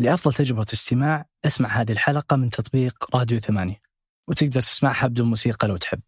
[0.00, 3.80] لأفضل تجربة استماع أسمع هذه الحلقة من تطبيق راديو ثمانية
[4.28, 6.00] وتقدر تسمعها بدون موسيقى لو تحب.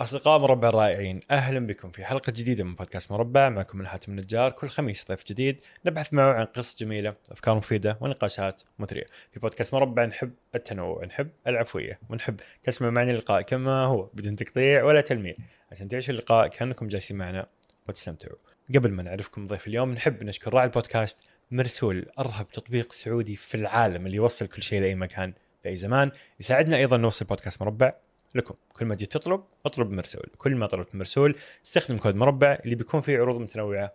[0.00, 3.48] أصدقاء مربع الرائعين أهلا بكم في حلقة جديدة من بودكاست مربع.
[3.48, 4.50] معكم من حاتم النجار.
[4.50, 9.06] كل خميس ضيف جديد نبحث معه عن قصص جميلة أفكار مفيدة ونقاشات مثرية.
[9.32, 14.84] في بودكاست مربع نحب التنوع نحب العفوية ونحب تسمع معنا اللقاء كما هو بدون تقطيع
[14.84, 15.34] ولا تلميع.
[15.72, 17.46] عشان تعيشوا اللقاء كأنكم جالسين معنا
[17.88, 18.38] وتستمتعوا.
[18.74, 21.20] قبل ما نعرفكم ضيف اليوم نحب نشكر راعي البودكاست
[21.54, 26.10] مرسول أرهب تطبيق سعودي في العالم اللي يوصل كل شيء لأي مكان باي زمان.
[26.40, 27.92] يساعدنا أيضا نوصل بودكاست مربع
[28.34, 28.54] لكم.
[28.72, 30.26] كل ما جيت تطلب اطلب مرسول.
[30.38, 31.36] كل ما طلبت مرسول
[31.66, 33.92] استخدم كود مربع اللي بيكون فيه عروض متنوعة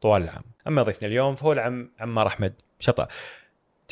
[0.00, 0.42] طوال العام.
[0.66, 3.08] أما ضيفنا اليوم فهو العم عمار أحمد شطا.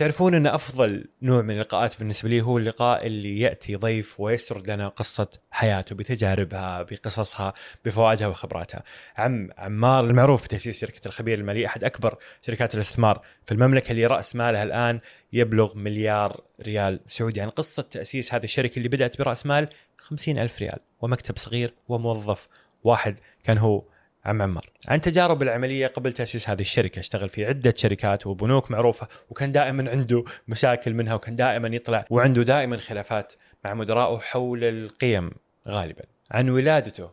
[0.01, 4.89] تعرفون إن أفضل نوع من اللقاءات بالنسبة لي هو اللقاء اللي يأتي ضيف ويسرد لنا
[4.89, 7.55] قصة حياته بتجاربها بقصصها
[7.85, 8.83] بفوائدها وخبراتها.
[9.17, 14.37] عم عمار المعروف بتأسيس شركة الخبير المالي أحد أكبر شركات الاستثمار في المملكة اللي رأس
[14.37, 15.01] مالها الآن
[15.33, 20.59] يبلغ مليار ريال سعودي، يعني قصة تأسيس هذه الشركة اللي بدأت برأس مال خمسين ألف
[20.59, 22.47] ريال ومكتب صغير وموظف
[22.85, 23.83] واحد كان هو
[24.25, 27.01] عم عمار عن تجارب العملية قبل تأسيس هذه الشركة.
[27.01, 32.43] اشتغل في عدة شركات وبنوك معروفة وكان دائما عنده مشاكل منها وكان دائما يطلع وعنده
[32.43, 33.33] دائما خلافات
[33.65, 35.31] مع مدرائه حول القيم
[35.69, 36.03] غالبا.
[36.31, 37.11] عن ولادته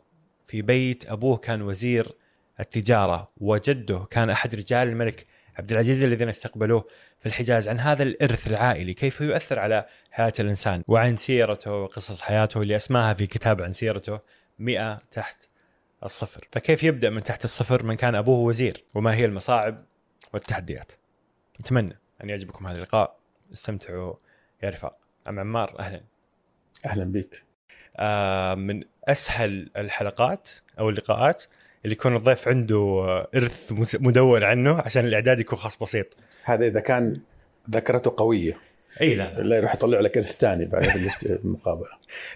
[0.48, 2.08] في بيت أبوه كان وزير
[2.60, 5.26] التجارة وجده كان أحد رجال الملك
[5.58, 6.88] عبد العزيز الذين استقبلوه
[7.20, 7.68] في الحجاز.
[7.70, 13.14] عن هذا الإرث العائلي كيف يؤثر على حياة الإنسان وعن سيرته وقصص حياته اللي أسماها
[13.14, 14.20] في كتاب عن سيرته
[14.60, 15.48] 100 تحت
[16.04, 16.48] الصفر.
[16.52, 19.86] فكيف يبدأ من تحت الصفر من كان أبوه وزير؟ وما هي المصاعب
[20.34, 20.92] والتحديات؟
[21.60, 23.18] أتمنى أن يعجبكم هذا اللقاء.
[23.54, 24.14] استمتعوا
[24.64, 24.98] يا رفاق.
[25.28, 26.02] أم عمار أهلا.
[26.86, 27.44] أهلا بك.
[27.98, 31.44] آه من أسهل الحلقات أو اللقاءات
[31.86, 36.18] اللي يكون الضيف عنده إرث مدون عنه عشان الإعداد يكون خاص بسيط.
[36.44, 37.22] هذا إذا كان
[37.70, 38.58] ذاكرته قوية.
[39.02, 39.58] إي لا لا.
[39.58, 40.86] يروح يطلع لك إرث ثاني بعد
[41.46, 41.90] المقابلة.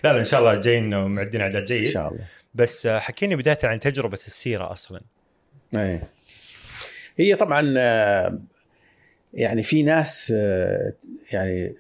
[0.03, 1.85] لا لا إن شاء الله جايين ومعدين إعداد جيد.
[1.85, 2.23] إن شاء الله.
[2.55, 5.01] بس حكيني بداية عن تجربة السيرة أصلا.
[5.75, 6.01] إي.
[7.17, 8.39] هي طبعا آه،
[9.33, 10.93] يعني في ناس آه،
[11.33, 11.75] يعني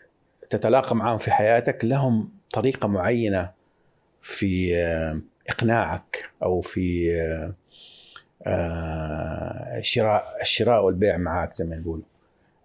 [0.49, 3.51] تتلاقى معاهم في حياتك لهم طريقة معينة
[4.21, 7.11] في آه، إقناعك أو في
[9.81, 12.03] شراء الشراء والبيع معك زي ما يقولوا.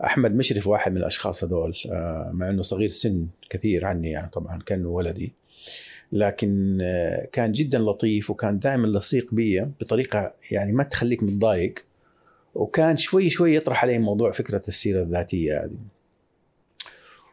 [0.05, 1.75] أحمد مشرف واحد من الأشخاص هذول
[2.33, 5.33] مع إنه صغير سن كثير عني يعني طبعا كأنه ولدي.
[6.13, 11.75] لكن آه، كان جدا لطيف وكان دائما لصيق بي بطريقة يعني ما تخليك متضايق.
[12.55, 15.77] وكان شوي شوي يطرح علي موضوع فكرة السيرة الذاتية هذه.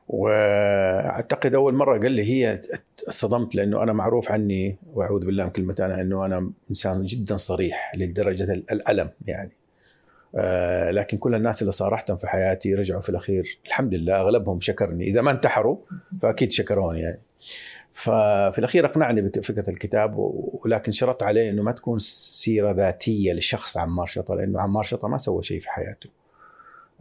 [0.07, 2.61] وأعتقد أول مرة قال لي هي
[3.09, 7.95] صدمت لأنه أنا معروف عني وأعوذ بالله من كلمة أنا إنه أنا إنسان جدا صريح
[7.95, 9.51] لدرجة الألم يعني.
[10.35, 13.59] آه لكن كل الناس اللي صارحتهم في حياتي رجعوا في الأخير.
[13.65, 15.07] الحمد لله أغلبهم شكرني.
[15.07, 15.77] إذا ما انتحروا
[16.21, 17.19] فأكيد شكروني يعني.
[17.93, 24.07] ففي الأخير أقنعني بفكرة الكتاب ولكن شرطت عليه إنه ما تكون سيرة ذاتية لشخص عمار
[24.07, 26.09] شطة لأنه عمار شطة ما سوى شيء في حياته.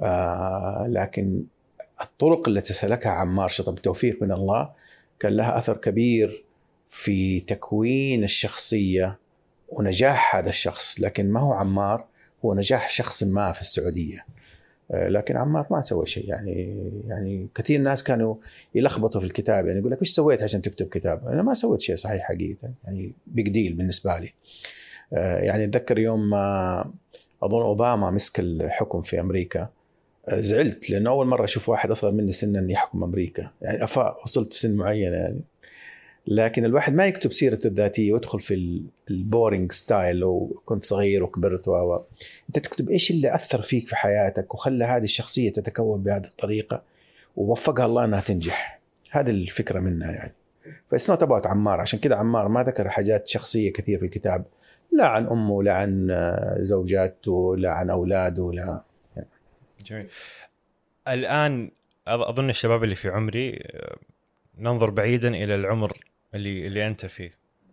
[0.01, 1.43] آه لكن
[2.03, 4.71] الطرق التي سلكها عمار شطا بتوفيق من الله
[5.21, 6.45] كان لها أثر كبير
[6.87, 9.19] في تكوين الشخصية
[9.69, 11.01] ونجاح هذا الشخص.
[11.01, 12.12] لكن ما هو عمار؟
[12.45, 14.27] هو نجاح شخص ما في السعودية.
[14.91, 18.35] آه، لكن عمار ما سوى شيء يعني يعني كثير ناس كانوا
[18.75, 21.97] يلخبطوا في الكتاب يعني يقول لك إيش سويت عشان تكتب كتاب؟ أنا ما سويت شيء
[21.97, 24.33] صحيح حقيقة يعني big deal بالنسبة لي.
[25.13, 26.85] آه، يعني أتذكر يوم ما
[27.43, 29.69] أظن أوباما مسك الحكم في أمريكا
[30.29, 34.53] آه، زعلت لأنه أول مرة أشوف واحد أصغر مني سنا يحكم أمريكا يعني أفا وصلت
[34.53, 35.41] في سن معين يعني
[36.27, 41.69] لكن الواحد ما يكتب سيرته الذاتية ويدخل في ال boring style لو كنت صغير وكبرت
[41.69, 42.01] و
[42.49, 46.83] أنت تكتب إيش اللي أثر فيك في حياتك وخلى هذه الشخصية تتكون بهذه الطريقة
[47.37, 48.81] ووفقها الله إنها تنجح.
[49.11, 50.35] هذه الفكرة منها يعني.
[50.91, 51.81] ف it's not about عمار.
[51.81, 54.45] عشان كذا عمار ما ذكر حاجات شخصية كثير في الكتاب
[54.93, 56.09] لا عن أمه لا عن
[56.61, 58.83] زوجاته لا عن أولاده لا.
[59.87, 60.07] جميل.
[61.09, 61.71] الآن
[62.07, 63.97] أظن الشباب اللي في عمري آه،
[64.59, 67.31] ننظر بعيدا إلى العمر اللي اللي أنت فيه.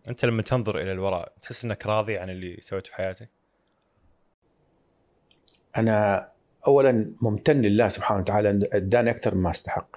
[0.08, 3.30] أنت لما تنظر إلى الوراء تحس إنك راضي عن اللي سويته في حياتك؟
[5.78, 6.30] أنا
[6.68, 9.96] اولا ممتن لله سبحانه وتعالى إداني أكثر مما أستحق.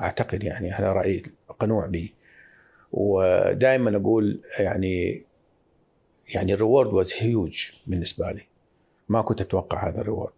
[0.00, 1.22] أعتقد يعني هذا رأيي
[1.58, 2.10] قنوع به
[2.92, 5.24] ودائما أقول يعني
[6.34, 8.42] يعني ال reward was huge بالنسبة لي.
[9.08, 10.32] ما كنت أتوقع هذا ال reward.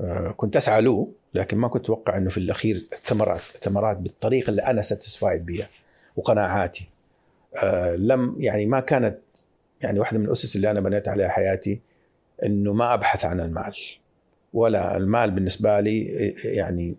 [0.00, 4.62] آه، كنت أسعى له لكن ما كنت أتوقع إنه في الأخير الثمرات الثمرات بالطريقة اللي
[4.62, 5.68] أنا satisfied بها
[6.16, 6.88] وقناعاتي.
[7.62, 9.18] آه لم يعني ما كانت
[9.82, 11.80] يعني واحدة من الأسس اللي أنا بنيت عليها حياتي
[12.44, 13.74] إنه ما أبحث عن المال.
[14.52, 16.04] ولا المال بالنسبة لي
[16.44, 16.96] يعني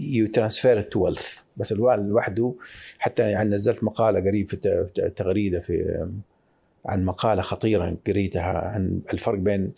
[0.00, 2.54] you transfer to wealth بس المال لوحده
[2.98, 4.56] حتى يعني نزلت مقالة قريب في
[5.16, 6.06] تغريدة في
[6.86, 9.72] عن مقالة خطيرة قريتها عن الفرق بين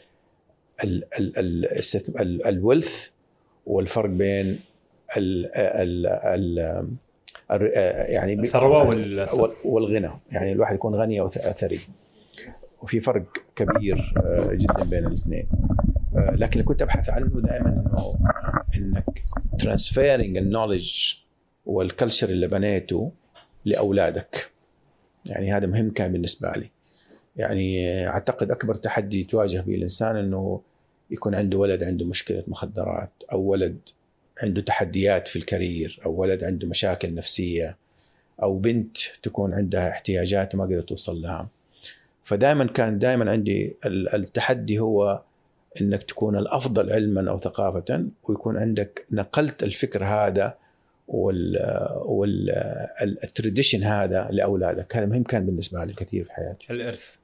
[2.46, 3.08] ال wealth
[3.66, 4.60] والفرق بين
[5.16, 6.88] ال ال ال
[7.50, 8.94] يعني الثروة
[9.64, 10.10] والغنى.
[10.30, 11.80] يعني الواحد يكون غني أو ثري.
[12.82, 13.24] وفي فرق
[13.56, 15.46] كبير آه، جدا بين الاثنين.
[16.16, 18.18] آه، لكن اللي كنت أبحث عنه دائما إنه
[18.76, 19.24] إنك
[19.58, 21.14] transferring ال knowledge
[21.66, 23.12] وال culture اللي بنيته
[23.64, 24.50] لأولادك.
[25.26, 26.70] يعني هذا مهم كان بالنسبة لي.
[27.36, 30.60] يعني أعتقد أكبر تحدي تواجه به الإنسان إنه
[31.10, 33.78] يكون عنده ولد عنده مشكلة مخدرات أو ولد
[34.42, 37.76] عنده تحديات في ال career أو ولد عنده مشاكل نفسية
[38.42, 41.48] أو بنت تكون عندها احتياجات وما قدرت توصل لها.
[42.24, 45.22] فدائما كان دائما عندي التحدي هو
[45.80, 50.54] إنك تكون الأفضل علما أو ثقافه ويكون عندك نقلت الفكر هذا
[51.08, 51.58] وال
[52.04, 54.96] والتراديشن هذا لأولادك.
[54.96, 56.72] هذا مهم كان بالنسبة لي كثير في حياتي.
[56.72, 57.14] الإرث.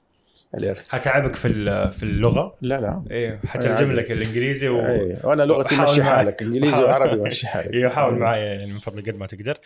[0.55, 0.91] الإرث.
[0.91, 1.49] حتعبك في
[1.93, 3.05] في اللغة؟ لا لا.
[3.11, 4.87] إيه حترجم لك الإنجليزي و...
[4.87, 5.19] أيه.
[5.25, 6.43] وأنا لغتي ماشي حالك.
[6.43, 7.75] إنجليزي وعربي ماشي حالك.
[7.75, 9.59] أيوه حاول معي يعني من فضلك قد ما تقدر.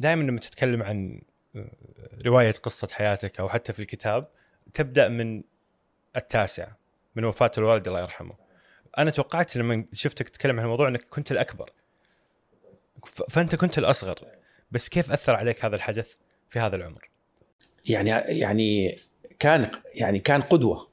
[0.00, 1.20] دائما لما تتكلم عن
[1.56, 1.70] آه،
[2.26, 4.28] رواية قصة حياتك أو حتى في الكتاب
[4.74, 5.42] تبدأ من
[6.16, 6.78] التاسعه
[7.16, 8.34] من وفاة الوالد الله يرحمه.
[8.98, 11.70] أنا توقعت لما شفتك تتكلم عن الموضوع إنك كنت الأكبر.
[13.30, 14.18] فأنت كنت الأصغر.
[14.70, 16.14] بس كيف أثر عليك هذا الحدث
[16.48, 17.08] في هذا العمر؟
[17.88, 18.96] يعني يعني
[19.38, 20.88] كان يعني كان قدوة.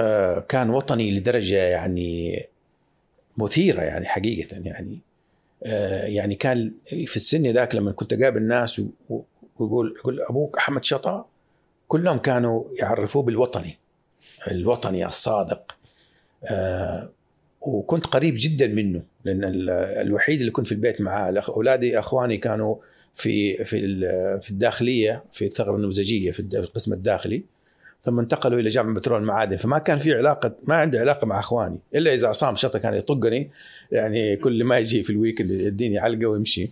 [0.00, 2.46] آه، كان وطني لدرجة يعني
[3.36, 4.98] مثيرة يعني حقيقة يعني.
[5.64, 6.72] آه، يعني كان
[7.06, 8.82] في السن ذاك لما كنت أقابل الناس
[9.58, 11.26] ويقول يقول أبوك أحمد شطا
[11.88, 13.78] كلهم كانوا يعرفوه بالوطني
[14.50, 15.76] الوطني الصادق.
[16.44, 17.10] آه،
[17.60, 19.40] وكنت قريب جدا منه لأن
[20.00, 22.76] الوحيد اللي كنت في البيت معاه أولادي أخواني كانوا
[23.14, 23.98] في في
[24.40, 27.42] في الداخلية في الثغرة النموذجية في القسم الداخلي.
[28.02, 31.78] ثم انتقلوا إلى جامعة بترول المعادن فما كان في علاقة ما عندي علاقة مع إخواني.
[31.94, 33.50] إلا إذا عصام شطة كان يطقني
[33.92, 36.70] يعني كل ما يجي في الويكند يديني علقة ويمشي.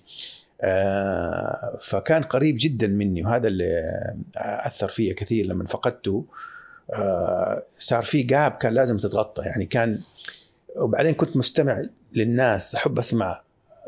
[0.60, 3.92] آه فكان قريب جدا مني وهذا اللي
[4.36, 6.24] أثر فيه كثير لما فقدته
[6.94, 9.42] آه صار في جاب كان لازم تتغطى.
[9.42, 9.98] يعني كان
[10.76, 11.82] وبعدين كنت مستمع
[12.14, 13.42] للناس أحب أسمع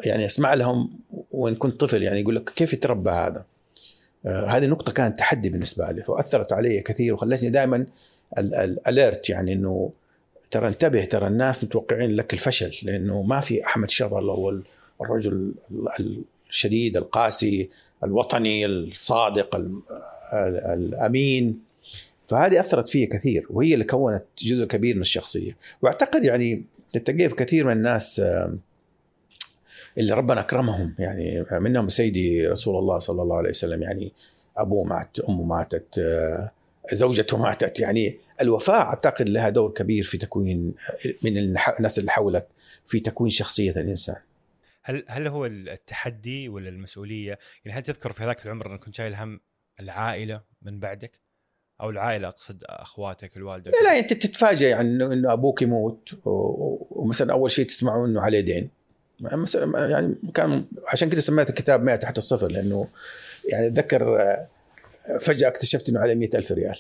[0.05, 0.91] يعني اسمع لهم
[1.33, 3.45] وإن كنت طفل يعني يقول لك كيف يتربى هذا؟
[4.27, 7.87] آه هذه النقطه كانت تحدي بالنسبة لي فاثرت علي كثير وخلتني دائما
[8.39, 9.91] الاليرت يعني إنه
[10.51, 14.61] ترى انتبه ترى الناس متوقعين لك الفشل لأنه ما في أحمد شغل هو
[15.01, 15.53] الرجل
[16.51, 17.69] الشديد القاسي
[18.05, 19.61] الوطني الصادق
[20.33, 21.59] الأمين
[22.27, 27.35] فهذه أثرت فيه كثير وهي اللي كونت جزء كبير من الشخصية وأعتقد يعني تلتقيه في
[27.35, 28.23] كثير من الناس
[29.99, 34.13] اللي ربنا أكرمهم يعني منهم سيدي رسول الله صلى الله عليه وسلم يعني
[34.57, 36.51] أبوه مات أمه ماتت آه،
[36.93, 40.75] زوجته ماتت يعني الوفاه أعتقد لها دور كبير في تكوين
[41.25, 42.49] من الناس اللي حولك
[42.87, 44.17] في تكوين شخصية الإنسان.
[44.83, 49.15] هل هل هو التحدي ولا المسؤولية؟ يعني هل تذكر في هذاك العمر إنك كنت شايل
[49.15, 49.41] هم
[49.81, 51.21] العائلة من بعدك؟
[51.81, 57.51] أو العائلة أقصد أخواتك الوالدة لا لا أنت تتفاجئ يعني إنه أبوك يموت ومثلا أول
[57.51, 58.71] شيء تسمعوا إنه عليه دين
[59.21, 62.89] يعني كان عشان كذا سميت الكتاب 100 تحت الصفر لأنه
[63.49, 64.49] يعني أتذكر آه،
[65.21, 66.79] فجأة اكتشفت إنه عليه 100 ألف ريال.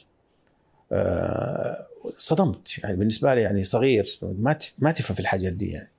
[0.93, 1.87] آه،
[2.19, 2.79] صدمت.
[2.79, 5.91] يعني بالنسبة لي يعني صغير ما ما تفهم في الحاجات دي يعني.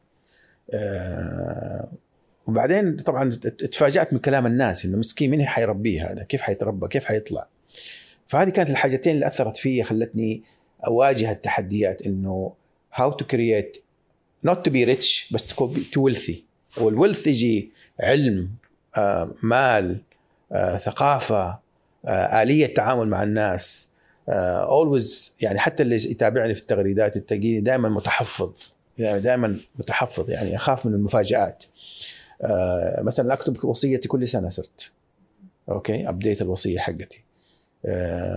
[0.73, 1.91] آه،
[2.47, 3.29] وبعدين طبعا
[3.71, 7.47] تفاجأت من كلام الناس إنه مسكين مين حيربيه هذا؟ كيف حيتربى؟ كيف حيطلع؟
[8.27, 10.43] فهذه كانت الحاجتين اللي أثرت في خلتني
[10.87, 12.53] أواجه التحديات إنه
[12.93, 13.77] how to create
[14.45, 16.43] not to be rich بس تكون to wealthy
[16.77, 18.49] وال wealth يجي علم
[18.97, 20.01] آه، مال
[20.51, 21.59] آه، ثقافه
[22.05, 23.89] آه، اليه تعامل مع الناس
[24.29, 28.73] always يعني حتى اللي يتابعني في التغريدات تلاقيني دائما متحفظ.
[28.97, 31.63] يعني دائما متحفظ يعني أخاف من المفاجآت.
[33.01, 34.91] مثلا أكتب وصيتي كل سنة صرت.
[35.69, 37.23] أوكي؟ أبديت الوصية حقتي.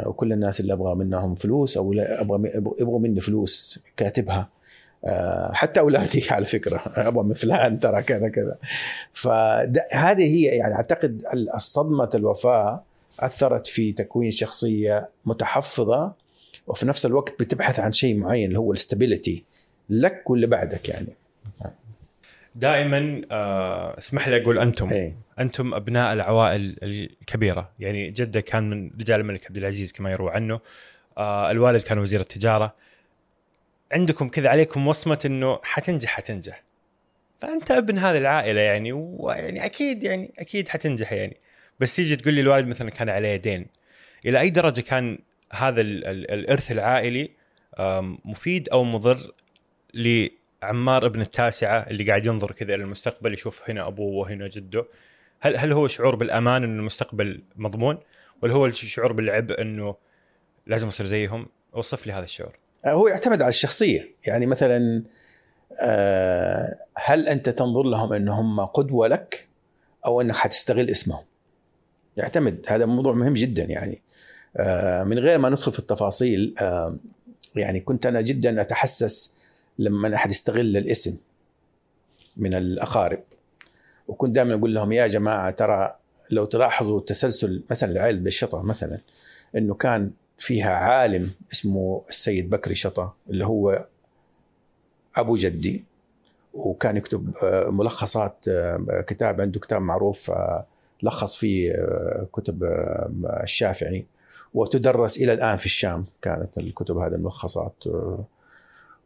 [0.06, 4.48] وكل الناس اللي أبغى منهم فلوس أو أبغى يبغوا مني فلوس كاتبها.
[5.52, 6.82] حتى أولادي على فكرة.
[6.86, 8.56] أبغى من فلان ترى كذا كذا.
[9.12, 11.22] فهذه هي يعني أعتقد
[11.54, 12.82] الصدمة الوفاة
[13.20, 16.12] أثرت في تكوين شخصية متحفظة
[16.66, 19.44] وفي نفس الوقت بتبحث عن شيء معين اللي هو الاستابيليتي
[19.90, 21.08] لك واللي بعدك يعني.
[22.54, 24.90] دائما آه اسمح لي أقول أنتم.
[24.90, 25.14] أي.
[25.38, 27.70] أنتم أبناء العوائل الكبيرة.
[27.78, 30.60] يعني جده كان من رجال الملك عبد العزيز كما يروى عنه.
[31.18, 32.74] آه الوالد كان وزير التجارة.
[33.92, 36.62] عندكم كذا عليكم وصمة إنه حتنجح حتنجح.
[37.38, 41.36] فأنت ابن هذه العائلة يعني ويعني أكيد يعني أكيد حتنجح يعني.
[41.80, 43.66] بس تيجي تقول لي الوالد مثلا كان عليه دين
[44.26, 45.18] إلى أي درجة كان
[45.52, 47.30] هذا ال ال الإرث العائلي
[48.24, 49.32] مفيد أو مضر
[49.94, 54.88] لعمار ابن التاسعة اللي قاعد ينظر كذا إلى المستقبل يشوف هنا أبوه وهنا جده؟
[55.40, 57.98] هل هل هو شعور بالأمان إنه المستقبل مضمون؟
[58.42, 59.96] ولا هو شعور بالعبء إنه
[60.66, 62.56] لازم أصير زيهم؟ أوصف لي هذا الشعور.
[62.86, 64.14] هو يعتمد على الشخصية.
[64.26, 65.02] يعني مثلا
[65.82, 69.48] آه، هل أنت تنظر لهم انهم قدوة لك
[70.06, 71.24] أو إنك حتستغل اسمهم؟
[72.16, 72.64] يعتمد.
[72.68, 74.02] هذا موضوع مهم جدا يعني.
[74.56, 76.96] آه، من غير ما ندخل في التفاصيل آه،
[77.56, 79.32] يعني كنت أنا جدا أتحسس
[79.78, 81.16] لما احد يستغل الاسم
[82.36, 83.22] من الأقارب.
[84.08, 85.96] وكنت دائما أقول لهم يا جماعة ترى
[86.30, 89.00] لو تلاحظوا تسلسل مثلا العائله بالشطه مثلا
[89.56, 93.86] إنه كان فيها عالم اسمه السيد بكري شطه اللي هو
[95.16, 95.84] أبو جدي
[96.54, 100.66] وكان يكتب آه، ملخصات آه، كتاب عنده كتاب معروف آه،
[101.02, 101.72] لخص فيه
[102.32, 102.64] كتب
[103.42, 104.06] الشافعي
[104.54, 107.84] وتدرس إلى الآن في الشام كانت الكتب هذه الملخصات.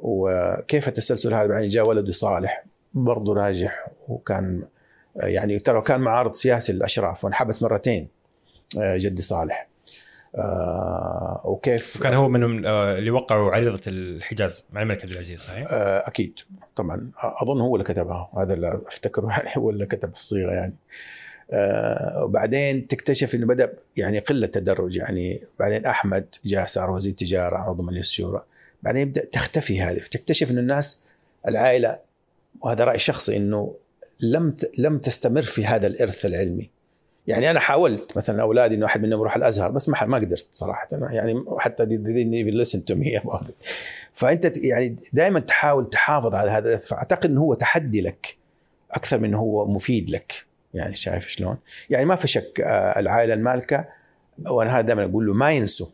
[0.01, 4.65] وكيف التسلسل هذا؟ بعدين جاء ولده صالح برضه ناجح وكان
[5.17, 8.09] يعني ترى كان معارض سياسي للأشراف وانحبس مرتين
[8.77, 9.69] جدي صالح.
[10.35, 15.67] آه، وكيف وكان هو من آه، اللي وقعوا عريضة الحجاز مع الملك عبد العزيز صحيح؟
[15.71, 16.41] آه، أكيد.
[16.77, 17.11] طبعا.
[17.43, 18.31] أظن هو اللي كتبها.
[18.37, 20.75] هذا اللي أفتكره يعني هو اللي كتب الصيغة يعني.
[21.53, 25.41] آه، وبعدين تكتشف إنه بدأ يعني قلة تدرج يعني.
[25.59, 28.43] بعدين أحمد جاء صار وزير تجارة عضو مجلس الشورى.
[28.83, 29.99] بعدين يبدا تختفي هذه.
[29.99, 31.03] تكتشف إنه الناس
[31.49, 31.99] العائلة
[32.63, 33.75] وهذا رأي شخصي إنه
[34.23, 36.71] لم لم تستمر في هذا الإرث العلمي.
[37.27, 40.89] يعني أنا حاولت مثلا أولادي إنه واحد منهم يروح الأزهر بس ما ما قدرت صراحة.
[40.93, 43.55] يعني حتى didn't even listen to me about it.
[44.13, 46.77] فأنت يعني دائما تحاول تحافظ على هذا.
[46.77, 48.37] فأعتقد إنه هو تحدي لك
[48.91, 50.47] أكثر من هو مفيد لك.
[50.75, 51.57] يعني شايف شلون؟
[51.91, 53.85] يعني ما في شك آه، العائلة المالكة
[54.47, 55.87] وأنا هذا دائما أقول له ما ينسوا.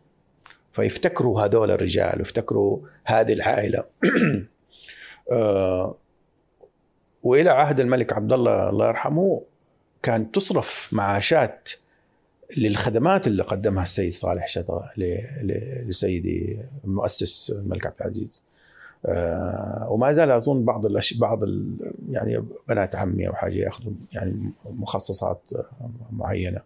[0.72, 3.84] فيفتكروا هذول الرجال ويفتكروا هذه العائلة.
[5.32, 5.96] آه،
[7.22, 9.42] وإلى عهد الملك عبد الله الله يرحمه
[10.08, 11.70] كان تصرف معاشات
[12.56, 14.58] للخدمات اللي قدمها السيد صالح
[14.96, 18.42] ل- لسيدي المؤسس الملك عبد العزيز.
[19.06, 21.14] آه، وما زال أظن بعض الأش...
[21.14, 21.76] بعض ال...
[22.10, 25.42] يعني بنات عمي أو حاجة يأخذوا يعني مخصصات
[26.12, 26.60] معينة.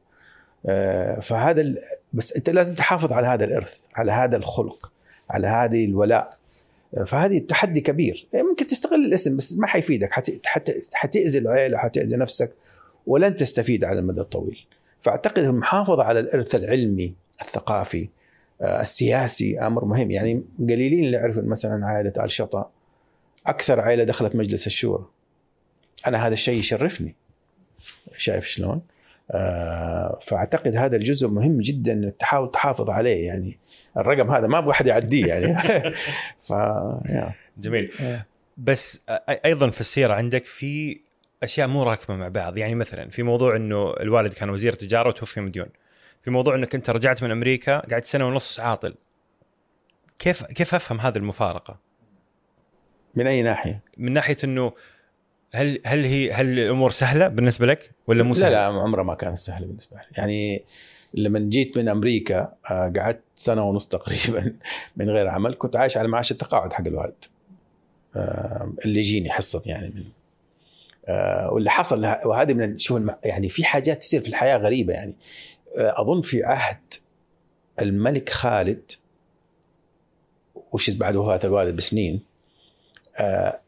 [0.66, 1.78] آه، فهذا ال...
[2.12, 4.92] بس أنت لازم تحافظ على هذا الإرث على هذا الخلق
[5.30, 6.36] على هذه الولاء.
[6.94, 8.26] آه، فهذه تحدي كبير.
[8.50, 10.30] ممكن تستغل الاسم بس ما حيفيدك حت...
[10.44, 10.70] حت...
[10.92, 12.52] حتأذي العيلة حتأذي نفسك.
[13.06, 14.66] ولن تستفيد على المدى الطويل.
[15.00, 18.08] فأعتقد المحافظه على الإرث العلمي الثقافي
[18.62, 20.10] آه، السياسي أمر مهم.
[20.10, 22.70] يعني قليلين اللي يعرفون مثلا عائلة آل شطأ.
[23.46, 25.06] أكثر عائلة دخلت مجلس الشورى.
[26.06, 27.14] أنا هذا الشيء يشرفني.
[28.16, 28.82] شايف شلون؟
[29.30, 33.26] آه فأعتقد هذا الجزء مهم جدا إنك تحاول تحافظ عليه.
[33.26, 33.58] يعني
[33.96, 35.54] الرقم هذا ما أبغى احد يعديه يعني.
[36.48, 36.50] ف
[37.08, 37.34] يا.
[37.58, 37.92] جميل.
[38.00, 38.26] إيه.
[38.56, 39.00] بس
[39.44, 41.00] أيضا في السيرة عندك في
[41.42, 42.58] أشياء مو راكبة مع بعض.
[42.58, 45.66] يعني مثلا في موضوع إنه الوالد كان وزير تجارة وتوفي مديون.
[46.22, 48.94] في موضوع إنك أنت رجعت من أمريكا قعدت سنة ونص عاطل.
[50.18, 51.78] كيف كيف أفهم هذه المفارقة؟
[53.14, 54.72] من أي ناحية؟ من ناحية إنه
[55.54, 59.14] هل هل هي هل الأمور سهلة بالنسبة لك ولا مو لا سهلة؟ لا عمرها ما
[59.14, 60.64] كانت سهلة بالنسبة لي يعني
[61.14, 64.54] لما جيت من أمريكا آه، قعدت سنة ونص تقريبا
[64.96, 67.24] من غير عمل كنت عايش على معاش التقاعد حق الوالد.
[68.16, 70.04] آه، اللي يجيني حصة يعني من
[71.52, 75.14] واللي حصل وهذه من شوف يعني في حاجات تصير في الحياة غريبة يعني.
[75.78, 76.94] آه، أظن في عهد
[77.80, 78.92] الملك خالد
[80.72, 82.20] وش بعد وفاة الوالد بسنين
[83.16, 83.60] آه،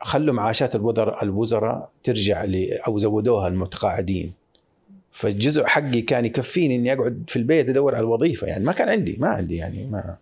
[0.00, 2.44] خلوا معاشات الوزراء الوزراء ترجع
[2.86, 4.32] أو زودوها المتقاعدين.
[5.12, 8.64] فالجزء حقي كان يكفيني إني أقعد في البيت أدور على الوظيفة يعني.
[8.64, 10.16] ما كان عندي ما عندي يعني ما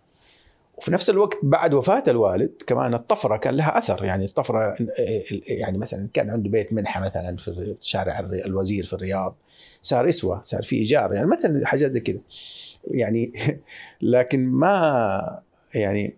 [0.77, 4.05] وفي نفس الوقت بعد وفاة الوالد كمان الطفرة كان لها أثر.
[4.05, 4.75] يعني الطفرة
[5.47, 9.35] يعني مثلا كان عنده بيت منحة مثلا في شارع الوزير في الرياض
[9.81, 11.13] صار يسوى صار في إيجار.
[11.13, 12.19] يعني مثلا حاجات زي كذا
[12.87, 13.33] يعني
[14.01, 15.39] لكن ما
[15.73, 16.15] يعني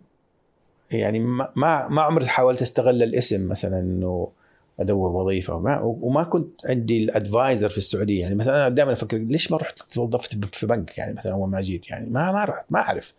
[0.92, 4.32] يعني ما ما عمري حاولت استغل الاسم مثلا إنه
[4.80, 8.22] ادور وظيفه وما, وما كنت عندي الادفايزر في السعوديه.
[8.22, 11.62] يعني مثلا أنا دائما أفكر ليش ما رحت توظفت في بنك؟ يعني مثلا أول ما
[11.62, 13.14] جيت يعني ما ما رحت ما أعرف.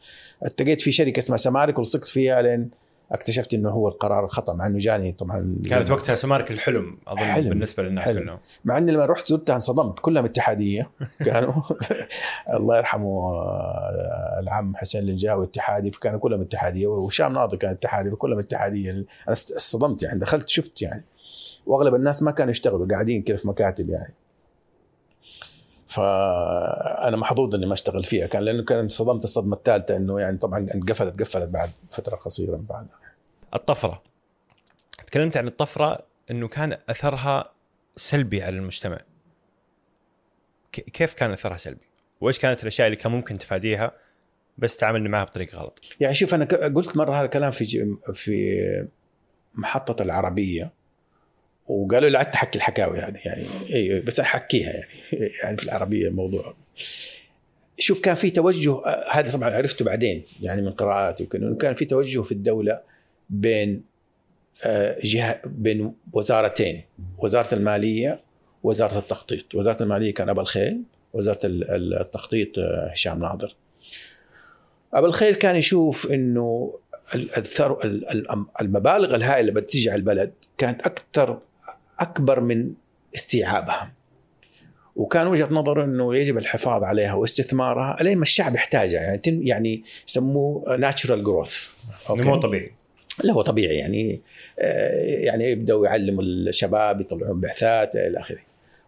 [0.44, 2.70] التقيت في شركة اسمها سمارك ولصقت فيها لين
[3.12, 7.48] اكتشفت إنه هو القرار خطا مع إنه جاني طبعا كانت وقتها سمارك الحلم أظن حلم.
[7.48, 8.18] بالنسبة للناس حلم.
[8.18, 8.38] كلهم.
[8.64, 10.90] مع إني لما رحت زرتها انصدمت كلهم اتحادية.
[11.26, 11.52] كانوا
[12.54, 18.38] الله يرحمه آه، العم حسين الجاوي اتحادي فكانوا كلهم اتحادية وهشام ناظر كان اتحادي فكلهم
[18.38, 18.90] اتحادية.
[18.90, 21.04] أنا است- اصطدمت يعني دخلت شفت يعني.
[21.68, 24.14] وأغلب الناس ما كانوا يشتغلوا قاعدين كده في مكاتب يعني.
[25.88, 30.66] فأنا محظوظ إني ما اشتغل فيها كان لأنه كان انصدمت الصدمة الثالثة إنه يعني طبعا
[30.75, 32.98] انقفلت قفلت بعد فترة قصيرة من بعدها.
[33.54, 34.02] الطفرة.
[35.06, 35.98] تكلمت عن الطفرة
[36.30, 37.52] إنه كان أثرها
[37.96, 38.98] سلبي على المجتمع.
[40.72, 41.88] كيف كان أثرها سلبي؟
[42.20, 43.92] وإيش كانت الأشياء اللي كان ممكن تفاديها
[44.58, 48.88] بس تعاملنا معها بطريقة غلط؟ يعني شوف أنا قلت مرة هذا الكلام في في
[49.54, 50.77] محطة العربية.
[51.68, 54.88] وقالوا لي لا تحكي الحكاوي هذه يعني اي بس أحكيها يعني.
[55.42, 56.54] يعني في العربية الموضوع.
[57.78, 58.80] شوف كان في توجه
[59.12, 62.80] هذا طبعا عرفته بعدين يعني من قراءاتي وكذا إنه كان في توجه في الدولة
[63.30, 63.84] بين
[64.64, 66.82] آه، جهة بين وزارتين
[67.18, 68.20] وزارة المالية
[68.62, 69.54] وزارة التخطيط.
[69.54, 70.82] وزارة المالية كان ابا الخيل
[71.12, 73.54] وزارة ال- ال- التخطيط آه، هشام ناظر.
[74.94, 76.78] أبو الخيل كان يشوف إنه
[78.60, 81.38] المبالغ الهائلة اللي بتجي على البلد كانت أكثر
[82.00, 82.72] أكبر من
[83.14, 83.92] استيعابها
[84.96, 89.00] وكان وجهة نظره إنه يجب الحفاظ عليها واستثمارها لين ما الشعب يحتاجها.
[89.00, 91.68] يعني يعني يسموه natural growth
[92.10, 92.70] نمو طبيعي.
[93.24, 93.76] لا هو طبيعي.
[93.76, 94.20] يعني
[94.58, 98.38] آه، يعني يبدأوا يعلموا الشباب يطلعون بعثات إلى آخره.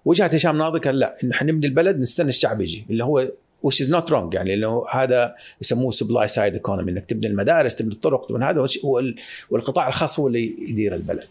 [0.04, 2.84] وجهة هشام ناظر قال لا انه حنبني البلد نستنى الشعب يجي.
[2.90, 3.28] اللي هو
[3.62, 7.92] which is not wrong يعني لأنه هذا يسموه supply side economy إنك تبني المدارس تبني
[7.92, 8.66] الطرق تبني هذا
[9.50, 11.28] والقطاع الخاص هو اللي يدير البلد.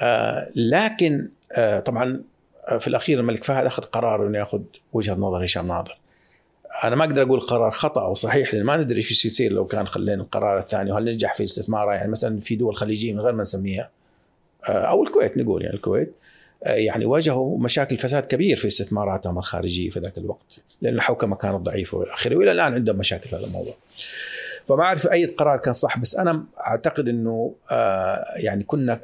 [0.00, 2.22] آه لكن آه طبعا
[2.68, 4.60] آه، في الأخير الملك فهد أخذ قرار إنه يأخذ
[4.92, 5.98] وجهة نظر هشام ناظر.
[6.84, 9.86] أنا ما أقدر أقول قرار خطأ أو صحيح لأن ما ندري إيش يصير لو كان
[9.86, 13.42] خلينا القرار الثاني وهل ننجح في استثمارها يعني مثلا في دول خليجية من غير ما
[13.42, 13.90] نسميها
[14.68, 16.14] أو الكويت نقول يعني الكويت
[16.66, 21.98] يعني واجهوا مشاكل فساد كبير في استثماراتهم الخارجية في ذاك الوقت لأن الحوكمه كانت ضعيفة
[21.98, 23.74] والى آخره والى الآن عندهم مشاكل في هذا الموضوع.
[24.68, 27.54] فما أعرف أي قرار كان صح بس أنا أعتقد إنه
[28.36, 29.00] يعني كنا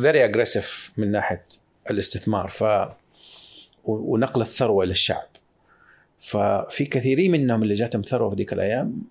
[0.00, 1.44] very aggressive من ناحية
[1.90, 2.64] الاستثمار ف
[3.84, 5.26] ونقل الثروة للشعب.
[6.18, 9.02] ففي كثيرين منهم اللي جاتهم ثروة في ذيك الأيام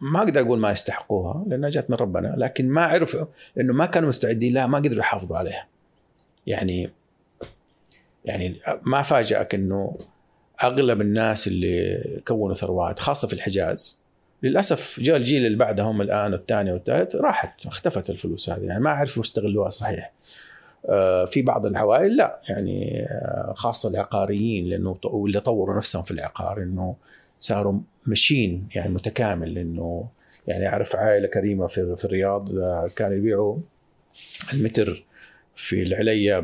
[0.00, 4.08] ما أقدر أقول ما يستحقوها لأنها جات من ربنا لكن ما عرفوا لأنه ما كانوا
[4.08, 5.66] مستعدين لها ما قدروا يحافظوا عليها.
[6.46, 6.90] يعني
[8.24, 9.98] يعني ما فاجأك إنه
[10.64, 14.00] أغلب الناس اللي كونوا ثروات خاصة في الحجاز
[14.42, 19.22] للأسف جاء الجيل اللي بعدهم الآن والثاني والثالث راحت اختفت الفلوس هذه يعني ما عرفوا
[19.22, 20.12] يستغلوها صحيح.
[20.88, 22.38] آه، في بعض العوائل لا.
[22.48, 26.96] يعني آه، خاصة العقاريين لأنه واللي طوروا نفسهم في العقار إنه
[27.40, 30.08] صاروا ماشين يعني متكامل إنه
[30.46, 32.48] يعني أعرف عائلة كريمة في في الرياض
[32.96, 33.58] كانوا يبيعوا
[34.52, 35.04] المتر
[35.54, 36.40] في العليا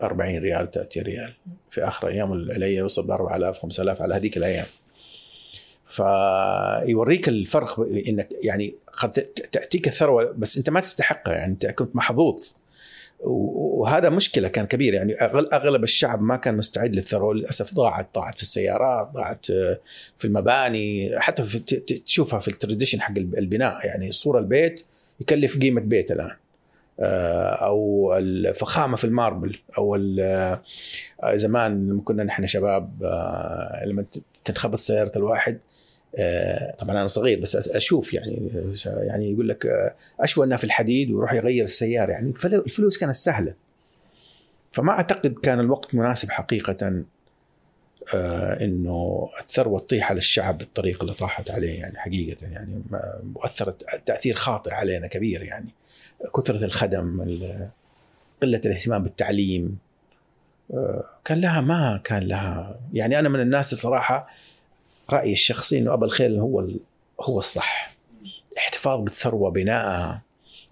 [0.00, 1.34] ب 40 ريال 30 ريال.
[1.70, 4.66] في آخر أيام العليا يوصل ب 4000 5000 على هذيك الأيام.
[5.88, 9.10] فيوريك الفرق إنك يعني قد
[9.52, 12.42] تأتيك الثروة بس أنت ما تستحقها يعني أنت كنت محظوظ.
[13.20, 15.14] وهذا مشكلة كان كبير يعني
[15.52, 19.78] أغلب الشعب ما كان مستعد للثروة للأسف ضاعت ضاعت في السيارات ضاعت آه،
[20.18, 21.58] في المباني حتى في
[22.06, 24.84] تشوفها في ال tradition حق الب- البناء يعني صورة البيت
[25.20, 26.36] يكلف قيمة بيت الآن.
[27.00, 30.60] آه، أو الفخامة في ال marble أو آه،
[31.34, 32.90] زمان لما كنا نحن شباب
[33.86, 34.04] لما
[34.44, 35.58] تنخبط سيارة الواحد
[36.78, 38.50] طبعا أنا صغير بس أشوف يعني
[38.84, 43.54] يعني يقول لك آه، أشوى في الحديد ويروح يغير السيارة يعني فل- الفلوس كانت سهلة.
[44.72, 47.02] فما أعتقد كان الوقت مناسب حقيقة
[48.14, 52.82] آه، إنه الثروة تطيح على الشعب بالطريقة اللي طاحت عليه يعني حقيقة يعني
[53.34, 55.68] واثرت تأثير خاطئ علينا كبير يعني
[56.36, 57.68] كثرة الخدم ال-
[58.42, 59.78] قلة الاهتمام بالتعليم
[60.74, 64.28] آه، كان لها ما كان لها يعني أنا من الناس الصراحه
[65.10, 66.68] رأيي الشخصي إنه ابا الخيل هو
[67.20, 67.96] هو الصح.
[68.58, 70.22] احتفاظ بالثروة بنائها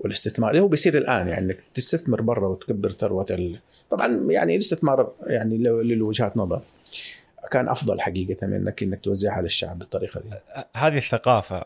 [0.00, 0.50] والاستثمار.
[0.50, 3.58] اللي هو بيصير الآن يعني إنك تستثمر برا وتكبر ثروة ال...
[3.90, 6.62] طبعا يعني الاستثمار يعني له له وجهات نظر
[7.50, 10.28] كان أفضل حقيقة من انك إنك توزعها على الشعب بالطريقة دي.
[10.76, 11.64] هذه الثقافة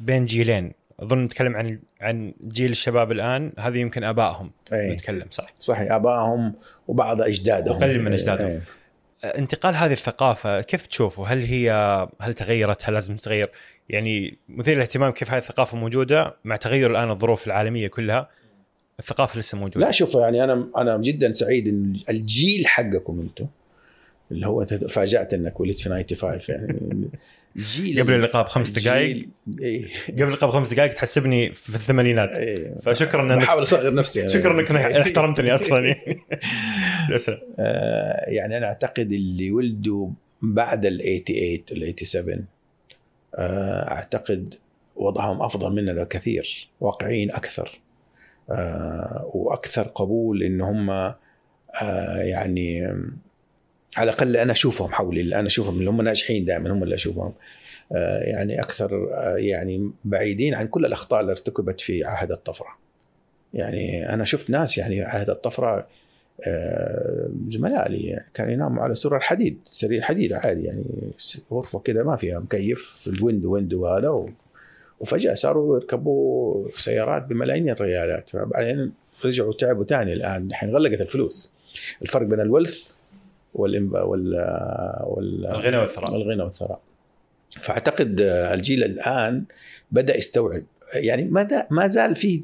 [0.00, 0.72] بين جيلين.
[1.00, 3.52] أظن نتكلم عن عن جيل الشباب الآن.
[3.58, 4.90] هذه يمكن آبائهم أي.
[4.90, 6.54] نتكلم صح؟ صحيح آبائهم
[6.88, 7.76] وبعض أجدادهم.
[7.76, 8.12] وقليل من.
[8.12, 8.62] إيه.
[9.38, 11.70] انتقال هذه الثقافة كيف تشوفه؟ هل هي
[12.20, 13.50] هل تغيرت؟ هل لازم تتغير؟
[13.88, 18.28] يعني مثير للاهتمام كيف هذه الثقافة موجودة مع تغير الآن الظروف العالمية كلها
[18.98, 19.86] الثقافة لسه موجودة.
[19.86, 23.46] لا شوف يعني أنا أنا جدا سعيد إن الجيل حقكم أنتم
[24.30, 27.08] اللي هو تفاجأت إنك ولدت في 95 يعني
[27.56, 29.28] جيل قبل اللقاء بخمس دقائق.
[29.60, 29.88] إيه.
[30.08, 32.74] قبل اللقاء بخمس دقائق تحسبني في الثمانينات إيه.
[32.82, 34.30] فشكرا انك بحاول أصغر نفسي يعني.
[34.30, 36.18] شكرا إنك احترمتني أصلا يعني
[37.58, 40.08] آه، يعني أنا أعتقد اللي ولدوا
[40.42, 42.46] بعد ال 88 ال 87
[43.34, 44.54] آه، أعتقد
[44.96, 47.80] وضعهم أفضل مننا بكثير واقعيين أكثر
[48.50, 51.16] آه، وأكثر قبول إن هم آه،
[52.18, 52.94] يعني
[53.96, 57.32] على الأقل أنا أشوفهم حولي اللي أنا أشوفهم اللي هم ناجحين دائما هم اللي أشوفهم.
[57.92, 62.78] آه، يعني أكثر آه، يعني بعيدين عن كل الأخطاء اللي ارتكبت في عهد الطفرة.
[63.54, 65.86] يعني أنا شفت ناس يعني عهد الطفرة
[66.46, 70.84] آه، زملاء لي يعني كانوا يناموا على سرر حديد سرير حديد عادي يعني
[71.52, 74.30] غرفة كده ما فيها مكيف ال window window هذا و...
[75.00, 78.30] وفجأة صاروا يركبوا سيارات بملايين الريالات.
[78.36, 78.92] بعدين
[79.24, 80.46] رجعوا تعبوا تاني الآن.
[80.46, 81.52] الحين غلقت الفلوس.
[82.02, 82.95] الفرق بين ال wealth
[83.60, 86.16] وال وال الغنى والثراء.
[86.16, 86.80] الغنى والثراء.
[87.62, 89.44] فأعتقد الجيل الآن
[89.90, 90.62] بدأ يستوعب
[90.94, 92.42] يعني ما ما زال في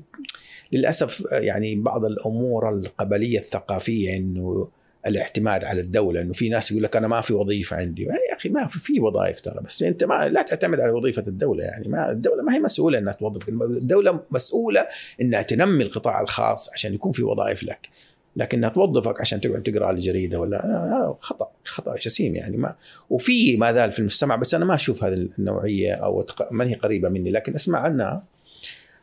[0.73, 4.69] للأسف يعني بعض الأمور القبلية الثقافية إنه
[5.07, 8.03] الاعتماد على الدولة إنه في ناس يقول لك أنا ما في وظيفة عندي.
[8.03, 11.65] يا أخي ما في في وظائف ترى بس أنت ما لا تعتمد على وظيفة الدولة
[11.65, 14.87] يعني ما الدولة ما هي مسؤولة إنها توظف الدولة مسؤولة
[15.21, 17.89] إنها تنمي القطاع الخاص عشان يكون في وظائف لك.
[18.37, 22.75] لكنها توظفك عشان تقعد تقرأ الجريدة ولا؟ آه، خطأ خطأ جسيم يعني ما
[23.11, 27.09] وفي ما زال في المجتمع بس أنا ما أشوف هذه النوعية أو ما هي قريبة
[27.09, 28.25] مني لكن أسمع عنها.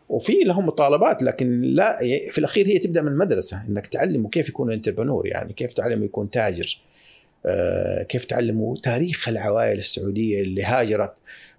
[0.10, 1.98] وفي لهم مطالبات لكن لا
[2.32, 6.30] في الأخير هي تبدأ من المدرسة إنك تعلمه كيف يكون انتربرنور يعني كيف تعلمه يكون
[6.30, 6.82] تاجر
[7.46, 11.14] آه، كيف تعلموا تاريخ العوائل السعودية اللي هاجرت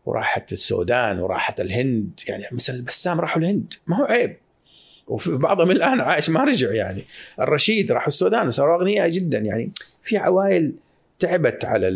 [0.06, 3.74] وراحت السودان وراحت الهند يعني مثلا البسام راحوا الهند.
[3.87, 4.37] ما هو عيب.
[5.11, 7.03] وفي بعضهم الآن عايش ما رجع يعني.
[7.40, 9.70] الرشيد راحوا السودان وصاروا أغنياء جدا يعني.
[10.03, 10.73] في عوائل
[11.18, 11.87] تعبت على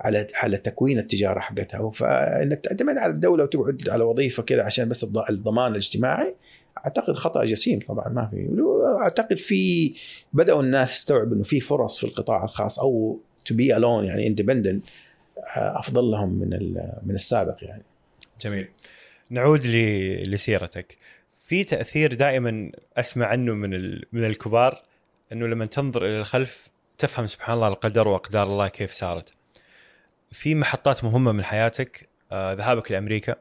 [0.00, 1.90] على على تكوين التجارة حقتها.
[1.90, 6.34] فإنك تعتمد على الدولة وتقعد على وظيفة كده عشان بس الض- الضمان الاجتماعي
[6.86, 8.48] أعتقد خطأ جسيم طبعا ما في.
[9.02, 9.92] أعتقد في
[10.32, 14.84] بدأوا الناس يستوعبوا إنه في فرص في القطاع الخاص أو to be alone يعني independent
[15.56, 16.48] أفضل لهم من
[17.06, 17.82] من السابق يعني.
[18.40, 18.68] جميل.
[19.30, 19.66] نعود
[20.26, 20.96] لسيرتك.
[21.54, 23.70] في تأثير دائما أسمع عنه من.
[24.12, 24.82] من الكبار
[25.32, 29.32] إنه لما تنظر إلى الخلف تفهم سبحان الله القدر وأقدار الله كيف صارت
[30.32, 33.36] في محطات مهمة من حياتك آه، ذهابك لأمريكا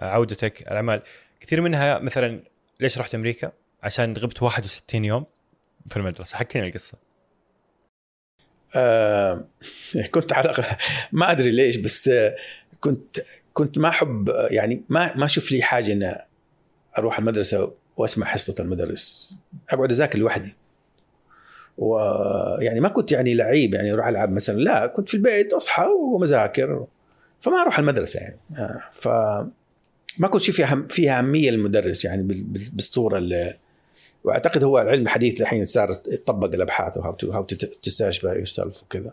[0.00, 1.02] آه، عودتك الأعمال.
[1.40, 2.42] كثير منها مثلا
[2.80, 5.26] ليش رحت أمريكا؟ عشان غبت 61 يوم
[5.88, 6.36] في المدرسة.
[6.36, 6.98] حكينا القصة.
[8.76, 9.44] آه
[10.14, 10.76] كنت على
[11.12, 12.36] ما أدري ليش بس آه،
[12.80, 13.20] كنت
[13.52, 16.27] كنت ما أحب يعني ما ما أشوف لي حاجة ان
[16.98, 19.38] أروح المدرسة وأسمع حصة المدرس.
[19.70, 20.54] أقعد أذاكر لوحدي.
[21.78, 24.58] ويعني ما كنت يعني لعيب يعني أروح ألعب مثلا.
[24.60, 26.86] لا كنت في البيت أصحى ومذاكر
[27.40, 28.36] فما أروح المدرسة يعني.
[28.56, 29.08] آه، ف
[30.18, 33.54] ما كنت فيها فيها أهمية للمدرس يعني بال- بال- بالصورة اللي
[34.24, 37.46] وأعتقد هو العلم الحديث الحين صار يطبق الأبحاث و how to
[38.22, 39.12] how by yourself وكذا.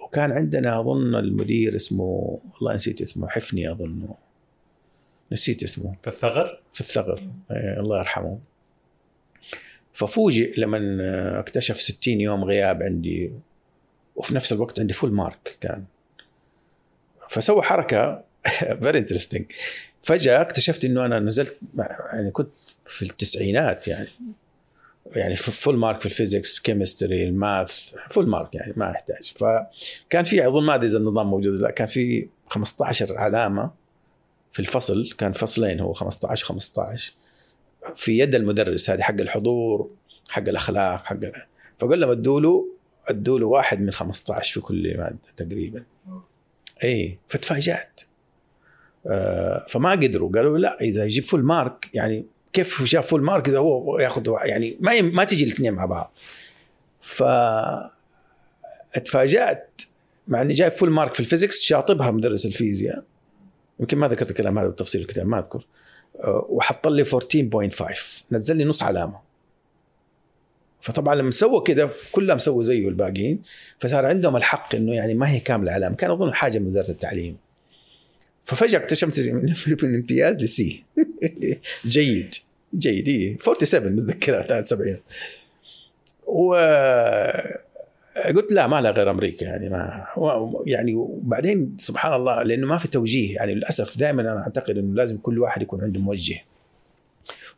[0.00, 4.08] وكان عندنا أظن المدير اسمه والله نسيت اسمه حفني اظن
[5.32, 5.94] نسيت اسمه.
[6.02, 7.28] في الثغر؟ في الثغر.
[7.50, 8.38] إيه، الله يرحمه.
[9.92, 10.78] ففوجئ لما
[11.40, 13.32] اكتشف 60 يوم غياب عندي
[14.16, 15.84] وفي نفس الوقت عندي full mark كان.
[17.28, 18.24] فسوى حركة
[18.82, 19.44] very interesting
[20.02, 21.58] فجأة اكتشفت إنه أنا نزلت
[22.12, 22.48] يعني كنت
[22.86, 24.08] في التسعينات يعني.
[25.06, 29.32] يعني full mark في ال physics chemistry ال math full mark يعني ما أحتاج.
[29.36, 33.70] فكان في أظن ما أدري إذا النظام موجود لا كان في 15 علامة
[34.58, 37.12] في الفصل كان فصلين هو 15 15
[37.96, 39.90] في يد المدرس هذه حق الحضور
[40.28, 41.16] حق الأخلاق حق
[41.78, 42.68] فقال لهم ادوا له
[43.06, 45.84] ادوا له واحد من 15 في كل مادة تقريبا.
[46.84, 48.00] إي فتفاجأت.
[49.06, 50.32] آه فما قدروا.
[50.32, 54.76] قالوا لا إذا يجيب full mark يعني كيف جاب full mark إذا هو ياخذ يعني
[54.80, 56.12] ما ما تجي الاثنين مع بعض.
[57.00, 57.22] ف
[58.94, 59.82] اتفاجأت
[60.28, 63.04] مع إني جايب full mark في ال physics شاطبها مدرس الفيزياء.
[63.80, 65.66] يمكن ما ذكرت الكلام هذا بالتفصيل الكتاب ما أذكر.
[66.20, 69.20] آه، وحط لي 14.5 نزل لي نص علامة.
[70.80, 73.42] فطبعا لما سوى كذا كلهم سووا زيه الباقيين.
[73.78, 75.96] فصار عندهم الحق إنه يعني ما هي كاملة علامة.
[75.96, 77.36] كان أظن حاجة من وزارة التعليم.
[78.44, 80.84] ففجأة اكتشفت من من امتياز ل C
[81.86, 82.34] جيد.
[82.74, 83.38] جيد إيه.
[83.40, 84.96] 47 متذكرها 73
[86.26, 86.54] و
[88.26, 92.78] قلت لا ما لها غير أمريكا يعني ما و- يعني وبعدين سبحان الله لأنه ما
[92.78, 96.38] في توجيه يعني للأسف دائما أنا أعتقد إنه لازم كل واحد يكون عنده موجه.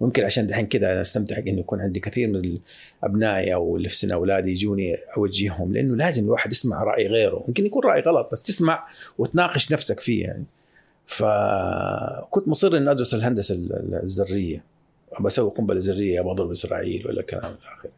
[0.00, 2.58] ويمكن عشان دحين كذا أنا أستمتع إنه يكون عندي كثير من
[3.04, 7.44] ابنائي أو اللي في سن أولادي يجوني أوجههم لأنه لازم الواحد يسمع رأي غيره.
[7.48, 10.44] يمكن يكون رأي غلط بس تسمع وتناقش نفسك فيه يعني.
[11.06, 13.54] فكنت مصر إني أدرس الهندسة
[14.02, 14.64] الذرية.
[15.20, 17.88] بسوي قنبلة ذرية بضرب إسرائيل ولا كلام الآخر.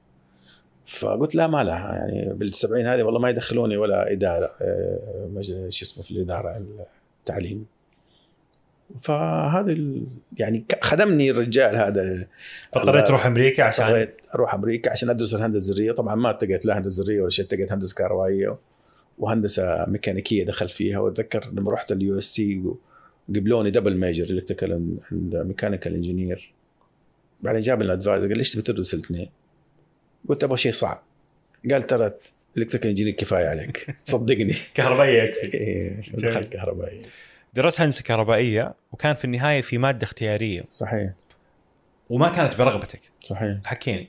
[0.86, 1.94] فقلت لا ما لها.
[1.94, 6.64] يعني بالسبعين هذه والله ما يدخلوني ولا إدارة آه، شو اسمه في الإدارة
[7.20, 7.66] التعليم.
[9.02, 9.76] فهذا
[10.38, 12.26] يعني خدمني الرجال هذا.
[12.72, 17.02] فاضطريت تروح أمريكا عشان أروح أمريكا عشان أدرس الهندسة الذريه طبعا ما لقيت لا هندسة
[17.02, 18.56] ذريه ولا شيء لقيت هندسة كهربائية
[19.18, 20.98] وهندسة ميكانيكية دخلت فيها.
[20.98, 22.62] وأتذكر لما رحت ال USC
[23.28, 24.96] قبلوني double major electrical
[25.32, 26.52] mechanical engineer
[27.42, 29.28] بعدين جاب لنا advisor قال ليش تبي تدرس الاثنين؟
[30.28, 31.02] قلت أبغى شيء صعب.
[31.70, 32.12] قال ترى
[32.56, 33.86] electrical engineer كفاية عليك.
[34.04, 34.54] صدقني.
[34.74, 35.54] كهربائية يكفي.
[35.54, 37.02] إيه، دخلت كهربائية.
[37.54, 40.64] درست هندسة كهربائية وكان في النهاية في مادة اختيارية.
[40.70, 41.10] صحيح.
[42.10, 43.00] وما كانت برغبتك.
[43.20, 43.58] صحيح.
[43.64, 44.08] حكيني.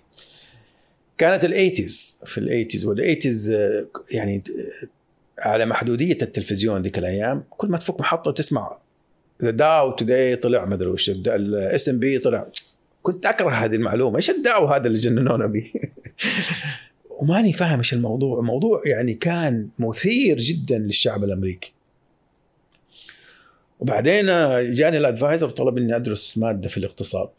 [1.17, 3.57] كانت ال eighties في ال eighties وال eighties
[4.11, 4.43] يعني
[5.39, 8.77] على محدودية التلفزيون ذيك الأيام كل ما تفك محطة وتسمع
[9.41, 12.47] the Dow today طلع ما أدري وش ال S&P طلع.
[13.03, 15.71] كنت أكره هذه المعلومة إيش ال Dow هذا اللي جننونا به
[17.21, 21.73] وماني فاهم إيش الموضوع الموضوع يعني كان مثير جدا للشعب الأمريكي.
[23.79, 24.25] وبعدين
[24.73, 27.29] جاني ال advisor طلب إني أدرس مادة في الاقتصاد.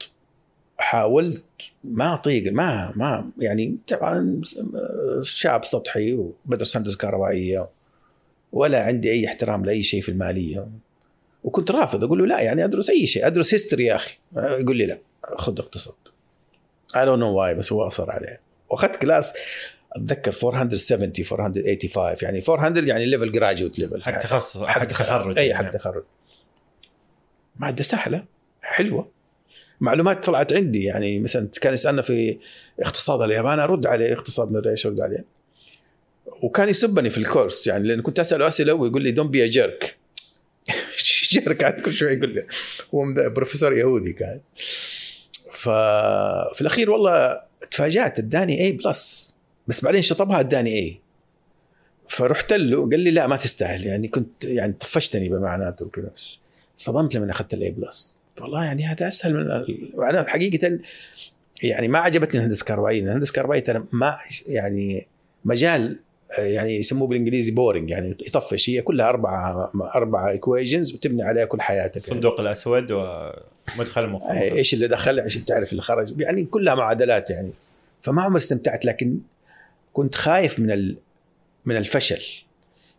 [0.78, 1.42] حاولت
[1.84, 4.40] ما اطيق ما ما يعني طبعا
[5.22, 7.68] شاب سطحي وبدرس هندسة كهربائية
[8.52, 10.68] ولا عندي أي احترام لأي شيء في المالية.
[11.44, 14.14] وكنت رافض أقول له لا يعني أدرس أي شيء أدرس history يا أخي.
[14.36, 14.98] يقول لي لا.
[15.36, 15.94] خذ اقتصاد.
[16.92, 18.40] I don't know why بس هو أصر عليه.
[18.70, 19.32] وأخذت class
[19.92, 25.70] أتذكر 470 485 يعني 400 يعني level graduate level حق تخصص حق تخرج اي حق
[25.70, 26.04] تخرج.
[27.56, 28.24] ماده سهلة
[28.62, 29.10] حلوة.
[29.80, 32.38] معلومات طلعت عندي يعني مثلا كان يسألنا في
[32.80, 35.24] اقتصاد اليابان أرد عليه اقتصاد ما إيش أرد عليه.
[36.42, 39.96] وكان يسبني في ال course يعني لأن كنت أسأله أسئلة ويقول لي don't be jerk
[41.32, 42.46] jerk كل شوي يقول لي
[42.94, 44.40] هو بروفيسور يهودي كان.
[45.64, 49.34] ففي الأخير والله تفاجأت اداني A plus
[49.68, 51.00] بس بعدين شطبها اداني A
[52.08, 53.84] فرحت له قال لي لا ما تستاهل.
[53.84, 56.10] يعني كنت يعني طفشتني بمعناته وكذا.
[56.78, 59.50] صدمت لما أخذت ال A plus والله يعني هذا أسهل من
[60.04, 60.78] أنا حقيقة
[61.62, 63.02] يعني ما عجبتني الهندسة الكهربائية.
[63.02, 65.06] الهندسة الكهربائية ما يعني
[65.44, 65.98] مجال
[66.38, 71.96] يعني يسموه بالإنجليزي boring يعني يطفش هي كلها أربعة أربعة equations وتبني عليها كل حياتك.
[71.96, 72.48] الصندوق يعني.
[72.48, 77.50] الأسود ومدخل المخ إيش اللي دخل؟ عشان تعرف اللي خرج؟ يعني كلها معادلات يعني.
[78.02, 79.18] فما عمري استمتعت لكن
[79.92, 80.94] كنت خايف من
[81.64, 82.22] من الفشل.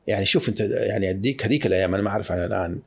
[0.08, 2.80] يعني شوف أنت يعني أديك هذيك الأيام أنا ما أعرف عن الآن.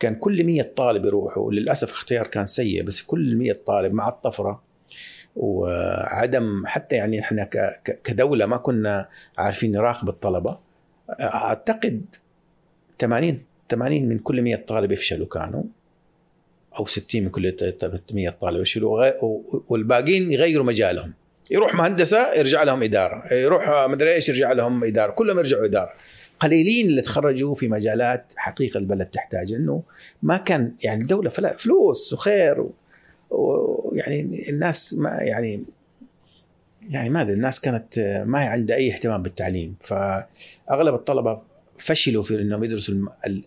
[0.00, 4.62] كان كل 100 طالب يروحوا للأسف اختيار كان سيء بس كل 100 طالب مع الطفرة
[5.38, 7.48] وعدم حتى يعني إحنا
[8.04, 10.58] كدولة ما كنا عارفين نراقب الطلبة.
[11.20, 12.04] أعتقد
[13.00, 15.62] 80 80 من كل 100 طالب يفشلوا كانوا
[16.78, 17.56] أو 60 من كل
[18.12, 19.12] 100 طالب يفشلوا
[19.68, 21.12] والباقيين يغيروا مجالهم.
[21.50, 25.92] يروح مهندسة يرجع لهم إدارة يروح مدري إيش يرجع لهم إدارة كلهم يرجعوا إدارة.
[26.40, 29.82] قليلين اللي تخرجوا في مجالات حقيقة البلد تحتاج انه
[30.22, 32.66] ما كان يعني الدولة فلوس وخير
[33.30, 35.64] ويعني الناس ما يعني
[36.90, 41.42] يعني ما أدري الناس كانت ما عندها أي اهتمام بالتعليم فأغلب الطلبة
[41.78, 42.94] فشلوا في إنهم يدرسوا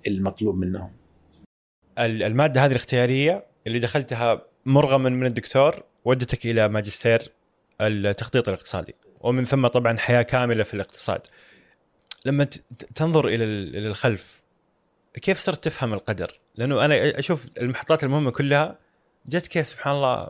[0.07, 0.91] المطلوب منهم.
[1.99, 7.31] المادة هذه الاختيارية اللي دخلتها مرغما من الدكتور ودتك إلى ماجستير
[7.81, 11.21] التخطيط الاقتصادي ومن ثم طبعا حياة كاملة في الاقتصاد.
[12.25, 12.43] لما
[12.95, 14.41] تنظر إلى إلى الخلف
[15.13, 18.77] كيف صرت تفهم القدر؟ لأنه أنا أشوف المحطات المهمة كلها
[19.25, 20.29] جت كيف سبحان الله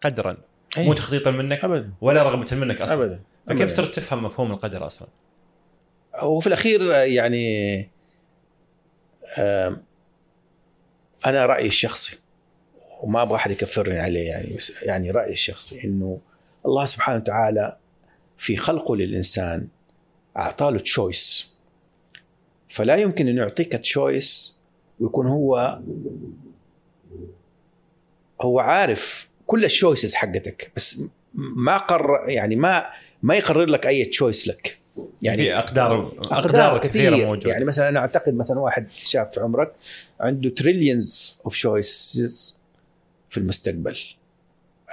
[0.00, 0.36] قدرا.
[0.76, 0.84] أيه.
[0.84, 1.92] مو تخطيطا منك ابدا.
[2.00, 2.94] ولا رغبة منك أصلا.
[2.94, 3.20] ابدا.
[3.46, 5.08] فكيف صرت تفهم مفهوم القدر أصلا؟
[6.22, 7.88] وفي الأخير يعني
[11.26, 12.18] أنا رأيي الشخصي
[13.02, 16.20] وما أبغى أحد يكفرني عليه يعني بس يعني رأيي الشخصي إنه
[16.66, 17.76] الله سبحانه وتعالى
[18.38, 19.68] في خلقه للإنسان
[20.36, 21.56] اعطاه له choice
[22.68, 24.58] فلا يمكن انه يعطيك choice
[25.00, 25.80] ويكون هو
[28.42, 31.00] هو عارف كل ال choices حقتك بس
[31.34, 32.86] ما قرر يعني ما
[33.22, 34.78] ما يقرر لك أي choice لك.
[35.22, 37.16] يعني في اقدار أقدار, أقدار كثيرة.
[37.16, 37.50] موجودة.
[37.50, 39.72] يعني مثلا أنا أعتقد مثلا واحد شاب في عمرك
[40.20, 42.58] عنده trillions of choices
[43.30, 43.98] في المستقبل.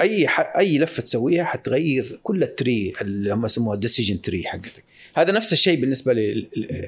[0.02, 0.56] أي ح...
[0.58, 4.84] أي لفة تسويها حتغير كل التري اللي هم يسموها decision tree حقتك.
[5.16, 6.48] هذا نفس الشيء بالنسبة ل...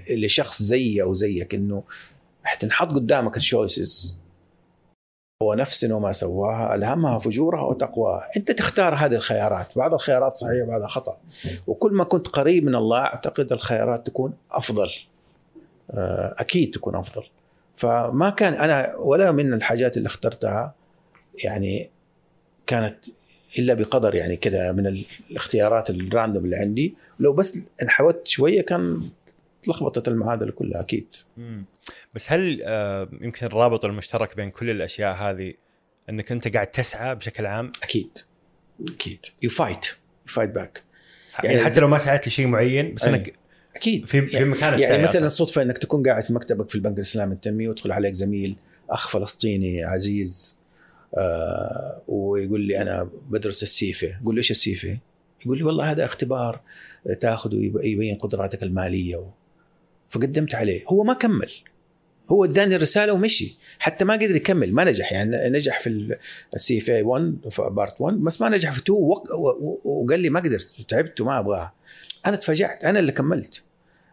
[0.10, 1.84] لشخص زيي أو زيك إنه
[2.43, 4.21] حتنحط قدامك ال choices
[5.42, 8.30] ونفس وما سواها ألهمها فجورها وتقواها.
[8.38, 9.68] أنت تختار هذه الخيارات.
[9.76, 11.18] بعض الخيارات صحيحة بعضها خطأ.
[11.68, 14.90] وكل ما كنت قريب من الله أعتقد الخيارات تكون أفضل.
[15.92, 17.24] آه، أكيد تكون أفضل.
[17.76, 20.74] فما كان أنا ولا من الحاجات اللي اخترتها
[21.44, 21.90] يعني
[22.68, 23.06] كانت
[23.60, 26.96] إلا بقدر يعني كذا من الاختيارات ال random اللي عندي.
[27.20, 29.02] لو بس انحوت شوية كان
[29.67, 31.08] لخبطت المعادلة كلها أكيد.
[31.38, 31.65] مم.
[32.13, 35.54] بس هل آه، يمكن الرابط المشترك بين كل الأشياء هذه
[36.10, 38.17] أنك أنت قاعد تسعى بشكل عام؟ أكيد.
[38.89, 39.26] أكيد.
[39.42, 39.86] you fight
[40.28, 40.84] you fight back
[41.43, 43.34] يعني, يعني حتى لو ما سعيت لشيء معين بس أنك
[43.76, 44.06] أكيد.
[44.06, 47.67] في في مكان يعني مثلا الصدفة أنك تكون قاعد في مكتبك في البنك الإسلامي التنمية
[47.67, 48.56] ويدخل عليك زميل
[48.89, 50.58] أخ فلسطيني عزيز
[51.17, 54.98] آه ويقول لي أنا بدرس ال CFA أقول له إيش ال CFA
[55.45, 56.60] يقول لي والله هذا اختبار
[57.19, 59.26] تاخذه يبين قدراتك المالية
[60.12, 60.84] فقدمت عليه.
[60.88, 61.52] هو ما كمل.
[62.30, 63.58] هو اداني الرساله ومشي.
[63.80, 64.74] حتى ما قدر يكمل.
[64.74, 65.13] ما نجح.
[65.13, 66.17] يعني نجح في
[66.56, 69.00] ال CFA 1 في part 1 بس ما نجح في 2
[69.84, 70.76] وقال لي ما قدرت.
[70.88, 71.74] تعبت وما أبغاها.
[72.26, 72.84] أنا تفاجأت.
[72.84, 73.63] أنا اللي كملت.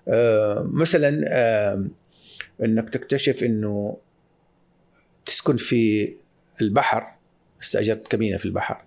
[0.08, 1.84] آه مثلا آه
[2.64, 3.96] إنك تكتشف إنه
[5.26, 6.14] تسكن في
[6.60, 7.14] البحر.
[7.62, 8.84] استأجرت كابينة في البحر.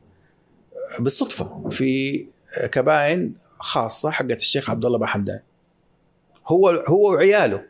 [1.00, 1.70] بالصدفة.
[1.70, 2.26] في
[2.72, 5.40] كباين خاصة حقت الشيخ عبد الله حمدان.
[6.52, 7.64] هو هو وعياله.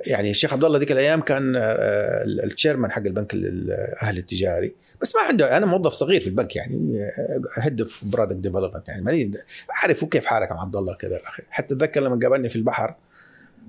[0.00, 4.74] يعني الشيخ عبد الله ذيك الأيام كان آه، التشيرمان حق البنك الأهلي التجاري.
[5.02, 7.10] بس ما عنده أنا موظف صغير في البنك يعني
[7.58, 9.30] head of product development يعني ماني
[9.70, 12.94] عارف كيف حالك يا عبد الله كذا حتى اتذكر لما قابلني في البحر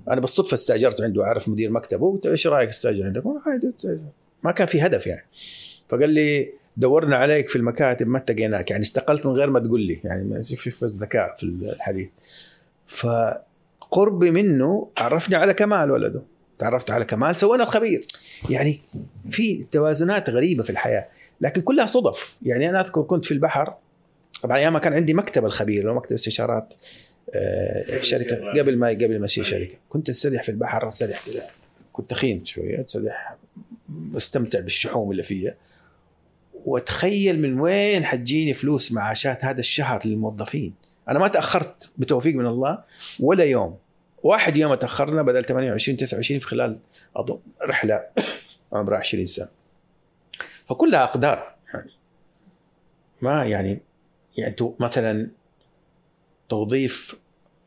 [0.08, 3.22] أنا بالصدفة استأجرت عنده أعرف مدير مكتبه قلت إيش رأيك استأجر عندك؟
[4.42, 5.26] ما كان في هدف يعني.
[5.88, 10.00] فقال لي دورنا عليك في المكاتب ما التقيناك يعني استقلت من غير ما تقول لي
[10.04, 12.08] يعني في الذكاء في الحديث.
[13.90, 16.22] فقربي منه عرفني على كمال ولده.
[16.58, 18.06] تعرفت على كمال سوينا الخبير.
[18.50, 18.80] يعني
[19.30, 21.08] في توازنات غريبة في الحياة
[21.40, 22.38] لكن كلها صدف.
[22.42, 23.74] يعني أنا أذكر كنت في البحر
[24.42, 26.74] طبعا أيام ما كان عندي مكتب الخبير لو مكتب استشارات
[27.34, 29.74] آه، شركة قبل ما قبل ما اصير شركة.
[29.88, 31.42] كنت أستريح في البحر أستريح كذا.
[31.92, 33.36] كنت تخين شوية أستريح
[33.88, 35.54] بستمتع بالشحوم اللي فيها.
[36.64, 40.74] وأتخيل من وين حتجيني فلوس معاشات هذا الشهر للموظفين.
[41.10, 42.84] أنا ما تأخرت بتوفيق من الله
[43.20, 43.78] ولا يوم.
[44.22, 46.78] واحد يوم تأخرنا بدل 28 29 في خلال
[47.16, 48.06] أظن رحلة
[48.72, 49.48] عمرها 20 سنة.
[50.68, 51.90] فكلها أقدار يعني.
[53.22, 53.80] ما يعني
[54.36, 55.30] يعني مثلا
[56.48, 57.16] توظيف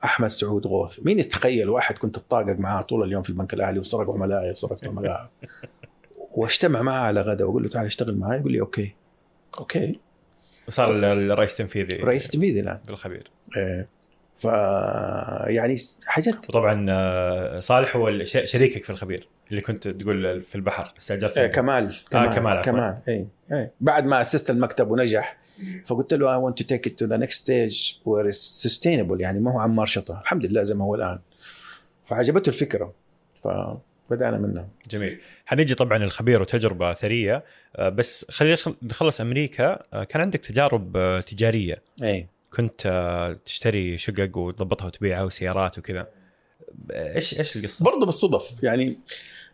[0.04, 1.00] أحمد سعود غوث.
[1.06, 5.30] مين يتخيل واحد كنت اتطاقق معاه طول اليوم في البنك الأهلي وسرق عملائي وسرق عملاء
[6.38, 8.96] واجتمع معاه على غدا وأقول له تعال اشتغل معي يقول لي okay.
[9.60, 10.00] okay.
[10.68, 13.88] وصار الرئيس التنفيذي رئيس التنفيذي الان بالخبير إيه.
[14.38, 14.44] ف
[15.48, 21.38] يعني حاجات وطبعا آه، صالح هو شريكك في الخبير اللي كنت تقول في البحر استأجرت
[21.38, 25.38] إيه كمال كمال آه كمال كمال اي اي بعد ما أسست المكتب ونجح
[25.86, 29.20] فقلت له want to take it to the next stage where it's sustainable.
[29.20, 31.20] يعني ما هو عمار شطه الحمد لله زي ما هو الآن.
[32.06, 32.94] فعجبته الفكرة.
[34.14, 35.20] فبدانا منها جميل.
[35.46, 37.44] حنيجي طبعا الخبير وتجربة ثرية.
[37.76, 39.84] آه، بس خلينا نخلص أمريكا.
[39.94, 41.82] آه، كان عندك تجارب آه، تجارية.
[42.04, 42.82] اي كنت
[43.46, 46.08] تشتري شقق وتضبطها وتبيعها وسيارات وكذا.
[46.92, 48.64] إيش إيش القصة؟ برضه بالصدف.
[48.64, 49.00] يعني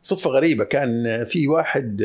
[0.01, 0.63] صدفة غريبة.
[0.63, 2.01] كان في واحد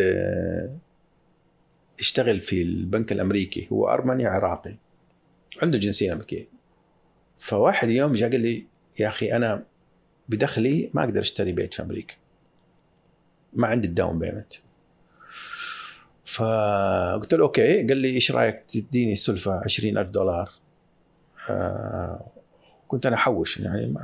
[2.01, 3.69] اشتغل في البنك الأمريكي.
[3.73, 4.77] هو أرمني عراقي.
[5.63, 6.49] عنده جنسية أمريكية.
[7.39, 8.67] فواحد يوم جاء قال لي
[9.01, 9.65] يا أخي أنا
[10.29, 12.15] بدخلي ما أقدر أشتري بيت في أمريكا.
[13.55, 14.53] ما عندي ال down payment.
[16.25, 20.51] فقلت له okay قال لي إيش رأيك تديني سلفه 20000 دولار؟
[21.51, 22.27] آه
[22.89, 23.95] كنت أنا أحوش يعني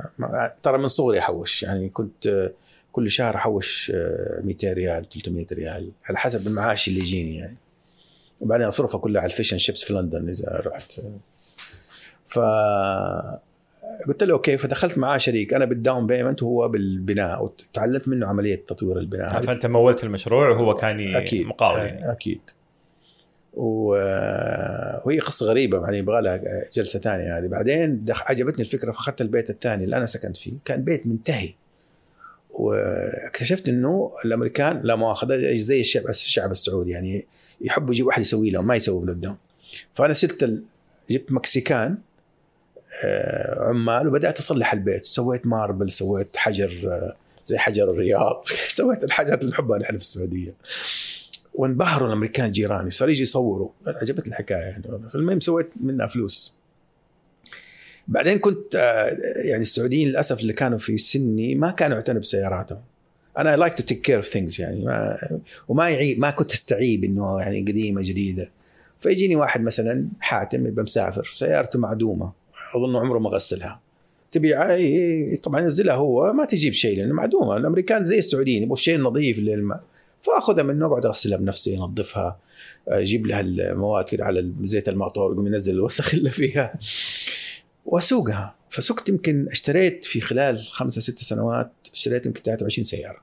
[0.63, 2.51] ترى من صغري أحوش يعني كنت
[2.91, 3.91] كل شهر أحوش
[4.43, 7.57] 200 آه، ريال 300 ريال على حسب المعاش اللي يجيني يعني.
[8.41, 10.93] وبعدين أصرفها كلها على ال fish and chips في لندن إذا رحت.
[12.27, 12.39] ف
[14.07, 15.53] قلت له okay فدخلت معاه شريك.
[15.53, 19.41] أنا بال down payment وهو بالبناء وتعلمت منه عملية تطوير البناء.
[19.41, 21.47] فانت مولت المشروع وهو كان أكيد.
[21.47, 21.79] مقاول.
[21.79, 22.11] يعني.
[22.11, 22.41] أكيد.
[23.53, 26.41] وهي قصة غريبة يعني يبغى لها
[26.73, 27.47] جلسة ثانية هذه.
[27.47, 30.53] بعدين عجبتني الفكرة فأخذت البيت الثاني اللي أنا سكنت فيه.
[30.65, 31.53] كان بيت منتهي.
[32.49, 37.25] واكتشفت إنه الأمريكان لا مؤاخذة زي الشعب الشعب السعودي يعني
[37.61, 39.37] يحبوا يجيبوا واحد يسوي لهم ما يسوي قدام
[39.93, 40.63] فأنا سلت
[41.09, 41.91] جبت مكسيكان.
[41.91, 41.97] آه،
[43.57, 45.05] عمال وبدأت أصلح البيت.
[45.05, 48.41] سويت marble سويت حجر آه، زي حجر الرياض.
[48.67, 50.53] سويت الحاجات اللي نحبها نحن في السعودية.
[51.53, 53.69] وانبهروا الأمريكان جيراني صار يجي يصوروا.
[53.87, 54.83] عجبت الحكاية يعني.
[55.15, 56.57] المهم سويت منها فلوس.
[58.07, 59.17] بعدين كنت آه،
[59.49, 62.81] يعني السعوديين للأسف اللي كانوا في سني ما كانوا يعتنوا بسياراتهم.
[63.37, 64.85] أنا like to take care of things يعني.
[64.85, 65.17] ما
[65.67, 68.49] وما يعيب ما كنت أستعيب إنه يعني قديمة جديدة.
[68.99, 72.40] فيجيني واحد مثلا حاتم يبقى مسافر سيارته معدومة.
[72.75, 73.79] أظن عمره ما غسلها.
[74.31, 78.99] تبي عاي- طبعا ينزلها هو ما تجيب شيء لأنه معدومه الأمريكان زي السعوديين يبغوا شيء
[78.99, 79.83] نظيف للماء.
[80.21, 82.39] فأخذها منه اقعد أغسلها بنفسي أنظفها
[82.87, 86.73] أجيب لها المواد كده على زيت المطور يقوم ينزل الوسخ اللي فيها.
[87.85, 88.55] وأسوقها.
[88.69, 93.17] فسقت يمكن اشتريت في خلال خمسة ست سنوات اشتريت يمكن 23 سيارة.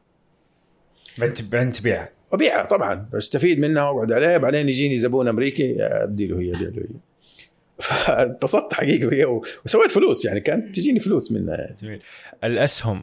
[1.51, 3.09] بعدين تبيعها وابيعها طبعا.
[3.13, 7.08] بستفيد منها وأقعد عليها بعدين يجيني زبون أمريكي ادي له هي ادي له هي.
[7.81, 11.77] فانبسطت حقيقه وسويت فلوس يعني كانت تجيني فلوس منها يعني.
[11.83, 12.03] جميل.
[12.45, 13.03] الأسهم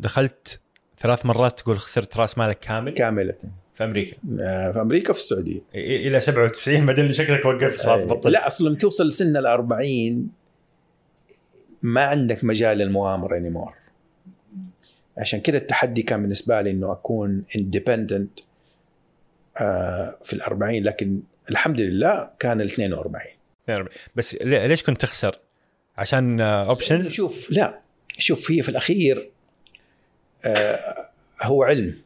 [0.00, 0.60] دخلت
[0.98, 3.34] ثلاث مرات تقول خسرت راس مالك كامل؟ كاملة.
[3.74, 4.16] في أمريكا.
[4.40, 5.60] آه، في أمريكا وفي السعودية.
[5.74, 8.32] إلى 97 بعدين شكلك وقفت خلاص آه، بطلت.
[8.32, 10.28] لا أصلا توصل سن ال 40
[11.82, 13.74] ما عندك مجال للمغامره anymore
[15.18, 18.40] عشان كده التحدي كان بالنسبة لي إنه أكون independent
[20.24, 21.20] في ال 40 لكن
[21.50, 23.22] الحمد لله كان ال 42
[24.16, 25.38] بس لي- ليش كنت تخسر؟
[25.96, 27.78] عشان options شوف لا.
[28.18, 29.30] شوف هي في الأخير
[30.44, 31.08] آه
[31.42, 31.98] هو علم.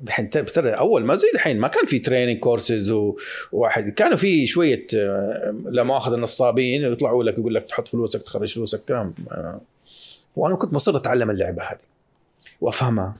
[0.00, 2.90] دحين ترى أول ما زي دحين ما كان في training courses
[3.52, 8.54] وواحد كانوا في شوية آه، لا مؤاخذة نصابين يطلعوا لك يقول لك تحط فلوسك تخرج
[8.54, 9.14] فلوسك كلام.
[9.32, 9.60] آه.
[10.36, 11.78] وأنا كنت مصر أتعلم اللعبة هذه
[12.60, 13.16] وأفهمها.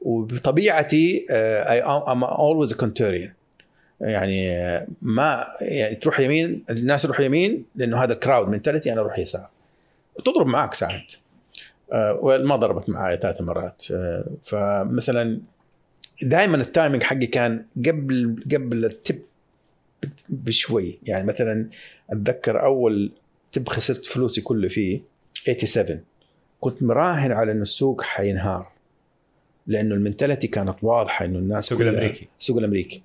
[0.00, 3.32] وبطبيعتي I am always contrarian
[4.04, 4.48] يعني
[5.02, 9.48] ما يعني تروح يمين الناس يروحوا يمين لأنه هذا ال crowd mentality أنا أروح يسار.
[10.16, 11.12] وتضرب معك ساعات
[11.92, 13.84] آه، ما ضربت معي ثلاث مرات.
[13.90, 15.40] آه، فمثلا
[16.22, 19.22] دائما ال timing حقي كان قبل قبل ال dip
[20.28, 20.98] بشوي.
[21.02, 21.68] يعني مثلا
[22.10, 23.12] أتذكر أول
[23.52, 25.00] dip خسرت فلوسي كله فيه
[25.34, 26.00] 87
[26.60, 28.68] كنت مراهن على إنه السوق حينهار.
[29.66, 32.28] لأنه المنتاليتي كانت واضحة إنه الناس السوق الأمريكي.
[32.40, 33.02] السوق الأمريكي.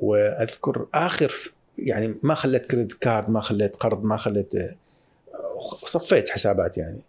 [0.00, 1.32] وأذكر آخر
[1.78, 4.52] يعني ما خليت كريدت كارد ما خليت قرض ما خليت
[5.86, 7.00] صفيت حسابات يعني.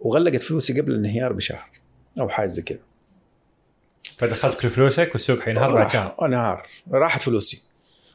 [0.00, 1.70] وغلقت فلوسي قبل الانهيار بشهر
[2.18, 2.78] أو حاجة زي كذا.
[4.18, 6.66] فدخلت كل فلوسك والسوق حينهار بعد شهر أنهار.
[6.92, 7.62] راحت فلوسي.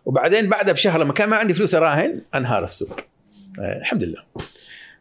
[0.05, 2.99] وبعدين بعدها بشهر لما كان ما عندي فلوس أراهن أنهار السوق.
[3.59, 4.24] آه الحمد لله.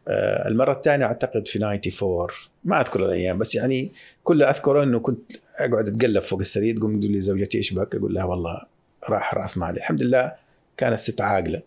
[0.07, 2.27] آه المرة الثانية أعتقد في 94
[2.63, 3.91] ما أذكر الأيام بس يعني
[4.23, 8.13] كل اذكر إنه كنت أقعد أتقلب فوق السرير تقوم تقول لي زوجتي إيش بك؟ أقول
[8.13, 8.61] لها والله
[9.09, 9.77] راح رأس مالي.
[9.77, 10.31] الحمد لله
[10.77, 11.61] كانت ست عاقلة.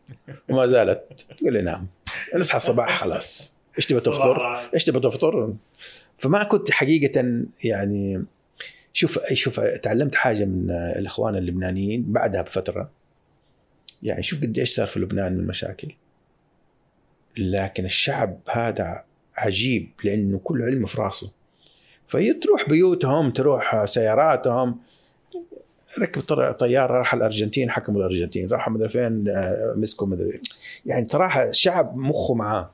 [0.49, 1.25] وما زالت.
[1.39, 1.87] تقول لي نعم.
[2.35, 3.53] نصحى الصباح خلاص.
[3.77, 5.55] إيش تبغى تفطر؟ إيش تبغى تفطر؟
[6.17, 8.25] فما كنت حقيقة يعني
[8.93, 12.91] شوف شوف تعلمت حاجة من الإخوان اللبنانيين بعدها بفترة.
[14.03, 15.93] يعني شوف قد إيش صار في لبنان من مشاكل.
[17.37, 19.05] لكن الشعب هذا
[19.37, 21.33] عجيب لأنه كل علم في راسه.
[22.07, 24.81] فهي تروح بيوتهم تروح سياراتهم
[25.99, 30.41] ركب طياره راح الأرجنتين حكموا الأرجنتين راح مدري فين آه، مسكوا مدري
[30.87, 32.71] يعني صراحة الشعب مخه معاه.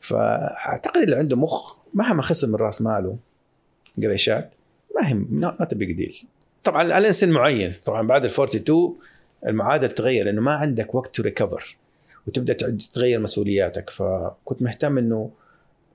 [0.00, 3.16] فأعتقد اللي عنده مخ مهما خسر من رأس ماله
[4.02, 4.50] قريشات
[4.96, 6.24] ما هم not big deal
[6.64, 7.74] طبعا الان سن معين.
[7.84, 8.96] طبعا بعد ال 42
[9.46, 11.76] المعادلة تغير لأنه ما عندك وقت to recover
[12.26, 13.90] وتبدأ تغير مسؤولياتك.
[13.90, 15.30] فكنت مهتم إنه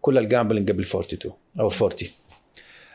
[0.02, 1.92] كل ال gambling قبل 42 أو 40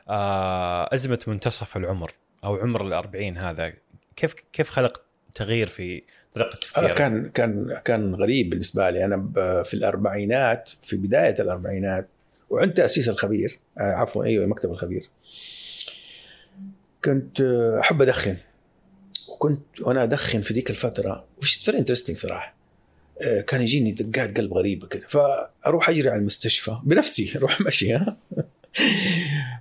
[0.08, 2.12] آه أزمة منتصف العمر.
[2.46, 3.72] أو عمر الأربعين هذا
[4.16, 5.02] كيف كيف خلق
[5.34, 6.02] تغيير في
[6.34, 9.04] طريقة آه، تفكيرك؟ كان كان كان غريب بالنسبة لي.
[9.04, 9.32] أنا
[9.62, 12.08] في الأربعينات في بداية الأربعينات
[12.50, 15.08] وعند تأسيس الخبير آه، عفوا أيوه مكتب الخبير
[17.04, 18.36] كنت آه، أحب أدخن.
[19.28, 22.56] وكنت وأنا أدخن في ذيك الفترة which very interesting صراحة.
[23.22, 25.06] آه، كان يجيني دقات قلب غريبة كده.
[25.08, 27.98] فأروح أجري على المستشفى بنفسي أروح مشي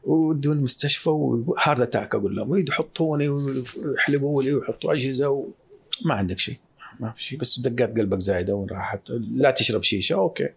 [0.04, 5.48] ودون المستشفى و heart attack أقول لهم يحطوني ويحلقوا لي ويحطوا أجهزة و...
[6.06, 6.58] ما عندك شيء
[7.00, 10.50] ما في شيء بس دقات قلبك زايدة وين راحت؟ لا تشرب شيشة okay.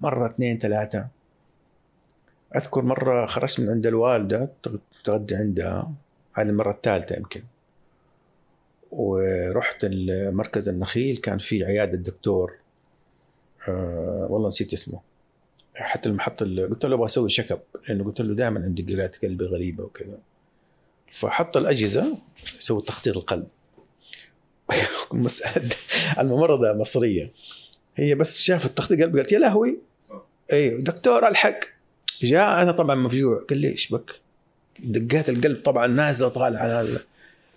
[0.00, 1.06] مرة اثنين ثلاثة.
[2.56, 4.48] أذكر مرة خرجت من عند الوالدة
[5.04, 5.92] تغدي عندها.
[6.34, 7.42] هذه المرة الثالثة يمكن.
[8.92, 9.86] ورحت
[10.32, 12.52] مركز النخيل كان في عيادة الدكتور.
[13.68, 15.00] آه والله نسيت اسمه.
[15.74, 19.84] حتى المحط قلت له أبغى أسوي شكب لأنه قلت له دائما عندي دقات قلبي غريبة
[19.84, 20.18] وكذا.
[21.10, 22.18] فحط الأجهزة
[22.58, 23.46] يسوي تخطيط القلب.
[26.18, 27.30] الممرضة مصرية.
[27.96, 29.78] هي بس شافت تخطيط قلب قالت يا لهوي.
[30.52, 31.60] اي دكتور ألحق.
[32.22, 33.44] جاء أنا طبعا مفجوع.
[33.50, 34.10] قال لي إيش بك؟
[34.78, 36.98] دقات القلب طبعا نازلة طالعه على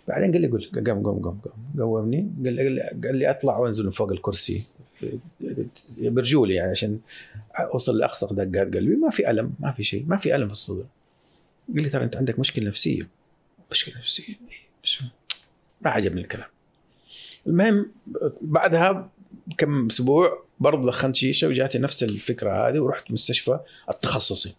[0.07, 1.53] بعدين قال لي قول قام قام قام قام.
[1.80, 2.32] قومني.
[2.45, 4.63] قال لي قال لي أطلع وأنزل من فوق الكرسي.
[5.98, 7.00] برجولي يعني عشان
[7.60, 8.96] أوصل لأقصى دقات قلبي.
[8.96, 10.86] ما في ألم ما في شيء ما في ألم في الصدر.
[11.74, 13.08] قال لي ترى أنت عندك مشكلة نفسية.
[13.72, 14.28] مشكلة نفسية.
[14.28, 14.38] إيه،
[14.84, 14.98] بس
[15.82, 16.48] ما عجبني الكلام.
[17.48, 17.91] المهم
[18.41, 19.10] بعدها
[19.58, 24.56] كم أسبوع برضه دخنت شيشة وجاتني نفس الفكرة هذه ورحت مستشفى التخصصي.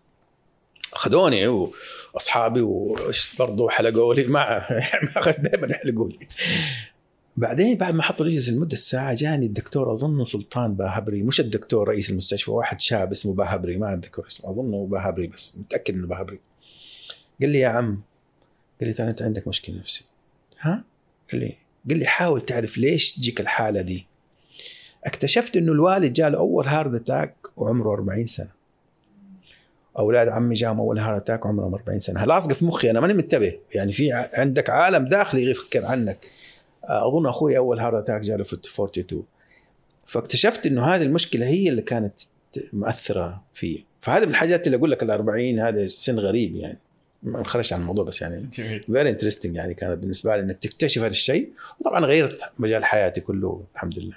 [0.92, 4.66] أخذوني وأصحابي وبرضه حلقوا لي ما
[5.38, 6.18] دائما يحلقوا لي.
[7.36, 12.10] بعدين بعد ما حطوا الاجهزه لمدة ساعة جاني الدكتور أظنه سلطان باهبري مش الدكتور رئيس
[12.10, 16.40] المستشفى واحد شاب اسمه باهبري ما اتذكر اسمه أظنه باهبري بس متأكد إنه باهبري
[17.40, 18.02] قال لي يا عم.
[18.80, 20.04] قال لي ترى أنت عندك مشكلة نفسية.
[20.60, 20.84] ها؟
[21.32, 21.56] قال لي
[21.88, 24.06] قال لي حاول تعرف ليش تجيك الحالة دي.
[25.04, 28.50] اكتشفت إنه الوالد جاله أول heart attack وعمره 40 سنة.
[29.98, 32.24] أولاد عمي جاهم أول heart attack وعمرهم 40 سنة.
[32.24, 36.26] لاصقه في مخي أنا ماني منتبه يعني في عندك عالم داخلي يفكر عنك.
[36.88, 39.24] أظن أخوي أول heart attack جاله في 42
[40.06, 42.14] فاكتشفت إنه هذه المشكلة هي اللي كانت
[42.72, 43.84] مؤثرة فيه.
[44.00, 46.78] فهذا من الحاجات اللي أقول لك ال 40 هذا سن غريب يعني.
[47.22, 48.50] ما نخرجش عن الموضوع بس يعني
[48.86, 51.52] very interesting يعني كانت بالنسبة لي إنك تكتشف هذا الشيء.
[51.80, 54.16] وطبعا غيرت مجال حياتي كله الحمد لله.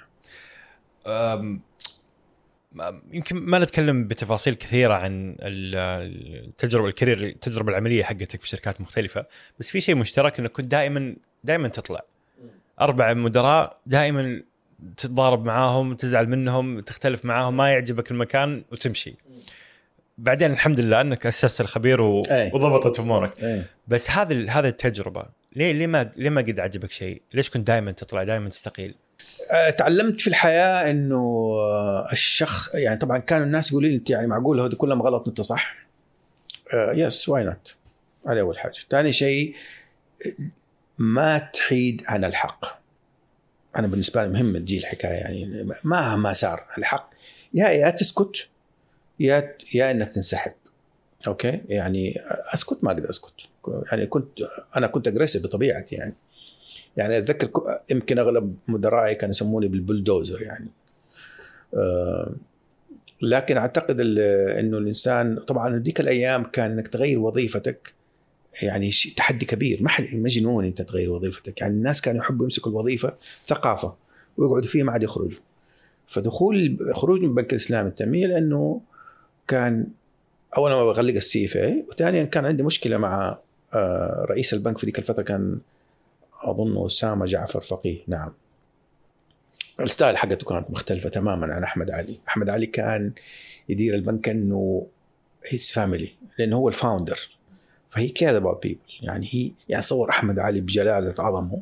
[3.12, 9.26] يمكن ما نتكلم بتفاصيل كثيرة عن التجربة ال career التجربة العملية حقتك في شركات مختلفة.
[9.58, 12.04] بس في شيء مشترك إنك كنت دائما دائما تطلع.
[12.80, 14.42] أربع مدراء دائما
[14.96, 19.16] تتضارب معاهم تزعل منهم تختلف معاهم ما يعجبك المكان وتمشي
[20.18, 22.22] بعدين الحمد لله أنك أسست الخبير و...
[22.30, 23.62] وضبطت أمورك أي.
[23.88, 25.24] بس هذه هذه التجربة
[25.56, 28.94] ليه ليه ما ليه ما قد عجبك شيء؟ ليش كنت دائما تطلع دائما تستقيل؟
[29.50, 31.54] أه، تعلمت في الحياة إنه
[32.12, 35.74] الشخص يعني طبعا كانوا الناس يقولوا لي أنت يعني معقول هذا كلهم غلط أنت صح؟
[36.74, 37.74] yes why not
[38.28, 39.54] هذا أول حاجة، ثاني شيء
[41.00, 42.80] ما تحيد عن الحق.
[43.76, 47.10] أنا بالنسبة لي مهم تجي الحكاية يعني مهما صار الحق
[47.54, 48.48] يا يا تسكت
[49.20, 50.52] يا يا إنك تنسحب.
[51.26, 52.20] okay؟ يعني
[52.54, 53.34] أسكت ما أقدر أسكت.
[53.92, 54.38] يعني كنت
[54.76, 56.14] أنا كنت aggressive بطبيعتي يعني.
[56.96, 57.50] يعني أتذكر
[57.90, 60.68] يمكن أغلب مدرائي كانوا يسموني بالبلدوزر يعني.
[61.74, 62.32] آه
[63.22, 67.94] لكن أعتقد إنه الإنسان طبعا ذيك الأيام كان إنك تغير وظيفتك
[68.62, 69.82] يعني تحدي كبير.
[69.82, 71.60] ما مجنون أنت تغير وظيفتك.
[71.60, 73.14] يعني الناس كانوا يحبوا يمسكوا الوظيفة
[73.46, 73.94] ثقافة
[74.36, 75.40] ويقعدوا فيها ما عاد يخرجوا.
[76.06, 78.80] فدخول خروج من البنك الاسلامي التنميه لأنه
[79.48, 79.86] كان
[80.56, 83.38] اولا ما بغلق ال CFA وثانيا كان عندي مشكلة مع
[83.74, 85.58] آه، رئيس البنك في ذيك الفترة كان
[86.42, 87.98] أظن أسامة جعفر فقيه.
[88.06, 88.32] نعم.
[89.80, 92.20] ال style حقته كانت مختلفة تماما عن أحمد علي.
[92.28, 93.12] أحمد علي كان
[93.68, 94.86] يدير البنك إنه
[95.46, 97.28] his family لأنه هو ال founder
[97.90, 101.60] ف he care about people يعني هي يعني صور أحمد علي بجلالة عظمه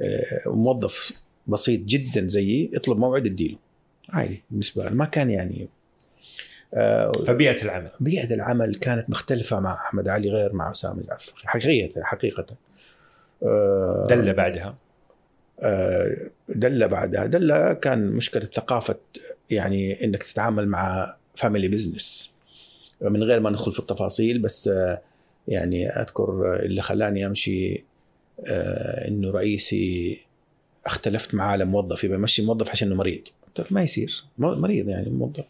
[0.00, 1.12] آه، موظف
[1.46, 3.56] بسيط جدا زيي يطلب موعد اديله
[4.08, 4.90] عادي بالنسبة له.
[4.90, 5.68] ما كان يعني
[6.74, 7.90] آه، فبيئة العمل.
[8.00, 11.32] بيئة العمل كانت مختلفة مع أحمد علي غير مع أسامة جعفر.
[11.44, 12.46] حقيقة حقيقة.
[13.42, 14.76] آه، دله بعدها.
[16.48, 17.26] دله بعدها.
[17.26, 18.96] دله كان مشكلة ثقافة
[19.50, 22.32] يعني إنك تتعامل مع family business
[23.00, 24.70] من غير ما ندخل في التفاصيل بس
[25.48, 27.84] يعني أذكر اللي خلاني أمشي
[28.46, 30.20] آه إنه رئيسي
[30.86, 33.28] اختلفت معاه لموظف يبغى يمشي موظف عشان إنه مريض.
[33.56, 35.44] قلت ما يصير مريض يعني موظف.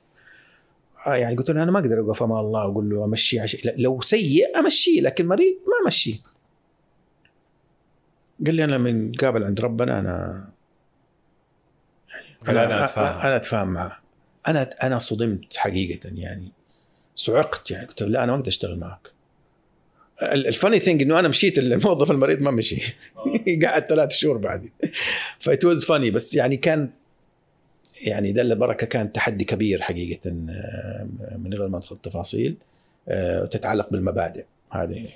[1.06, 4.00] آه يعني قلت له أنا ما أقدر اوقف أمام الله وأقول له امشيه عشان لو
[4.00, 6.16] سيء امشيه لكن مريض ما امشيه
[8.46, 10.48] قال لي أنا من قابل عند ربنا أنا
[12.46, 13.20] يعني أنا أنا أتفاهم.
[13.20, 13.98] أنا أتفاهم معه.
[14.48, 16.52] أنا أنا صدمت حقيقة يعني
[17.14, 19.15] صعقت يعني قلت له لا أنا ما أقدر أشتغل معك.
[20.22, 22.96] ال funny thing إنه أنا مشيت الموظف المريض ما مشي.
[23.64, 24.72] قعد ثلاث شهور بعدي
[25.38, 26.90] ف it was funny بس يعني كان
[28.04, 31.06] يعني دلة بركة كان تحدي كبير حقيقة آه،
[31.36, 32.56] من غير ما ادخل التفاصيل
[33.08, 35.08] آه، تتعلق بالمبادئ هذه.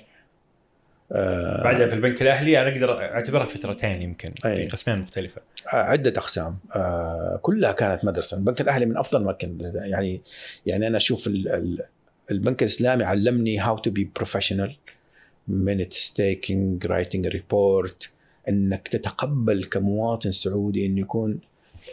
[1.11, 4.55] آه، بعدها في البنك الأهلي أنا أقدر أعتبرها فترتين يمكن أي.
[4.55, 5.41] في قسمين مختلفة.
[5.67, 6.57] عدة أقسام.
[7.41, 8.37] كلها كانت مدرسة.
[8.37, 10.21] البنك الأهلي من أفضل ما كان يعني
[10.65, 11.29] يعني أنا أشوف
[12.31, 14.75] البنك الإسلامي علمني how to be professional
[15.51, 18.09] minutes taking writing a report
[18.49, 21.39] إنك تتقبل كمواطن سعودي انه يكون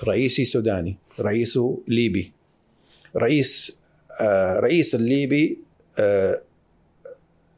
[0.05, 2.33] رئيسي سوداني رئيسه ليبي.
[3.17, 3.77] رئيس
[4.21, 5.59] آه رئيس الليبي
[5.99, 6.43] آه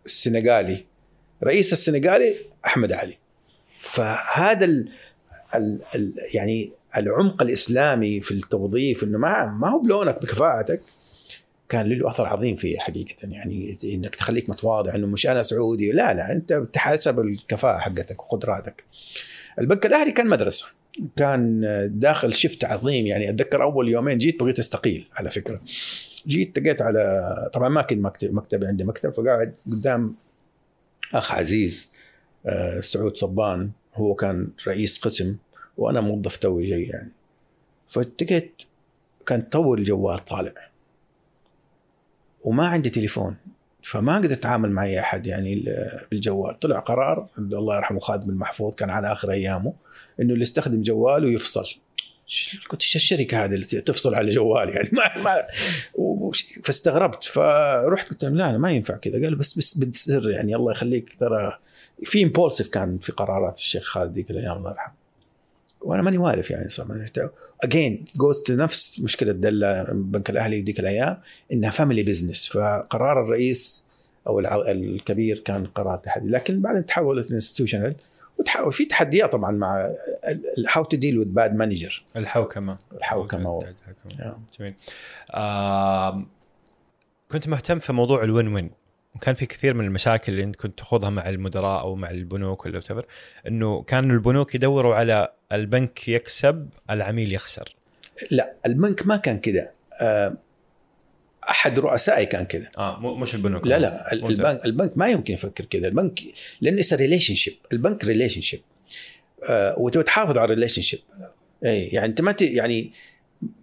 [0.07, 0.85] السنغالي.
[1.43, 2.35] رئيس السنغالي
[2.67, 3.19] أحمد علي.
[3.81, 4.89] فهذا ال
[5.55, 10.83] ال ال يعني العمق الإسلامي في التوظيف إنه ما ما هو بلونك بكفاءتك.
[11.71, 16.15] كان له أثر عظيم فيه حقيقة يعني إنك تخليك متواضع إنه مش أنا سعودي لا
[16.15, 18.85] لا أنت بتحسب الكفاءة حقتك وقدراتك.
[19.59, 20.67] البنك الأهلي كان مدرسة
[21.17, 21.61] كان
[21.95, 25.61] داخل شفت عظيم يعني أتذكر أول يومين جيت بغيت أستقيل على فكرة.
[26.27, 30.15] جيت تقيت على طبعا ما كنت مكتب مكتبي عندي مكتب فقاعد قدام
[31.15, 31.93] أخ عزيز
[32.47, 35.37] آه، سعود صبان هو كان رئيس قسم
[35.77, 37.11] وأنا موظف توي جاي يعني.
[37.89, 38.55] فاتقيت
[39.27, 40.70] كان تو الجوال طالع.
[42.45, 43.37] وما عندي تليفون
[43.83, 46.61] فما قدرت أتعامل مع أي أحد يعني ال- بالجوال.
[46.61, 49.73] طلع قرار الله يرحمه خادم المحفوظ كان على آخر أيامه
[50.21, 51.65] إنه اللي يستخدم جواله يفصل
[52.71, 55.43] قلت إيش الشركة هذه اللي تفصل على جوالي يعني؟ ما, ما
[56.65, 59.13] فاستغربت فرحت قلت لهم لا أنا ما ينفع كذا.
[59.25, 61.59] قال بس بس بالسر يعني الله يخليك ترى
[62.05, 65.00] في impulsive كان في قرارات الشيخ خالد ذيك الأيام الله يرحمه.
[65.81, 66.95] وأنا ماني عارف يعني صراحة.
[67.65, 71.21] اجين جوز نفس مشكلة دله البنك الأهلي ذيك الأيام
[71.53, 73.87] إنها family business فقرار الرئيس
[74.27, 76.29] أو الكبير كان قرار تحدي.
[76.29, 77.95] لكن بعدين تحولت institutional
[78.67, 79.91] وفي تحديات طبعا مع
[80.73, 82.79] how to deal with bad manager الحوكمة.
[82.93, 83.75] الحوكمة.
[84.59, 84.75] جميل.
[87.31, 88.71] كنت مهتم في موضوع ال win win
[89.15, 92.81] وكان في كثير من المشاكل اللي انت كنت تخوضها مع المدراء أو مع البنوك ولا
[92.81, 93.05] whatever
[93.47, 97.77] إنه كانوا البنوك يدوروا على البنك يكسب العميل يخسر.
[98.31, 99.73] لا البنك ما كان كده.
[100.03, 100.37] آه،
[101.51, 102.71] أحد رؤسائي كان كده.
[102.79, 103.67] آه مو مش البنوك.
[103.67, 104.99] لا لا؟ البنك البنك.
[104.99, 106.21] ما يمكن يفكر كذا البنك
[106.61, 108.61] لأن it's relationship البنك relationship
[109.77, 111.01] وتبغى تحافظ على ال relationship
[111.65, 112.93] اي يعني أنت ما يعني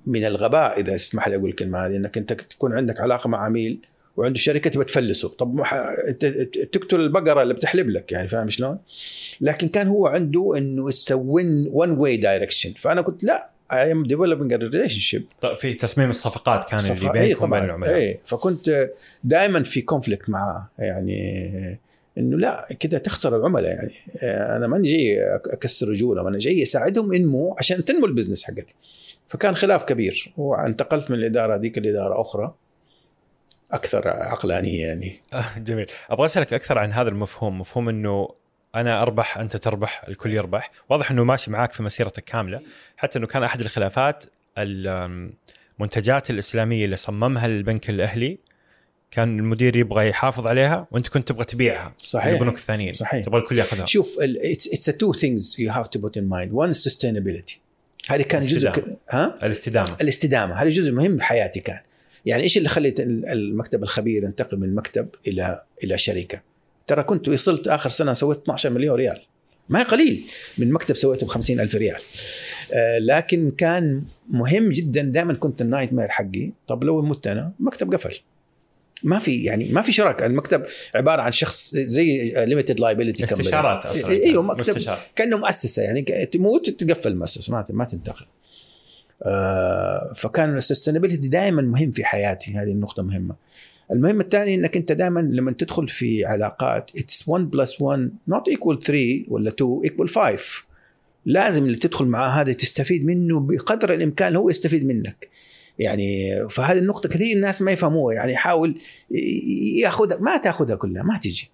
[0.08, 3.86] من الغباء إذا اسمح لي أقول الكلمة هذه إنك أنت تكون عندك علاقة مع عميل
[4.18, 5.30] وعنده شركة تبغى تفلسه.
[5.30, 5.74] طب ما ح-
[6.08, 6.26] أنت
[6.74, 8.78] تقتل البقرة اللي بتحلب لك يعني فاهم شلون؟
[9.42, 14.04] لكن كان هو عنده إنه it's win one way direction فأنا قلت لا I am
[14.04, 15.26] developing relationship
[15.58, 17.64] في تصميم الصفقات كان اللي صفقة- بينكم إيه وبين.
[17.64, 17.96] العملاء.
[17.96, 18.90] إيه فكنت
[19.24, 21.80] دائما في conflict معاه يعني
[22.18, 23.92] إنه لا كده تخسر العملاء يعني.
[24.56, 28.76] أنا ما جاي أكسر رجولهم أنا جاي أساعدهم ينمو عشان تنمو ال business حقتي.
[29.30, 32.54] فكان خلاف كبير وانتقلت من الإدارة هذيك لإدارة أخرى.
[33.72, 35.22] أكثر عقلانية يعني.
[35.34, 35.88] آه، جميل.
[36.10, 37.60] أبغى أسألك أكثر عن هذا المفهوم.
[37.60, 38.30] مفهوم إنه
[38.76, 40.72] أنا أربح أنت تربح الكل يربح.
[40.90, 42.62] واضح إنه ماشي معاك في مسيرتك كاملة.
[42.98, 44.26] حتى إنه كان أحد الخلافات
[44.58, 48.38] المنتجات الإسلامية اللي صممها البنك الأهلي
[49.12, 51.96] كان المدير يبغى يحافظ عليها وأنت كنت تبغى تبيعها.
[52.04, 52.34] صحيح.
[52.34, 52.94] للبنوك الثانيين.
[52.94, 53.26] صحيح.
[53.26, 53.86] تبغى الكل ياخذها.
[53.86, 54.16] شوف
[54.74, 57.54] it's two things you have to put in mind is sustainability.
[58.10, 58.78] هذه كان جزء ك...
[58.78, 58.98] الاستدامة.
[59.10, 59.96] ها؟ الاستدامة.
[60.02, 60.62] الاستدامة.
[60.62, 61.80] هذا جزء مهم بحياتي كان.
[62.26, 66.42] يعني إيش اللي خليت المكتب الخبير ينتقل من مكتب إلى إلى شركة؟
[66.88, 69.22] ترى كنت وصلت آخر سنة سويت 12 مليون ريال.
[69.70, 70.24] ما هي قليل.
[70.58, 72.02] من مكتب سويته ب 50 ألف ريال.
[72.74, 75.02] آه لكن كان مهم جدا.
[75.02, 76.52] دائما كنت ال nightmare حقي.
[76.68, 78.20] طب لو مت أنا المكتب قفل.
[79.04, 80.26] ما في يعني ما في شراكة.
[80.26, 80.66] المكتب
[80.96, 85.02] عبارة عن شخص زي limited liability استشارات أصلا إيوه مكتب مستشار.
[85.16, 85.84] كأنه مؤسسة.
[85.84, 87.54] يعني تموت تقفل المؤسسة.
[87.54, 88.26] ما ما تنتقل.
[90.16, 93.36] فكان ال sustainability دائما مهم في حياتي هذه النقطة مهمة.
[93.92, 98.80] المهم الثاني إنك أنت دائما لما تدخل في علاقات it's 1 plus 1 not equal
[98.80, 100.38] 3 ولا 2 equal 5
[101.26, 105.30] لازم اللي تدخل معاه هذا تستفيد منه بقدر الإمكان هو يستفيد منك.
[105.80, 108.80] يعني فهذه النقطة كثير الناس ما يفهموها يعني يحاول
[109.82, 111.50] ياخذها ما تاخذها كلها ما تجي.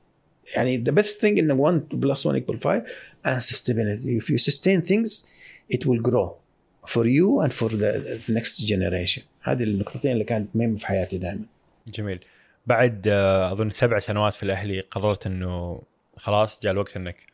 [0.55, 2.84] يعني the best thing in 1 plus 1 equal 5
[3.26, 4.22] and sustainability.
[4.22, 5.26] If you sustain things
[5.74, 6.42] it will grow.
[6.86, 7.91] For you and for the
[8.27, 9.21] the next generation.
[9.41, 11.45] هذه النقطتين اللي كانت مهمة في حياتي دائما.
[11.88, 12.19] جميل.
[12.67, 15.81] بعد آه، أظن سبع سنوات في الأهلي قررت إنه
[16.17, 17.25] خلاص جاء الوقت إنك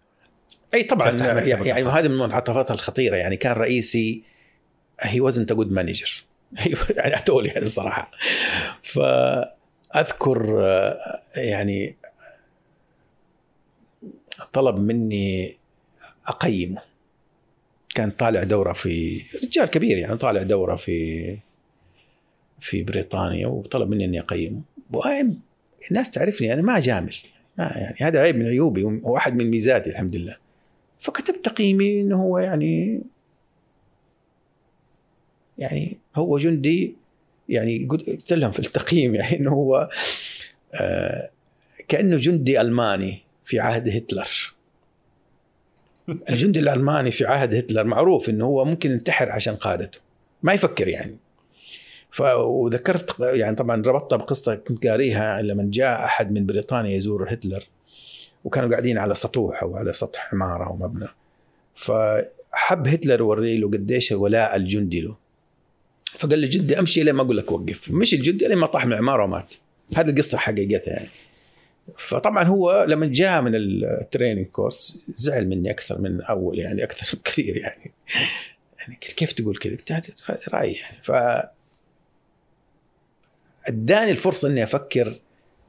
[0.73, 1.89] أي طبعا يعني, يعني.
[1.89, 3.15] هذه من المنعطفات الخطيرة.
[3.15, 4.23] يعني كان رئيسي
[5.03, 6.09] wasn't a good manager.
[6.97, 8.11] يعني اتولي يعني صراحة.
[8.83, 10.99] فأذكر آه،
[11.35, 11.95] يعني
[14.53, 15.57] طلب مني
[16.27, 16.88] أقيمه.
[17.99, 21.37] كان طالع دوره في رجال كبير يعني طالع دوره في
[22.59, 24.61] في بريطانيا وطلب مني إني أقيمه.
[25.91, 27.15] الناس تعرفني أنا ما جامل
[27.57, 30.37] ما يعني هذا عيب من عيوبي واحد من ميزاتي الحمد لله.
[30.99, 33.01] فكتبت تقييمي إنه هو يعني
[35.57, 36.95] يعني هو جندي
[37.49, 39.89] يعني قلت لهم في التقييم يعني إنه هو
[40.73, 41.29] آه
[41.87, 44.53] كأنه جندي ألماني في عهد هتلر.
[46.29, 49.99] الجندي الألماني في عهد هتلر معروف إنه هو ممكن ينتحر عشان قادته.
[50.43, 51.17] ما يفكر يعني.
[52.37, 57.63] وذكرت يعني طبعا ربطتها بقصة كنت قاريها لما جاء أحد من بريطانيا يزور هتلر.
[58.43, 61.07] وكانوا قاعدين على سطوح أو على سطح عماره أو مبنى.
[61.75, 65.15] فحب هتلر يوري له قديش ولاء الجندي له.
[66.05, 67.91] فقال للجندي أمشي لين ما أقول لك وقف.
[67.91, 69.53] مشي الجندي لين ما طاح من العماره ومات.
[69.95, 71.09] هذه القصة حقيقتها يعني.
[71.97, 77.17] فطبعا هو لما جاء من ال training course زعل مني أكثر من أول يعني أكثر
[77.19, 77.91] بكثير يعني.
[78.79, 80.97] يعني كيف تقول كذا؟ قلت هذا رأيي يعني.
[81.03, 81.11] ف
[83.67, 85.19] أداني الفرصة إني أفكر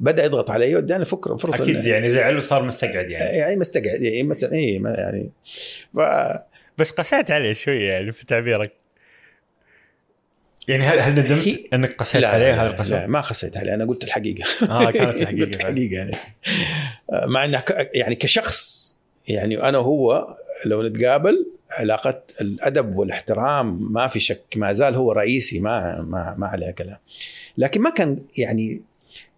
[0.00, 3.36] بدأ يضغط علي وأداني فكره فرصة أكيد يعني زعل وصار مستقعد يعني.
[3.36, 5.30] يعني مستقعد يعني مثلا اي ما يعني.
[5.94, 6.00] ف
[6.78, 8.72] بس قسيت عليه شوية يعني في تعبيرك.
[10.70, 13.74] يعني هل هل ندمت هي- إنك قسيت عليه هذا لا, القسوه؟ لا ما خسيت عليه
[13.74, 14.44] أنا قلت الحقيقة.
[14.70, 16.16] آه كانت قلت الحقيقة الحقيقة يعني.
[17.12, 18.90] آه، مع إنه ك- يعني كشخص
[19.28, 25.60] يعني أنا وهو لو نتقابل علاقة الأدب والاحترام ما في شك ما زال هو رئيسي
[25.60, 26.96] ما ما ما عليه كلام.
[27.58, 28.82] لكن ما كان يعني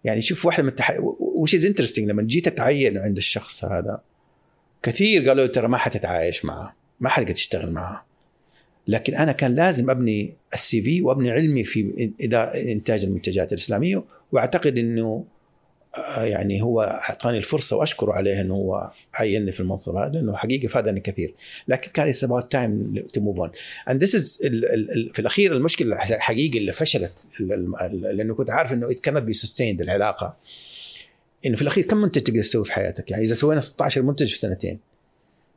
[0.05, 0.97] يعني شوف واحد من التح...
[1.20, 4.01] which is interesting لما جيت أتعين عند الشخص هذا
[4.83, 8.05] كثير قالوا ترى ما حتتعايش معه ما حتقدر تشتغل معه.
[8.87, 14.78] لكن أنا كان لازم أبني ال CV وأبني علمي في إدارة إنتاج المنتجات الإسلامية وأعتقد
[14.78, 15.24] إنه
[15.97, 20.66] آه، يعني هو أعطاني الفرصة وأشكره عليه إنه هو عيني في المنصب هذا لأنه حقيقه
[20.66, 21.35] فادني كثير.
[21.68, 22.12] لكن كان
[23.16, 23.51] to move on.
[23.91, 28.72] And this is ال ال ال في الأخير المشكلة الحقيقيه اللي فشلت لأنه كنت عارف
[28.72, 30.37] إنه it cannot be sustained العلاقة.
[31.47, 34.39] إنه في الأخير كم منتج تقدر تسوي في حياتك؟ يعني إذا سوينا 16 منتج في
[34.39, 34.78] سنتين.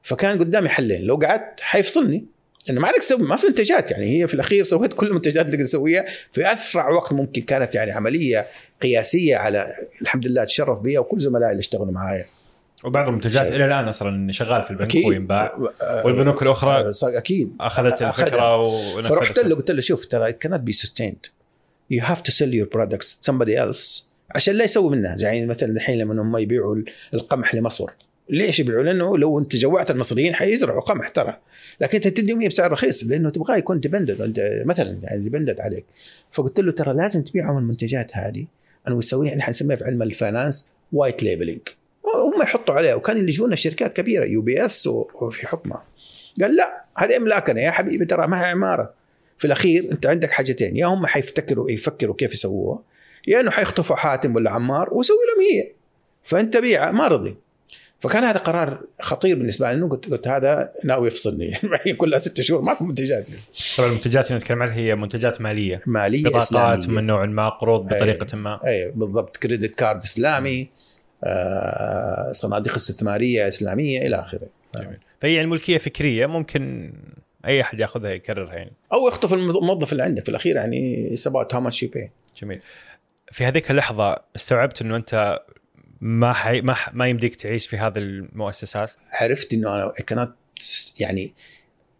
[0.03, 2.25] فكان قدامي حلين لو قعدت حيفصلني.
[2.69, 5.57] انه ما عليك تسوي ما في منتجات يعني هي في الأخير سويت كل المنتجات اللي
[5.57, 6.05] تسويها.
[6.31, 8.47] في أسرع وقت ممكن كانت يعني عملية
[8.81, 9.67] قياسية على
[10.01, 12.25] الحمد لله اتشرف بها وكل زملائي اللي اشتغلوا معايا.
[12.83, 13.53] وبعض المنتجات.
[13.53, 15.57] إلى الآن أصلا شغال في البنك وينباع.
[15.81, 17.55] آه، والبنوك الأخرى آه، أكيد.
[17.59, 18.01] أخذت.
[18.01, 19.09] الفكرة ونفذتها.
[19.09, 21.29] فرحت له قلت له شوف ترى cannot be sustained.
[21.93, 24.03] You have to sell your products to somebody else
[24.35, 25.15] عشان لا يسوي منها.
[25.15, 26.75] زي يعني مثلا الحين لما هم يبيعوا
[27.13, 27.89] القمح لمصر.
[28.29, 31.37] ليش يبيعوا؟ لأنه لو أنت جوعت المصريين حيزرعوا قمح ترى.
[31.81, 34.21] لكن أنت تديهم اياه بسعر رخيص لأنه تبغاه يكون dependent
[34.65, 35.85] مثلا يعني dependent عليك.
[36.31, 38.45] فقلت له ترى لازم تبيعهم المنتجات هذه.
[38.87, 41.61] أنا وسويها إحنا نسميها في علم ال finance white labeling
[42.15, 45.83] هم يحطوا عليها وكان يلجونا شركات كبيرة UBS وفي حكمها.
[46.41, 48.93] قال لا هذه أملاكنا يا حبيبي ترى ما هي عمارة.
[49.37, 52.79] في الأخير أنت عندك حاجتين يا هم حيفتكروا يفكروا كيف يسووها
[53.27, 55.71] يا إنه حيخطفوا حاتم ولا عمار ويسوي لهم هي.
[56.23, 57.35] فأنت بيع ما رضي.
[57.99, 61.59] فكان هذا قرار خطير بالنسبة لي قلت, قلت هذا ناوي يفصلني.
[61.63, 63.29] معي كلها ست شهور ما في منتجات.
[63.77, 65.81] طبعا المنتجات اللي نتكلم عنها هي منتجات مالية.
[65.87, 67.01] مالية بطاقات إسلامية.
[67.01, 67.99] من نوع ما قروض أي.
[67.99, 68.59] بطريقة ما.
[68.67, 69.37] أي بالضبط.
[69.37, 70.69] كريدت كارد إسلامي
[71.23, 74.47] آه، صناديق استثمارية إسلامية إلى آخره.
[74.75, 74.97] جميل.
[75.21, 76.93] فهي الملكيه فكرية ممكن
[77.45, 78.71] أي أحد يأخذها يكررها يعني.
[78.93, 81.13] أو يخطف الموظف اللي عندك في الأخير يعني
[81.53, 82.07] how much you pay
[82.41, 82.59] جميل.
[83.31, 85.39] في هذيك اللحظة استوعبت إنه أنت
[86.01, 86.61] ما حي...
[86.61, 86.93] ما ح...
[86.93, 88.91] ما يمديك تعيش في هذه المؤسسات؟
[89.21, 90.31] عرفت إنه أنا كانت
[90.99, 91.33] يعني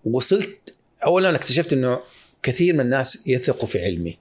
[0.06, 0.76] وصلت
[1.06, 2.00] اولا اكتشفت إنه
[2.44, 4.18] كثير من الناس يثقوا في علمي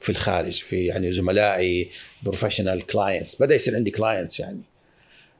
[0.00, 1.90] في الخارج في يعني زملائي
[2.22, 4.60] professional clients بدأ يصير عندي clients يعني.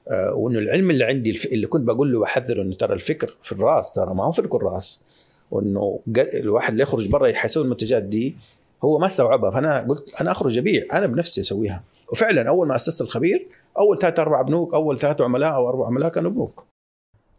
[0.09, 3.93] آه وإنه العلم اللي عندي اللي كنت بقول له بحذره إنه ترى الفكر في الرأس
[3.93, 5.03] ترى ما هو في الرأس.
[5.51, 8.37] وإنه الواحد اللي يخرج برا حيسوي المنتجات دي
[8.84, 9.51] هو ما استوعبها.
[9.51, 11.84] فأنا قلت أنا أخرج أبيع أنا بنفسي أسويها.
[12.12, 13.47] وفعلا أول ما أسست الخبير
[13.79, 16.66] أول ثلاث أربع بنوك أول ثلاث عملاء أو أربع عملاء كانوا بنوك.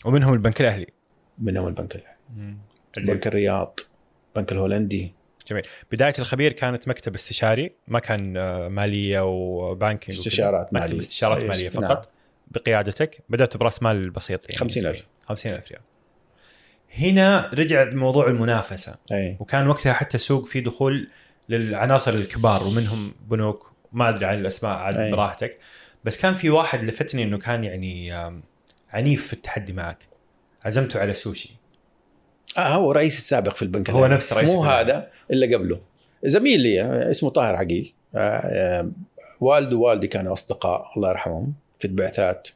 [0.05, 0.87] ومنهم البنك الأهلي.
[1.39, 2.55] منهم البنك الأهلي.
[2.97, 3.79] بنك الرياض
[4.35, 5.13] البنك الهولندي.
[5.47, 5.63] جميل.
[5.91, 10.17] بداية الخبير كانت مكتب استشاري ما كان آه، مالية وبانكينج.
[10.17, 10.99] استشارات مكتب مالية.
[10.99, 11.87] استشارات أي، مالية نعم.
[11.87, 12.09] فقط.
[12.47, 13.23] بقيادتك.
[13.29, 14.59] بدأت برأس مال بسيط يعني.
[14.59, 15.07] 50,000.
[15.25, 15.81] 50000 ريال.
[16.97, 18.95] هنا رجع موضوع المنافسة.
[19.11, 21.07] اي وكان وقتها حتى السوق في دخول
[21.49, 23.71] للعناصر الكبار ومنهم بنوك.
[23.91, 25.11] ما أدري عن الأسماء عاد أي.
[25.11, 25.57] براحتك.
[26.07, 28.11] بس كان في واحد لفتني إنه كان يعني
[28.89, 30.07] عنيف في التحدي معك.
[30.65, 31.49] عزمته على سوشي.
[32.57, 34.07] آه هو رئيس السابق في البنك هو.
[34.07, 34.73] نفس رئيس مو البنك.
[34.73, 35.79] هذا إلا قبله.
[36.23, 37.93] زميل لي آه، اسمه طاهر عقيل.
[38.15, 38.91] آه، آه،
[39.41, 42.47] والده ووالدي كانوا أصدقاء الله يرحمهم في البعثات.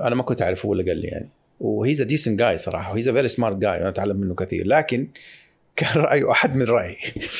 [0.00, 1.28] أنا ما كنت أعرفه ولا قال لي يعني.
[1.60, 4.66] و he's decent guy صراحة و he's very smart guy وأنا أتعلم منه كثير.
[4.66, 5.08] لكن
[5.76, 6.96] كان رأيه أحد من رأيي.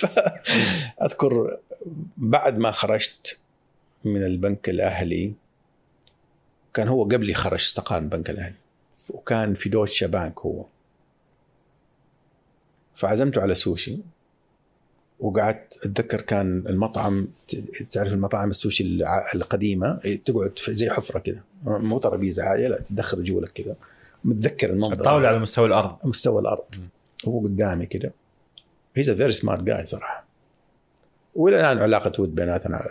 [0.98, 1.58] فاذكر
[2.16, 3.38] بعد ما خرجت
[4.04, 5.32] من البنك الأهلي.
[6.74, 8.54] كان هو قبلي خرج استقال من البنك الأهلي.
[9.10, 10.64] وكان في دوتشا بانك هو.
[12.94, 13.98] فعزمته على سوشي.
[15.20, 17.28] وقعدت أتذكر كان المطعم
[17.90, 18.84] تعرف المطاعم السوشي
[19.34, 21.40] القديمة؟ تقعد زي حفرة كده.
[21.64, 23.76] مو ترابيزه عاليه لا تدخل رجولك كده.
[24.24, 24.92] متذكر المنظر.
[24.92, 25.96] الطاوله على مستوى الأرض.
[26.04, 26.64] مستوى الأرض.
[27.28, 28.12] هو قدامي كده.
[28.96, 30.24] he's a very smart guy صراحة.
[31.34, 32.88] وإلى الآن علاقة ود بيناتنا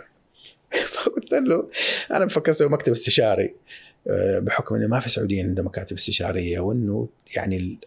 [1.04, 1.68] فقلت له
[2.10, 3.54] أنا بفكر أسوي مكتب استشاري.
[4.08, 7.78] آه، بحكم إنه ما في سعوديين عندهم مكاتب استشارية وإنه يعني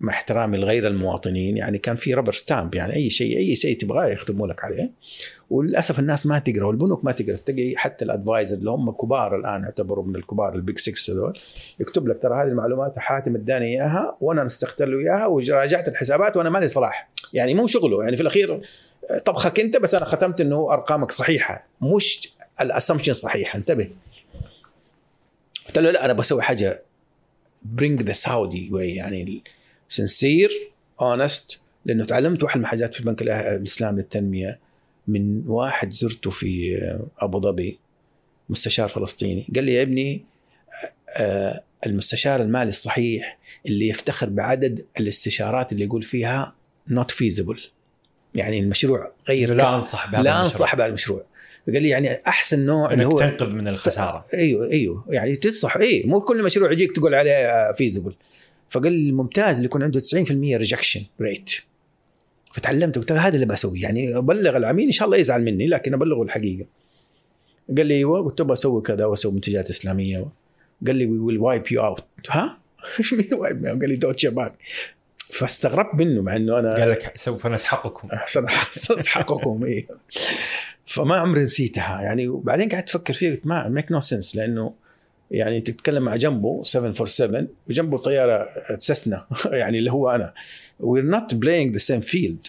[0.00, 4.06] مع احترامي لغير المواطنين يعني كان في rubber stamp يعني أي شيء أي شيء تبغاه
[4.06, 4.90] يختموا لك عليه.
[5.50, 7.36] وللأسف الناس ما تقرأ والبنوك ما تقرأ.
[7.36, 11.38] تلاقي حتى ال advisor اللي هم كبار الآن يعتبروا من الكبار ال big 6 هذول
[11.80, 16.50] يكتب لك ترى هذه المعلومات حاتم اداني إياها وأنا نسخت له اياها وراجعت الحسابات وأنا
[16.50, 17.10] مالي صلاح.
[17.32, 18.04] يعني مو شغله.
[18.04, 18.60] يعني في الأخير
[19.24, 21.66] طبخك أنت بس أنا ختمت إنه أرقامك صحيحة.
[21.80, 23.90] مش ال assumption صحيح انتبه.
[25.66, 26.82] قلت له لا أنا بسوي حاجة
[27.64, 29.42] bring the Saudi way يعني
[29.88, 30.50] sincere
[31.00, 34.58] honest لأنه تعلمت واحد من الحاجات في البنك الإسلامي للتنمية.
[35.08, 36.78] من واحد زرته في
[37.18, 37.78] أبو ظبي
[38.48, 39.46] مستشار فلسطيني.
[39.54, 40.24] قال لي يا ابني
[41.16, 46.54] آه، المستشار المالي الصحيح اللي يفتخر بعدد الاستشارات اللي يقول فيها
[46.90, 47.60] not feasible.
[48.34, 50.40] يعني المشروع غير لا أنصح بهذا لا.
[50.40, 51.24] أنصح بهذا المشروع.
[51.72, 54.24] قال لي يعني أحسن نوع اللي هو تنقذ من الخسارة.
[54.34, 55.04] أيوه أيوه.
[55.08, 58.14] يعني تنصح اي مو كل مشروع يجيك تقول عليه feasible
[58.68, 61.50] فقال لي الممتاز اللي يكون عنده 90% rejection rate
[62.52, 63.82] فتعلمت قلت له هذا اللي بسويه.
[63.82, 66.66] يعني أبلغ العميل إن شاء الله يزعل مني لكن أبلغه الحقيقة.
[67.76, 70.26] قال لي أيوه قلت له بسوي كذا وأسوي منتجات إسلامية.
[70.86, 72.58] قال لي we will wipe you out ها؟
[72.98, 74.54] إيش مين wipe قال لي Deutsche Bank
[75.18, 78.08] فاستغربت منه مع إنه أنا قال لك سوف نسحقكم.
[78.14, 78.46] احسن
[78.90, 79.86] اسحقكم إيه.
[80.90, 84.74] فما عمري نسيتها يعني وبعدين قعدت أفكر فيها قلت ما make no sense لأنه
[85.30, 90.34] يعني انت تتكلم مع جنبه 747 وجنبه طيارة Cessna يعني اللي هو أنا
[90.80, 92.46] we're not playing the same field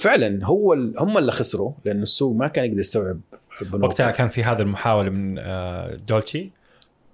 [0.00, 3.20] فعلا هو ال- هم اللي خسروا لأنه السوق ما كان يقدر يستوعب.
[3.72, 6.50] وقتها كان في هذه المحاولة من آه، دولتشي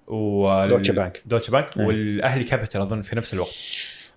[0.06, 1.22] و Deutsche Bank.
[1.26, 1.76] Deutsche Bank.
[1.76, 3.54] والأهلي Capital أظن في نفس الوقت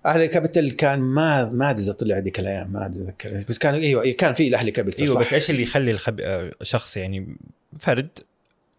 [0.06, 4.10] أهلي Capital كان ما ما أدري إذا طلع هذيك الأيام ما اتذكر بس كان أيوه
[4.10, 5.20] كان في الاهلي Capital أيوه صح.
[5.20, 6.20] بس إيش اللي يخلي الخب...
[6.20, 7.36] آه، شخص يعني
[7.80, 8.08] فرد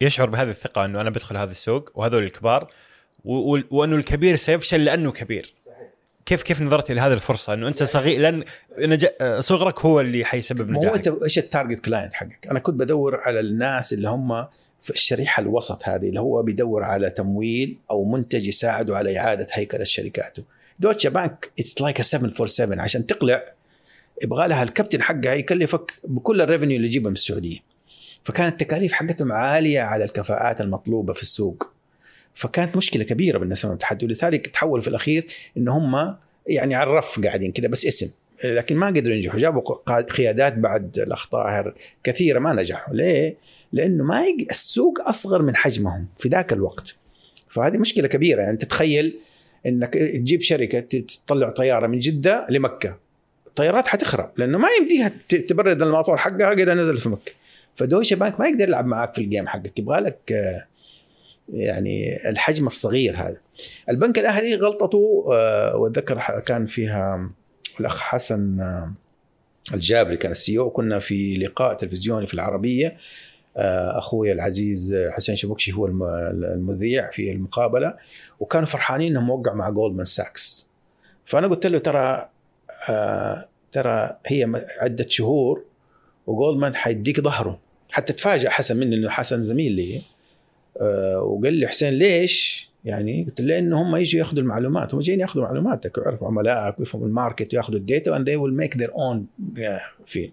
[0.01, 2.71] يشعر بهذه الثقة إنه أنا بدخل هذا السوق وهذول الكبار
[3.26, 3.55] و...
[3.55, 3.63] و...
[3.71, 5.53] وإنه الكبير سيفشل لأنه كبير
[6.26, 8.43] كيف كيف نظرت إلى هذه الفرصة إنه أنت صغير لأن
[8.80, 9.05] نج...
[9.21, 12.59] آه، صغرك هو اللي حيسبب ما هو نجاحك أنت إيش ال target client حقك؟ أنا
[12.59, 14.47] كنت بدور على الناس اللي هم
[14.82, 19.84] في الشريحة الوسط هذه اللي هو بيدور على تمويل أو منتج يساعده على إعادة هيكله
[19.84, 20.43] شركاته.
[20.79, 23.53] Deutsche Bank it's like 747 عشان تقلع
[24.24, 27.57] يبغى لها الكابتن حقها يكلفك بكل الريفنيو اللي يجيبه من السعودية.
[28.24, 31.74] فكانت التكاليف حقتهم عالية على الكفاءات المطلوبة في السوق.
[32.34, 36.15] فكانت مشكلة كبيرة بالنسبة للتحدي ولذلك تحولوا في الأخير إن هم
[36.47, 38.11] يعني على الرف قاعدين كذا بس اسم
[38.43, 43.38] لكن ما قدروا ينجحوا جابوا قيادات بعد الأخطاء كثيرة ما نجحوا ليه؟
[43.71, 44.24] لأنه ما.
[44.49, 46.95] السوق أصغر من حجمهم في ذاك الوقت
[47.49, 49.19] فهذه مشكلة كبيرة يعني تتخيل
[49.66, 52.97] إنك تجيب شركة تطلع طيارة من جدة لمكة.
[53.47, 57.32] الطيارات حتخرب لأنه ما يمديها تبرد الموتور حقها كده نزل في مكة.
[57.75, 59.80] ف Deutsche Bank ما يقدر يلعب معك في ال game حقك.
[59.80, 60.66] يبغى لك آه،
[61.53, 63.38] يعني الحجم الصغير هذا.
[63.89, 67.30] البنك الأهلي غلطته آه، واتذكر كان فيها
[67.80, 68.93] الأخ حسن آه،
[69.74, 70.69] الجابري كان ال CEO.
[70.70, 72.97] كنا في لقاء تلفزيوني في العربية.
[73.97, 76.03] أخوي العزيز آه، حسين شبكشي هو الم-
[76.53, 77.93] المذيع في المقابلة
[78.39, 80.69] وكانوا فرحانين إنهم وقعوا مع Goldman Sachs
[81.25, 82.29] فأنا قلت له ترى
[82.89, 85.63] آه، ترى هي عدة شهور
[86.27, 87.59] و Goldman حيديك ظهره
[87.91, 90.01] حتى تفاجئ حسن مني إنه حسن زميل لي
[90.81, 95.19] آه، وقال لي حسين ليش؟ يعني قلت له لأنه هم يجوا ياخذوا المعلومات هم جايين
[95.19, 98.91] ياخذوا معلوماتك ويعرفوا عملائك ويفهموا ال market وياخذوا ال data and they will make their
[98.91, 99.19] own
[100.07, 100.31] deal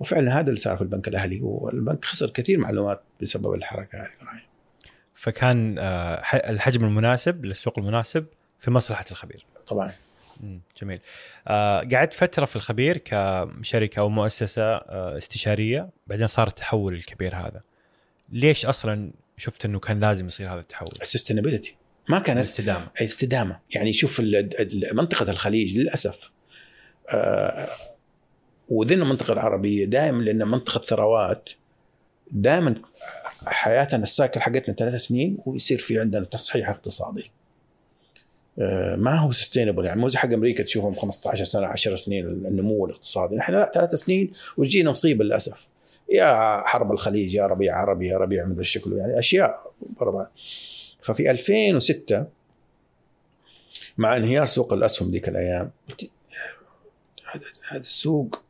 [0.00, 1.40] وفعلا هذا اللي صار في البنك الأهلي.
[1.42, 4.40] والبنك خسر كثير معلومات بسبب الحركة هذه.
[5.14, 8.26] فكان آه، الحجم المناسب للسوق المناسب
[8.58, 9.46] في مصلحة الخبير.
[9.66, 9.92] طبعا.
[10.82, 11.00] جميل.
[11.48, 17.60] آه، قعدت فترة في الخبير كشركة أو مؤسسة آه، استشارية بعدين صار التحول الكبير هذا.
[18.32, 21.76] ليش أصلا شفت إنه كان لازم يصير هذا التحول؟ السستينابيلتي
[22.08, 22.88] ما كانت الاستدامة.
[23.00, 23.58] استدامة.
[23.74, 24.22] يعني شوف
[24.92, 26.30] منطقة الخليج للأسف
[27.10, 27.68] آه،
[28.68, 31.50] وذن المنطقة العربية دائما لأن منطقة ثروات
[32.30, 32.74] دائما
[33.46, 37.30] حياتنا ال cycle حقتنا ثلاث سنين ويصير في عندنا تصحيح اقتصادي.
[38.58, 42.86] آه، ما هو sustainable يعني مو زي حق أمريكا تشوفهم 15 سنة 10 سنين النمو
[42.86, 43.36] الاقتصادي.
[43.36, 45.66] نحن لا ثلاث سنين وتجينا مصيبه للأسف.
[46.08, 50.32] يا حرب الخليج يا ربيع عربي يا ربيع من الشكل يعني أشياء ورا بعض.
[51.02, 52.26] ففي 2006
[53.98, 55.70] مع انهيار سوق الأسهم ذيك الأيام
[57.70, 58.42] هذا السوق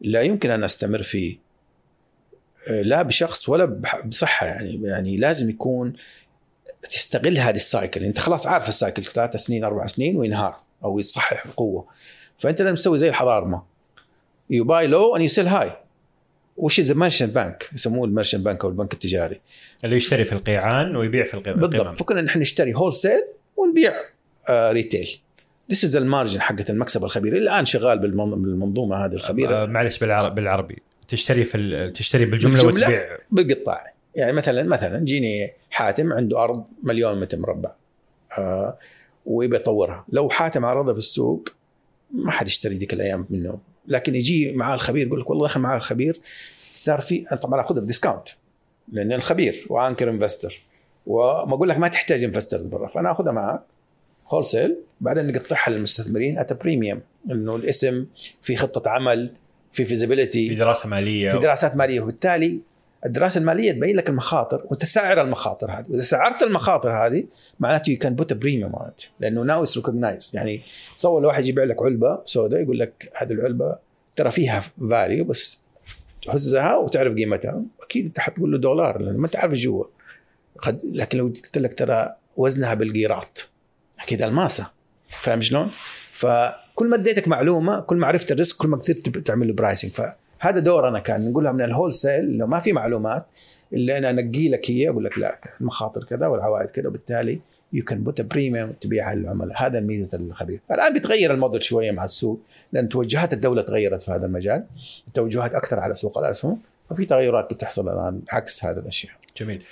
[0.00, 1.38] لا يمكن أن أستمر فيه.
[2.70, 3.64] لا بشخص ولا
[4.04, 5.96] بصحة يعني يعني لازم يكون
[6.90, 10.98] تستغل هذه ال cycle أنت خلاص عارف ال cycle ثلاث سنين أربع سنين وينهار أو
[10.98, 11.86] يتصحح بقوة.
[12.38, 13.62] فأنت لازم تسوي زي الحضارمة.
[14.50, 15.72] you buy low and you sell high
[16.60, 19.40] which is merchant bank يسموه ال merchant bank أو البنك التجاري.
[19.84, 21.98] اللي يشتري في القيعان ويبيع في القمة بالضبط.
[21.98, 23.24] فكنا نحن نشتري wholesale
[23.56, 23.92] ونبيع
[24.48, 25.18] آه retail
[25.70, 27.36] this is ال margin حقت المكسب الخبير.
[27.36, 29.62] الآن شغال بالمن- بالمنظومة هذه الخبيرة.
[29.62, 30.78] آه، معلش بالعربي بالعربي.
[31.08, 33.16] تشتري في تشتري بالجملة, بالجملة؟ وتبيع.
[33.30, 33.92] بالقطاع.
[34.16, 37.70] يعني مثلا مثلا جيني حاتم عنده أرض مليون متر مربع
[38.38, 38.78] آه
[39.26, 40.04] ويبي يطورها.
[40.08, 41.48] لو حاتم عرضها في السوق
[42.12, 43.58] ما حد يشتري ذيك الأيام منه.
[43.86, 46.20] لكن يجي معاه الخبير يقول لك والله دخل معاه الخبير
[46.76, 48.28] صار في طبعا أخذها ب discount
[48.92, 50.60] لأن الخبير و anchor investor
[51.06, 53.60] وما أقول لك ما تحتاج investors برا فأنا أخذها معك
[54.28, 57.00] wholesale بعدين نقطعها للمستثمرين at premium
[57.30, 58.06] إنه الاسم
[58.42, 59.30] في خطة عمل
[59.72, 61.30] في في فيزيبيليتي دراسة مالية.
[61.30, 62.60] في دراسات مالية وبالتالي
[63.06, 65.84] الدراسة المالية تبين لك المخاطر وتسعر المخاطر هذه.
[65.88, 67.24] وإذا سعرت المخاطر هذه
[67.60, 68.72] معناته you can put premium
[69.20, 70.62] لأنه now is recognize يعني
[70.96, 73.76] تصور واحد يبيع لك علبة سوداء يقول لك هذه العلبة
[74.16, 75.62] ترى فيها value بس
[76.26, 77.62] تهزها وتعرف قيمتها.
[77.82, 79.84] أكيد أنت حتقول له دولار لأنه ما انت عارف جوا
[80.84, 83.48] لكن لو قلت لك ترى وزنها بالقيراط
[84.00, 84.66] أكيد ألماسة.
[85.08, 85.70] فاهم شلون؟
[86.12, 89.90] فكل ما اديتك معلومة كل ما عرفت ال risk كل ما قدرت تعمل pricing
[90.40, 93.26] فهذا دورنا كان نقولها من ال wholesale لو ما في معلومات
[93.72, 97.40] إلا أنا أنقي لك هي أقول لك لا المخاطر كذا والعوائد كذا وبالتالي
[97.72, 100.60] you can put premium تبيعها للعملاء هذا ميزه الخبير.
[100.70, 102.40] الآن بيتغير الموديل شوية مع السوق
[102.72, 104.64] لأن توجهات الدولة تغيرت في هذا المجال.
[105.08, 106.60] التوجهات أكثر على سوق الأسهم
[106.90, 109.12] ففي تغيرات بتحصل الآن عكس هذه الأشياء.
[109.36, 109.62] جميل.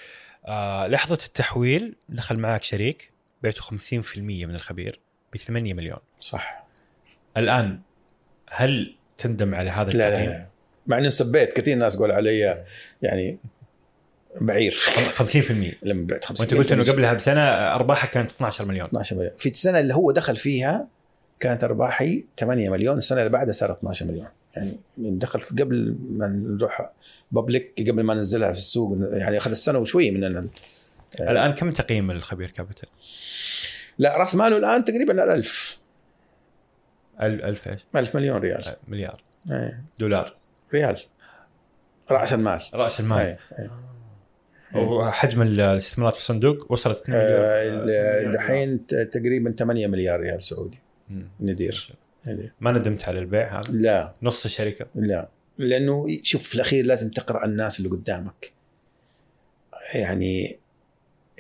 [0.46, 3.10] آه لحظة التحويل دخل معك شريك
[3.42, 5.00] بعته 50% من الخبير
[5.32, 5.98] ب 8 مليون.
[6.20, 6.64] صح.
[7.36, 7.80] الآن
[8.50, 10.57] هل تندم على هذا لا التقييم؟ لا.
[10.88, 12.64] مع إني سبيت كثير ناس قالوا علي
[13.02, 13.38] يعني
[14.40, 14.72] بعير.
[14.72, 17.40] 50% لما بعت 50 وأنت قلت إنه قبلها بسنة
[17.74, 18.86] ارباحها كانت 12 مليون.
[18.86, 19.32] 12 مليون.
[19.38, 20.86] في السنة اللي هو دخل فيها
[21.40, 24.28] كانت أرباحي 8 مليون السنة اللي بعدها صارت 12 مليون.
[24.56, 26.90] يعني دخل في قبل ما نروح
[27.32, 30.48] public قبل ما ننزلها في السوق يعني أخذ السنة وشويه من ال-
[31.20, 32.88] الآن كم تقييم الخبير Capital؟
[33.98, 35.78] لا رأس ماله الآن تقريبا 1000
[37.22, 38.76] 1000 إيش؟ 1000 مليون ريال.
[38.88, 39.22] مليار.
[39.50, 39.82] إيه.
[39.98, 40.34] دولار.
[40.74, 41.02] ريال.
[42.10, 42.62] رأس المال.
[42.74, 43.18] رأس المال.
[43.18, 43.38] إيه.
[43.58, 43.70] إيه.
[44.82, 50.78] وحجم الاستثمارات في الصندوق وصلت 2 آه، مليون ال- دحين تقريبا 8 مليار ريال سعودي.
[51.40, 51.92] ندير
[52.26, 52.52] ندير.
[52.60, 54.12] ما ندمت على البيع هذا؟ لا.
[54.22, 54.86] نص الشركة.
[54.94, 55.28] لا.
[55.58, 58.52] لأنه شوف في الأخير لازم تقرأ الناس اللي قدامك.
[59.94, 60.58] يعني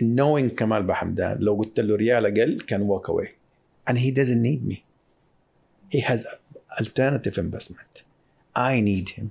[0.02, 3.28] knowing كمال بحمدان لو قلت له ريال أقل كان walk away.
[3.90, 4.76] And he doesn't need me.
[5.96, 6.20] He has
[6.80, 8.02] alternative investment.
[8.58, 9.24] I need him.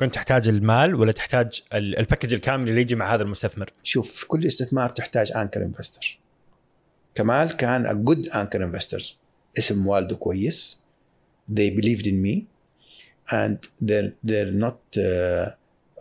[0.00, 4.12] كنت تحتاج المال ولا تحتاج ال- ال package الكامل اللي يجي مع هذا المستثمر؟ شوف
[4.12, 6.18] في كل استثمار تحتاج anchor investor
[7.14, 9.14] كمال كان a good anchor investors.
[9.58, 10.84] اسم والده كويس.
[11.54, 12.42] They believed in me.
[13.32, 13.56] And
[13.88, 15.50] they're they're not uh,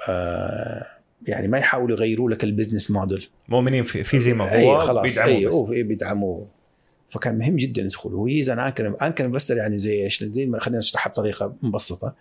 [0.08, 0.84] uh,
[1.28, 4.50] يعني ما يحاولوا يغيروا لك ال business model مؤمنين في, زي ما هو
[4.82, 5.04] اي خلاص.
[5.04, 5.48] بيدعموه اي.
[5.48, 6.48] أوه، إيه بيدعموه.
[7.12, 8.14] فكان مهم جدا يدخل.
[8.14, 12.16] وهي anchor anchor investor يعني زي إيش؟ زي ما خلينا نشرحها بطريقة مبسطة.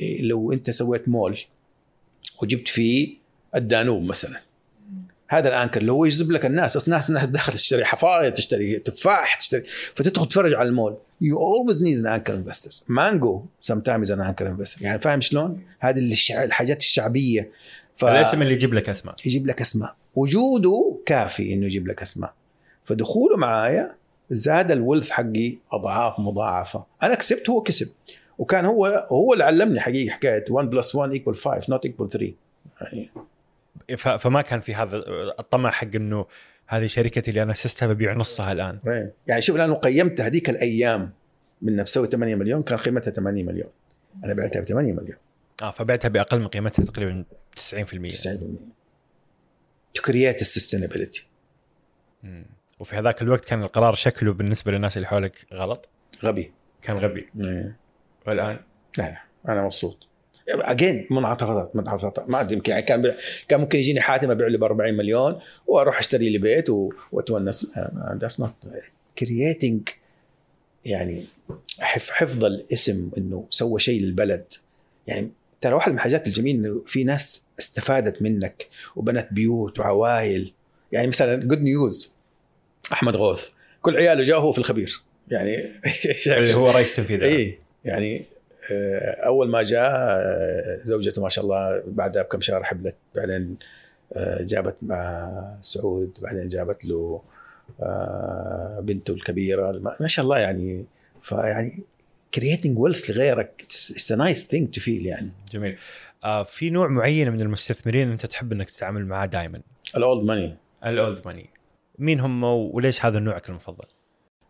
[0.00, 1.38] إيه لو أنت سويت مول
[2.42, 3.16] وجبت فيه
[3.54, 4.40] الدانوب مثلا.
[5.28, 8.78] هذا ال anchor اللي هو يجذب لك الناس أصلا ناس ناس داخل تشتري حفاية تشتري
[8.78, 9.64] تفاح تشتري
[9.94, 10.96] فتدخل تتفرج على ال mall.
[11.20, 16.14] you always need an anchor investors مانجو sometimes an anchor investor يعني فاهم شلون؟ هذه
[16.44, 17.50] الحاجات الشعبية.
[17.94, 18.04] ف...
[18.04, 19.14] الاسم اللي يجيب لك أسماء.
[19.26, 19.96] يجيب لك أسماء.
[20.14, 22.34] وجوده كافي إنه يجيب لك أسماء.
[22.84, 23.94] فدخوله معايا
[24.30, 26.84] زاد ال wealth حقي أضعاف مضاعفة.
[27.02, 27.88] أنا كسبت هو كسب.
[28.38, 32.32] وكان هو هو اللي علمني حقيقة حكاية 1 plus 1 equal 5 not equal 3
[32.80, 33.10] يعني.
[33.96, 34.96] فما كان في هذا
[35.38, 36.26] الطمع حق إنه
[36.66, 38.78] هذه شركتي اللي أنا أسستها ببيع نصها الآن.
[38.86, 39.12] إيه.
[39.26, 41.12] يعني شوف لأنه قيمت هذيك الأيام
[41.62, 43.70] من بسوي 8 مليون كان قيمتها 8 مليون.
[44.24, 45.16] أنا بعتها ب 8 مليون.
[45.62, 47.24] آه فبعتها بأقل من قيمتها تقريبا
[47.56, 48.74] 90% 90%
[49.98, 51.20] to create a sustainability.
[52.22, 52.46] مم.
[52.80, 55.88] وفي هذاك الوقت كان القرار شكله بالنسبة للناس اللي حولك غلط؟
[56.24, 56.52] غبي.
[56.82, 57.28] كان غبي.
[57.40, 57.76] إيه.
[58.26, 58.58] والآن؟
[58.98, 59.18] لا لا.
[59.52, 60.06] أنا مبسوط.
[60.48, 63.14] اجين منعطفات منعطفات ما أدري يمكن يعني كان بيع
[63.48, 67.66] كان ممكن يجيني حاتم أبيع لي ب 40 مليون وأروح أشتري لي بيت و- وأتونس.
[68.20, 68.52] that's not
[69.18, 69.88] creating
[70.84, 71.24] يعني
[71.80, 74.52] حف- حفظ الاسم إنه سوى شيء للبلد.
[75.06, 80.52] يعني ترى واحد من الحاجات الجميلة إنه في ناس استفادت منك وبنت بيوت وعوائل.
[80.92, 82.14] يعني مثلا good news
[82.92, 83.48] أحمد غوث.
[83.82, 85.02] كل عياله جاء هو في الخبير.
[85.28, 85.56] يعني
[86.26, 88.24] اللي هو رئيس تنفيذي اي يعني
[88.72, 93.56] آه، أول ما جاء آه، زوجته ما شاء الله بعدها بكم شهر حبلت بعدين
[94.12, 97.22] آه، جابت مع سعود بعدين جابت له
[98.80, 99.94] بنته الكبيرة.
[100.00, 100.84] ما شاء الله يعني
[101.22, 101.84] فيعني
[102.34, 105.30] creating wealth لغيرك it's nice thing to feel يعني.
[105.52, 105.76] جميل.
[106.24, 109.60] آه في نوع معين من المستثمرين أنت تحب إنك تتعامل معاه دائما
[109.96, 110.56] ال old money.
[110.86, 111.50] ال old money.
[111.98, 113.88] مين هم وليش هذا نوعك المفضل؟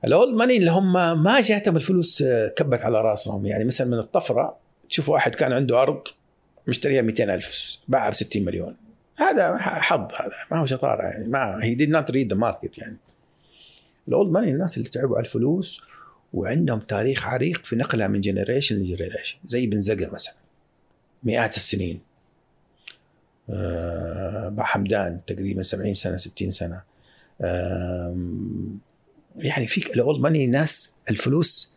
[0.05, 3.47] ال old money اللي هم ما جاتهم الفلوس آه، كبت على رأسهم.
[3.47, 4.57] يعني مثلا من الطفرة
[4.88, 6.03] تشوف واحد كان عنده أرض
[6.68, 8.76] مشتريها 200 ألف باعها ب 60 مليون.
[9.16, 12.97] هذا حظ هذا ما هو شطارة يعني ما هي did not read the market يعني.
[14.09, 15.82] ال old money الناس اللي تعبوا على الفلوس
[16.32, 20.34] وعندهم تاريخ عريق في نقلها من generation ل generation زي بن زقر مثلا
[21.22, 22.01] مئات السنين.
[24.57, 26.82] مع حمدان تقريبا 70 سنة 60 سنة.
[29.37, 31.74] يعني في الاولد ماني ناس الفلوس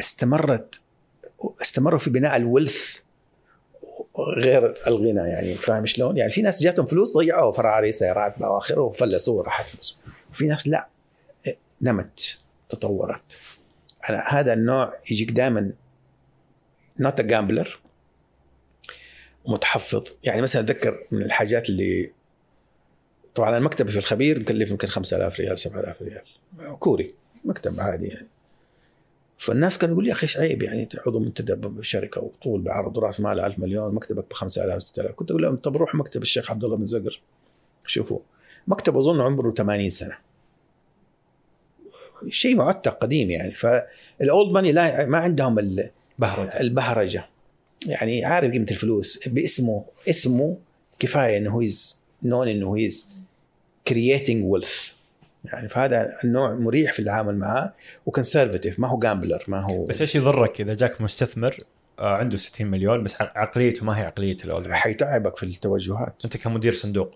[0.00, 0.80] استمرت
[1.62, 2.98] استمروا في بناء الولث
[4.18, 9.38] غير الغنى يعني فاهم شلون؟ يعني في ناس جاتهم فلوس ضيعوا فراري سيارات واخره وفلسوا
[9.38, 9.66] وراحت
[10.30, 10.88] وفي ناس لا
[11.82, 12.38] نمت
[12.68, 13.22] تطورت.
[14.10, 15.72] أنا هذا النوع يجيك دائما
[17.00, 17.78] not gambler
[19.46, 20.08] متحفظ.
[20.24, 22.12] يعني مثلا أتذكر من الحاجات اللي
[23.34, 26.22] طبعا أنا مكتبي في الخبير مكلف يمكن 5000 ريال 7000 ريال.
[26.78, 27.14] كوري
[27.44, 28.26] مكتب عادي يعني.
[29.38, 32.98] فالناس كانوا يقول لي يا أخي إيش عيب يعني؟ انت عضو منتدب بشركه وطول وعرض
[32.98, 36.50] راس مال 1000 مليون مكتبك ب 5000 6000 كنت أقول لهم طب روح مكتب الشيخ
[36.50, 37.20] عبد الله بن زقر
[37.86, 38.18] شوفوا
[38.66, 40.18] مكتب أظن عمره 80 سنة.
[42.30, 43.54] شيء معتق قديم يعني.
[43.54, 47.28] فال old money لا ما عندهم ال- بهرج البهرجة.
[47.86, 50.56] يعني عارف قيمة الفلوس باسمه اسمه
[50.98, 51.62] كفاية إنه هو
[52.22, 52.78] نون إنه هو
[53.88, 54.92] creating wealth
[55.44, 57.72] يعني فهذا النوع مريح في التعامل معاه
[58.06, 61.56] و conservative ما هو gambler ما هو بس إيش يضرك إذا جاك مستثمر؟
[61.98, 66.14] آه، عنده 60 مليون بس عق- عقليته ما هي عقلية ال old حيتعبك في التوجهات.
[66.24, 67.10] أنت كمدير صندوق.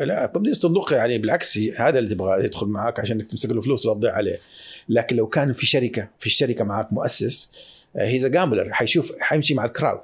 [0.00, 3.86] لا مدير الصندوق يعني بالعكس هذا اللي تبغى يدخل معك عشان إنك تمسك له فلوس
[3.86, 4.38] لا تضيع عليه.
[4.88, 7.52] لكن لو كان في شركة في الشركة معك مؤسس
[7.96, 10.00] he's gambler حيشوف حيمشي مع ال crowd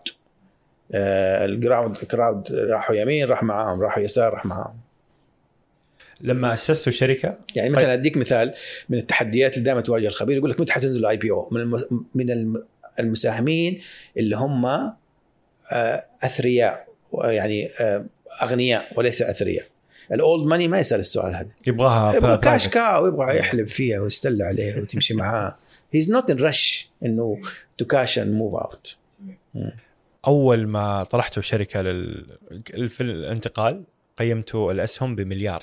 [0.93, 4.75] آه، ال crowd ال crowd راحوا يمين راح معاهم راحوا يسار راح معاهم.
[6.25, 7.79] لما اسستوا شركة يعني طيب.
[7.79, 8.55] مثلا أديك مثال
[8.89, 12.31] من التحديات اللي دائما تواجه الخبير يقول لك متى حتنزل ال IPO من الم- من
[12.31, 12.65] الم-
[13.01, 13.81] المساهمين
[14.17, 14.95] اللي هم آه،
[16.25, 16.89] أثرياء
[17.25, 18.05] يعني آه،
[18.43, 19.65] أغنياء وليس أثرياء.
[20.13, 21.49] ال old money ما يسأل السؤال هذا.
[21.67, 22.37] يبغاها يبغى.
[22.37, 25.57] cash cow يبغى يحلب فيها ويستلى عليه وتمشي معاه.
[25.93, 27.41] he's not in rush إنه
[27.79, 28.97] to cash and move out
[30.27, 32.27] أول ما طرحتوا شركة لل...
[32.89, 33.83] في الانتقال
[34.17, 35.63] قيمتوا الاسهم بمليار.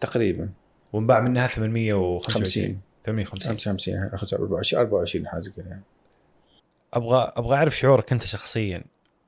[0.00, 0.50] تقريبا.
[0.92, 3.94] وانباع منها 825 50 850 55
[4.40, 5.68] 24 24 حاجة كذا.
[5.68, 5.82] يعني.
[6.92, 8.84] أبغى أبغى أعرف شعورك أنت شخصيا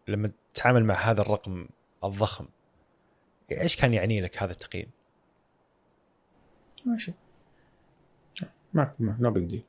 [0.08, 1.66] لما تتعامل مع هذا الرقم
[2.04, 2.46] الضخم.
[3.52, 4.90] إيش كان يعني لك هذا التقييم؟
[6.86, 7.12] ماشي
[8.74, 9.62] ما ما no big deal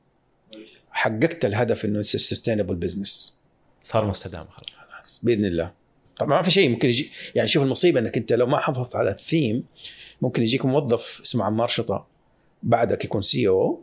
[0.90, 3.38] حققت الهدف إنه sustainable business
[3.82, 5.72] صار مستدام خلاص بإذن الله.
[6.18, 9.10] طبعا ما في شيء ممكن يجي يعني شوف المصيبة إنك أنت لو ما حافظت على
[9.10, 9.64] الثيم
[10.22, 12.06] ممكن يجيك موظف اسمه عمار شطا
[12.62, 13.82] بعدك يكون سي أو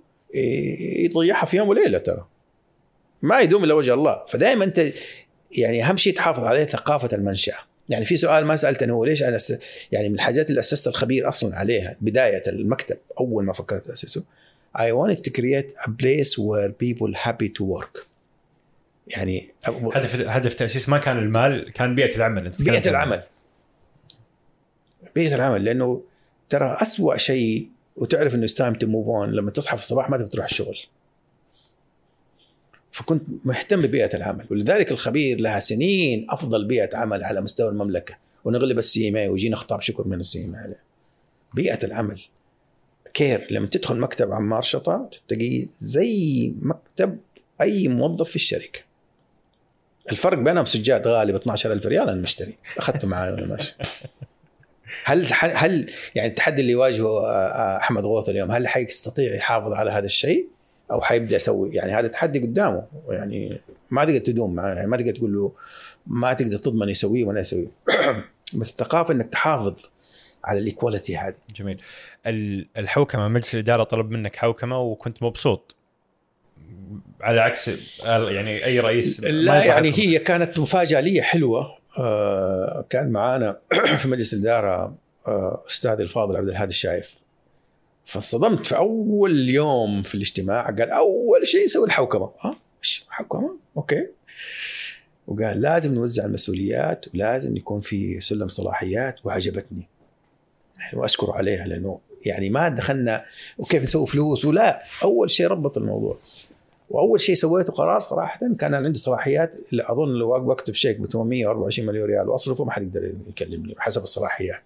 [1.04, 2.28] يضيعها في يوم وليلة ترى.
[3.22, 4.26] ما يدوم إلا وجه الله.
[4.28, 4.92] فدائما أنت
[5.58, 7.58] يعني أهم شيء تحافظ عليه ثقافة المنشأة.
[7.90, 9.54] يعني في سؤال ما سألتني هو ليش أنا س...
[9.92, 14.24] يعني من الحاجات اللي أسست الخبير أصلا عليها بداية المكتب أول ما فكرت أسسه
[14.78, 18.06] I wanted to create a place where people happy to work.
[19.10, 19.53] يعني
[19.93, 22.45] هدف هدف تأسيس ما كان المال كان بيئة العمل.
[22.45, 23.24] أنت بيئة العمل.
[25.16, 26.03] بيئة العمل لأنه
[26.49, 30.30] ترى أسوأ شيء وتعرف إنه time to move on لما تصحى في الصباح ما تبي
[30.30, 30.78] تروح الشغل.
[32.91, 38.18] فكنت مهتم ببيئة العمل ولذلك الخبير لها سنين أفضل بيئة عمل على مستوى المملكة.
[38.43, 40.76] ونغلب ال CMA ويجينا خطاب شكر من ال CMA
[41.53, 42.22] بيئة العمل.
[43.14, 47.18] كير لما تدخل مكتب عمار شطه تلاقيه زي مكتب
[47.62, 48.89] أي موظف في الشركة.
[50.12, 52.57] الفرق بينهم سجاد غالي ب 12000 ريال أنا مشتري.
[52.78, 53.76] أخذته معي وأنا ماشي.
[55.03, 60.05] هل هل يعني التحدي اللي يواجهه آه، أحمد غوث اليوم هل حيستطيع يحافظ على هذا
[60.05, 60.47] الشيء؟
[60.91, 62.86] أو حيبدأ يسوي؟ يعني هذا تحدي قدامه.
[63.10, 65.51] يعني ما تقدر تدوم معه يعني ما تقدر تقول له
[66.07, 67.68] ما تقدر تضمن يسويه ولا يسويه.
[68.60, 69.86] بس الثقافة إنك تحافظ
[70.43, 71.36] على الإيكواليتي هذه.
[71.55, 71.82] جميل.
[72.28, 75.76] ال- الحوكمة مجلس الإدارة طلب منك حوكمة وكنت مبسوط.
[77.21, 77.71] على عكس
[78.04, 79.93] يعني أي رئيس لا يعني.
[79.96, 81.79] هي كانت مفاجأة لي حلوة.
[82.00, 83.59] آه، كان معانا
[84.00, 84.96] في مجلس الإدارة
[85.28, 87.16] آه، استاذي الفاضل عبد الهادي الشايف.
[88.05, 92.32] فانصدمت في أول يوم في الاجتماع قال أول شيء نسوي الحوكمة.
[92.41, 94.08] ها إيش حوكمة؟ أوكي.
[95.28, 99.87] وقال لازم نوزع المسؤوليات ولازم يكون في سلم صلاحيات وعجبتني.
[100.79, 103.25] يعني واشكره عليها لأنه يعني ما دخلنا
[103.58, 104.46] وكيف نسوي فلوس.
[104.46, 106.17] ولا أول شيء ربط الموضوع.
[106.89, 111.87] وأول شيء سويته قرار صراحة كان عندي صلاحيات اللي أظن لو بكتب شيك ب 824
[111.87, 114.61] مليون ريال وأصرفه ما حد يقدر يكلمني حسب الصلاحيات.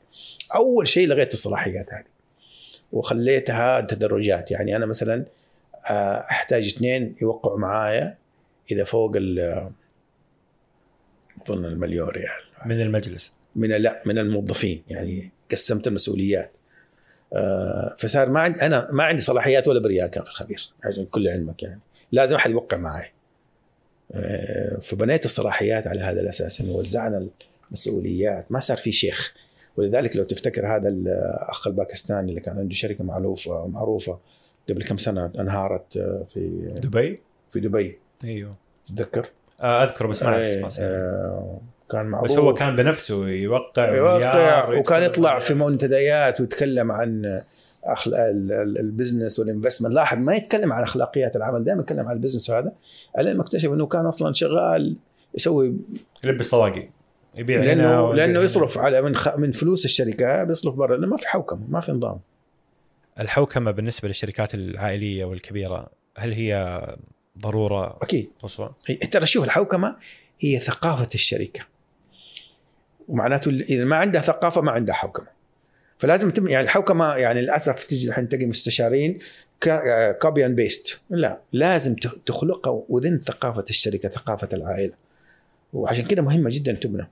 [0.55, 2.03] أول شيء لغيت الصلاحيات هذه
[2.91, 4.51] وخليتها تدرجات.
[4.51, 5.25] يعني أنا مثلا
[5.89, 8.17] آه، أحتاج اثنين يوقعوا معايا
[8.71, 9.39] إذا فوق ال
[11.47, 12.41] أظن المليون ريال.
[12.65, 13.33] من المجلس.
[13.55, 14.83] من لا من الموظفين.
[14.89, 16.51] يعني قسمت المسؤوليات.
[17.33, 21.27] آه، فصار ما عندي أنا ما عندي صلاحيات ولا بريال كان في الخبير عشان كل
[21.27, 21.79] علمك يعني.
[22.13, 23.11] لازم أحد يوقع معي.
[24.11, 27.27] آه، فبنيت الصلاحيات على هذا الأساس إنه وزعنا
[27.71, 29.33] مسؤوليات ما صار في شيخ.
[29.77, 34.19] ولذلك لو تفتكر هذا الأخ الباكستاني اللي كان عنده شركة معروفة معروفه
[34.69, 37.19] قبل كم سنة انهارت آه، في دبي؟
[37.51, 37.99] في دبي.
[38.25, 38.55] أيوه.
[38.85, 39.29] تتذكر؟
[39.61, 41.61] آه اذكر بس ما أعرف إيه، آه،
[41.91, 42.31] كان معروف.
[42.31, 45.53] بس هو كان بنفسه يوقع يوقع وكان يطلع في.
[45.53, 47.41] منتديات ويتكلم عن
[48.79, 52.51] ال business وال investment لاحظ ما يتكلم عن أخلاقيات العمل دائما يتكلم عن ال business
[52.51, 52.71] هذا.
[53.19, 54.95] الين ما اكتشف إنه كان أصلا شغال
[55.35, 55.77] يسوي
[56.23, 56.89] يلبس طواقي
[57.37, 58.41] يبيع لأنه لأنه.
[58.41, 59.37] يصرف على من خ...
[59.37, 60.95] من فلوس الشركة بيصرف برا.
[60.95, 62.19] لأنه ما في حوكمة ما في نظام.
[63.19, 65.87] الحوكمة بالنسبة للشركات العائلية والكبيرة
[66.17, 66.81] هل هي
[67.39, 68.29] ضرورة أكيد.
[68.39, 69.95] قصوى؟ هي- ترى شوف الحوكمة
[70.39, 71.61] هي ثقافة الشركة.
[73.07, 75.27] ومعناته إذا ما عندها ثقافة ما عندها حوكمة.
[75.97, 79.19] فلازم تم يعني الحوكمة يعني للأسف تجي الحين تلاقي مستشارين
[80.21, 81.95] copy and paste لا لازم
[82.25, 84.93] تخلقها within ثقافة الشركة ثقافة العائلة.
[85.73, 87.07] وعشان كده مهمة جدا تبنى.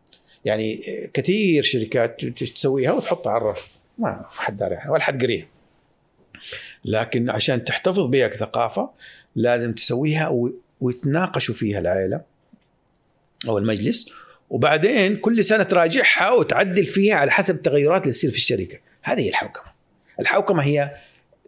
[0.46, 0.84] يعني
[1.14, 3.78] كثير شركات تسويها وتحطها على الرف.
[3.98, 5.48] ما حد داري عنها ولا حد قريها
[6.86, 8.90] لكن عشان تحتفظ بها كثقافة
[9.36, 10.50] لازم تسويها
[10.80, 12.22] ويتناقشوا فيها العائلة
[13.48, 14.10] أو المجلس.
[14.52, 18.78] وبعدين كل سنة تراجعها وتعدل فيها على حسب التغيرات اللي تصير في الشركة.
[19.02, 19.72] هذه هي الحوكمة.
[20.20, 20.96] الحوكمة هي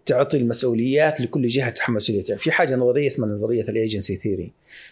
[0.05, 2.37] تعطي المسؤوليات لكل جهة تتحمل مسؤوليتها.
[2.37, 4.51] في حاجة نظرية اسمها نظرية الايجنسي ثيري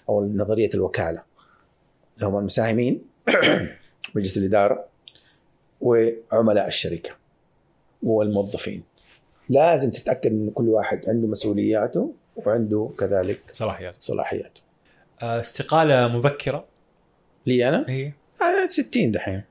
[0.09, 1.23] أو نظرية الوكالة.
[2.15, 3.01] اللي هم المساهمين
[4.15, 4.85] مجلس الإدارة
[5.81, 7.09] وعملاء الشركة
[8.03, 8.83] والموظفين.
[9.49, 14.61] لازم تتأكد إن كل واحد عنده مسؤولياته وعنده كذلك صلاحيات صلاحياته.
[15.21, 16.70] آه، استقالة مبكرة.
[17.45, 17.85] لي أنا؟
[18.41, 19.41] آه، 60 دحين.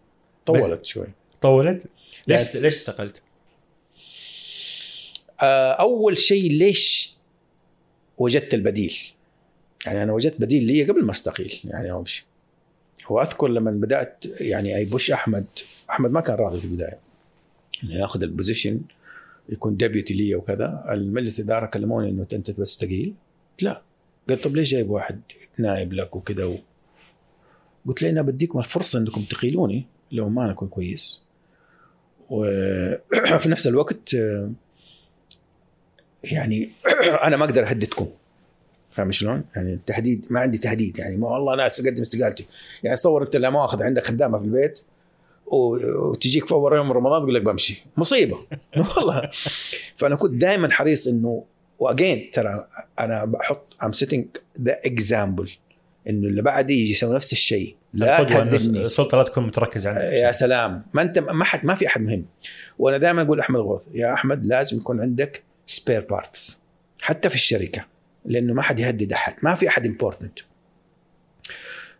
[0.46, 1.06] طولت شوي.
[1.42, 1.86] طولت؟
[2.28, 2.56] ليش.
[2.56, 3.22] ليش استقلت؟
[5.42, 7.14] آه، أول شيء ليش
[8.18, 8.96] وجدت البديل؟
[9.86, 12.26] يعني أنا وجدت بديل لي قبل ما أستقيل يعني امشي
[13.10, 15.46] وأذكر لما بدأت يعني I push أحمد
[15.90, 16.98] أحمد ما كان راضي في البداية.
[17.84, 18.80] إنه ياخذ ال position
[19.48, 20.84] يكون deputy لي وكذا.
[20.90, 23.14] المجلس الإدارة كلموني إنه أنت تستقيل
[23.60, 23.82] لا.
[24.28, 25.20] قال طب ليش جايب واحد
[25.58, 26.58] نائب لك وكذا.
[27.86, 31.22] قلت له أنا بديكم الفرصة انكم تقيلوني لو ما أنا أكون كويس.
[32.30, 34.50] وفي نفس الوقت آه،
[36.32, 36.70] يعني
[37.26, 38.06] أنا ما أقدر أهددكم.
[38.92, 40.98] فاهم شلون؟ يعني التهديد ما عندي تهديد.
[40.98, 42.46] يعني ما والله أنا أقدم استقالتي.
[42.82, 44.80] يعني تصور أنت لا مؤاخذ عندك خدامة في البيت
[45.46, 47.84] وتجيك في أول يوم رمضان تقول لك بمشي.
[47.96, 48.38] مصيبة.
[48.96, 49.30] والله.
[49.96, 51.44] فأنا كنت دائما حريص إنه
[51.78, 52.66] و again ترى
[52.98, 54.26] أنا بحط I'm setting
[54.60, 55.50] the example
[56.08, 57.76] إنه اللي بعدي يجي يسوي نفس الشيء.
[57.94, 58.86] لا تهددني.
[58.86, 60.84] السلطه لا تكون متركزة عندك يا سلام.
[60.94, 62.24] ما أنت ما حد ما في أحد مهم.
[62.78, 66.62] وأنا دائما أقول أحمد غوث يا أحمد لازم يكون عندك spare parts
[67.00, 67.86] حتى في الشركة.
[68.24, 69.34] لأنه ما حد يهدد أحد.
[69.42, 70.38] ما في أحد important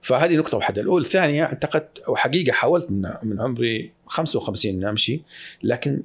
[0.02, 5.22] فهذه نقطة واحدة، الأولى الثانية اعتقدت أو حقيقة حاولت من من عمري 55 إني أمشي.
[5.62, 6.02] لكن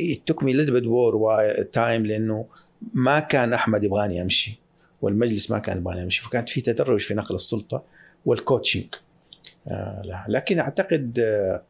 [0.00, 1.14] it took me a little bit more
[1.74, 2.46] time لأنه
[2.94, 4.63] ما كان أحمد يبغاني أمشي.
[5.04, 7.82] والمجلس ما كان يبغاني أمشي فكانت في تدرج في نقل السلطة
[8.26, 8.84] وال coaching
[9.68, 11.62] آه لكن أعتقد آه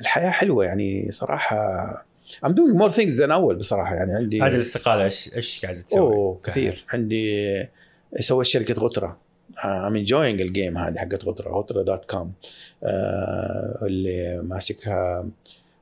[0.00, 2.10] الحياة حلوة يعني صراحة.
[2.46, 6.00] I'm doing more things than أول بصراحة يعني عندي هذه الاستقالة إيش إيش قاعدة تسوي؟
[6.00, 6.84] أوه كثير.
[6.92, 7.66] عندي
[8.20, 9.16] سويت شركة غتره
[9.64, 12.32] I'm enjoying ال game هذه حقت غتره غتره dot com
[13.82, 15.26] اللي ماسكها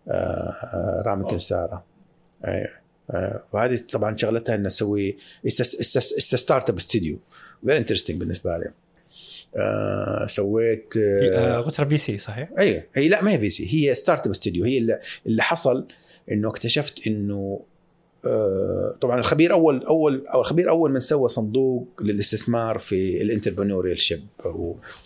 [0.09, 1.25] آه، آه، رامي.
[1.25, 1.85] كنسارة.
[3.11, 5.17] آه، فهذه طبعا شغلتها ان أسوي
[5.49, 7.19] startup studio
[7.65, 8.71] very interesting بالنسبة لي.
[9.57, 12.83] آه، سويت آه، غتره VC صحيح؟ أيوه.
[12.95, 15.87] هي لا ما هي VC هي startup studio هي اللي, اللي حصل
[16.33, 17.61] إنه اكتشفت إنه
[18.25, 24.27] آه، طبعا الخبير اول اول أو الخبير أول من سوى صندوق للاستثمار في ال entrepreneurialship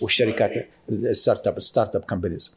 [0.01, 2.57] والشركات ال startup ال startup companies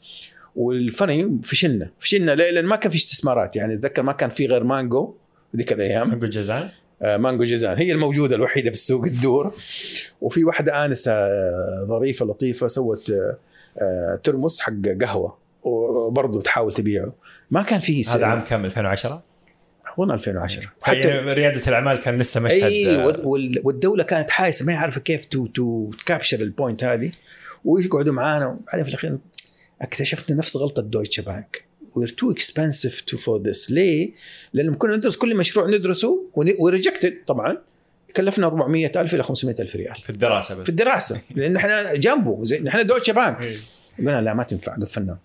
[0.56, 1.90] وال funny فشلنا.
[2.00, 3.56] فشلنا؟ لأن ما كان في استثمارات.
[3.56, 5.16] يعني أتذكر ما كان في غير مانجو.
[5.56, 6.10] ذيك الأيام.
[6.10, 6.70] مانجو جازان
[7.02, 7.78] آه، مانجو جيزان.
[7.78, 9.54] هي الموجودة الوحيدة في السوق الدور.
[10.22, 13.12] وفي واحدة آنسة آه، ظريفة لطيفة سوت
[13.82, 17.14] آه، ترمس حق قهوة وبرضه تحاول تبيعه.
[17.52, 19.24] ما كان في هذا عام كم 2010
[20.00, 22.64] أظن 2010 يعني ريادة الأعمال كان لسه مشهد.
[22.64, 26.84] أي وال- وال- والدولة كانت حايسة ما هي عارفة كيف to to capture ال point
[26.84, 27.12] هذه.
[27.66, 29.18] ويقعدوا معانا بعدين في الأخير
[29.82, 31.65] اكتشفنا نفس غلطة دويتشه بانك.
[31.96, 34.12] we're too expensive too for this ليه؟
[34.54, 37.58] لأن كنا ندرس كل مشروع ندرسه و rejected طبعا.
[38.16, 39.96] كلفنا 400 ألف إلى 500 ألف ريال.
[39.96, 40.64] في الدراسة بس.
[40.64, 41.22] في الدراسة.
[41.36, 42.40] لأن إحنا جنبه.
[42.44, 43.42] زي إحنا دويتشه بانك.
[43.42, 43.58] إيه.
[43.98, 44.76] قلنا لا ما تنفع.
[44.76, 45.18] قفلنا.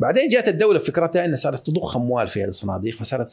[0.00, 3.28] بعدين جات الدولة فكرتها إنها صارت تضخ أموال في هذه الصناديق فصارت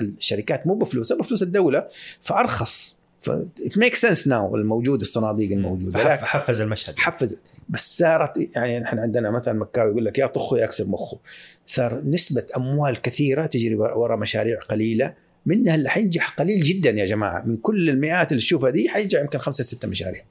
[0.00, 1.88] الشركات مو بفلوسها بفلوس الدولة.
[2.22, 2.96] فأرخص.
[3.22, 3.30] ف
[3.60, 6.16] it makes sense now الموجود الصناديق الموجودة.
[6.16, 6.94] حفز المشهد.
[6.98, 7.36] حفز.
[7.68, 11.18] بس صارت يعني نحن عندنا مثلا مكاوي يقول لك يا طخه يا اكسر مخه.
[11.66, 15.14] صار نسبة أموال كثيرة تجري وراء مشاريع قليلة.
[15.46, 17.42] منها اللي حينجح قليل جدا يا جماعة.
[17.46, 20.22] من كل المئات اللي تشوفها دي حينجح يمكن خمسة ستة مشاريع.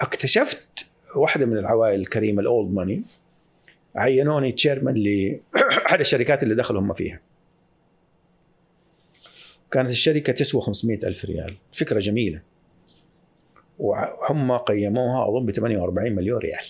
[0.00, 0.66] فاكتشفت
[1.16, 3.02] واحدة من العوائل الكريمة الأولد ماني
[3.96, 7.20] عينوني تشيرمان لاحد الشركات اللي دخلوا هم فيها.
[9.70, 11.56] كانت الشركة تسوى 500 ألف ريال.
[11.72, 12.40] فكرة جميلة.
[13.78, 16.64] وهم قيموها أظن ب 48 مليون ريال.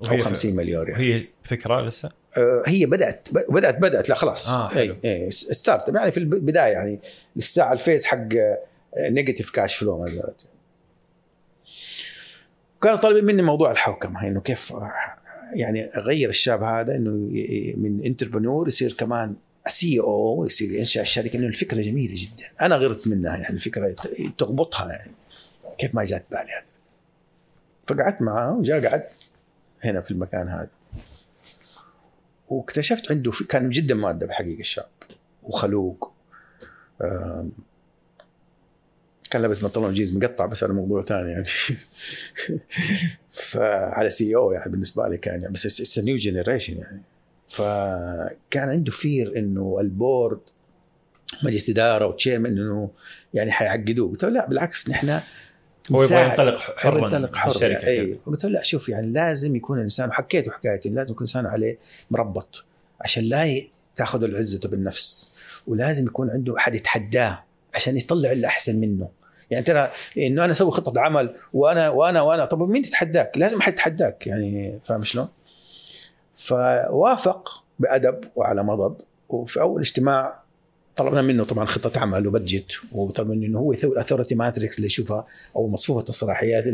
[0.00, 0.96] وهي 50 مليون ريال.
[0.98, 3.28] وهي فكرة لسه؟ آه، هي بدأت.
[3.32, 4.08] بدأت بدأت.
[4.08, 4.48] لا خلاص.
[4.48, 4.96] آه، حلو.
[5.04, 7.00] اي اي startup يعني في البدايه يعني
[7.36, 8.28] للساعة ال phase حق
[8.98, 10.46] negative cash flow ما زالت.
[12.82, 14.92] كانوا طالبين مني موضوع الحوكمة إنه كيف آه،
[15.54, 17.10] يعني أغير الشاب هذا إنه
[17.76, 19.34] من entrepreneur يصير كمان
[19.66, 22.48] CEO يصير ينشا الشركة؟ انه الفكرة جميلة جدا.
[22.60, 23.96] أنا غرت منها يعني الفكرة
[24.38, 25.12] تغبطها يعني.
[25.78, 26.64] كيف ما جات بالي هذا
[27.86, 29.04] فقعدت معاه وجاء قعد
[29.84, 30.68] هنا في المكان هذا.
[32.48, 34.88] واكتشفت عنده كان جدا مؤدب حقيقه الشاب.
[35.42, 36.12] وخلوق.
[39.30, 41.46] كان لابس بنطلون جينز مقطع بس هذا موضوع ثاني يعني.
[43.50, 47.02] فعلى CEO يعني بالنسبة لي كان يعني بس it's new generation يعني.
[47.52, 50.40] فكان عنده fear إنه ال board
[51.44, 52.90] مجلس إدارة و chairman إنه
[53.34, 55.20] يعني حيعقدوه قلت له لا بالعكس نحن
[55.92, 56.24] هو يبغى.
[56.24, 57.78] ينطلق حرا ينطلق في حر الشركة.
[57.78, 57.90] كذا.
[57.90, 61.78] اي قلت له لا شوف يعني لازم يكون الإنسان وحكيته حكايتي لازم يكون الانسان عليه
[62.10, 62.64] مربط
[63.00, 63.60] عشان لا
[63.96, 65.32] تأخذ العزة بالنفس
[65.66, 69.08] ولازم يكون عنده أحد يتحداه عشان يطلع اللي أحسن منه
[69.50, 73.72] يعني ترى إنه أنا أسوي خطة عمل وأنا وأنا وأنا طب مين تتحداك؟ لازم حد
[73.72, 75.28] يتحداك يعني فاهم شلون؟
[76.34, 78.96] فوافق بأدب وعلى مضض
[79.28, 80.42] وفي أول اجتماع
[80.96, 84.76] طلبنا منه طبعا خطة عمل و budget وطلب منه إنه هو يسوي ال authority matrix
[84.76, 85.26] اللي يشوفها
[85.56, 86.64] أو مصفوفة الصلاحيات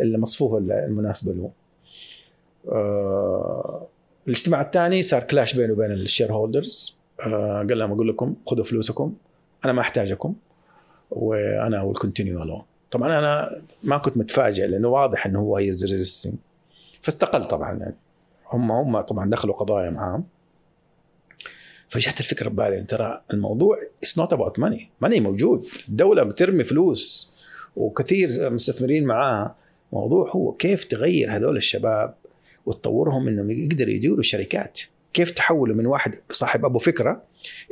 [0.00, 1.50] المصفوفه المناسبة له.
[2.72, 3.86] آه
[4.26, 9.14] الاجتماع الثاني صار clash بينه وبين ال shareholders آه قال لهم أقول لكم خذوا فلوسكم
[9.64, 10.34] أنا ما أحتاجكم
[11.10, 16.34] وأنا will continue alone طبعا أنا ما كنت متفاجئ لأنه واضح إنه هو he's resisting
[17.00, 17.94] فاستقل طبعا يعني.
[18.50, 20.22] هم هم طبعا دخلوا قضايا معاه
[21.88, 22.82] فجت الفكرة ببالي.
[22.82, 25.66] ترى الموضوع it's not about money money موجود.
[25.88, 27.32] الدولة بترمي فلوس
[27.76, 29.56] وكثير مستثمرين معاها.
[29.92, 32.14] موضوع هو كيف تغير هذول الشباب
[32.66, 34.80] وتطورهم إنهم يقدروا يديروا شركات.
[35.12, 37.22] كيف تحولوا من واحد صاحب أبو فكرة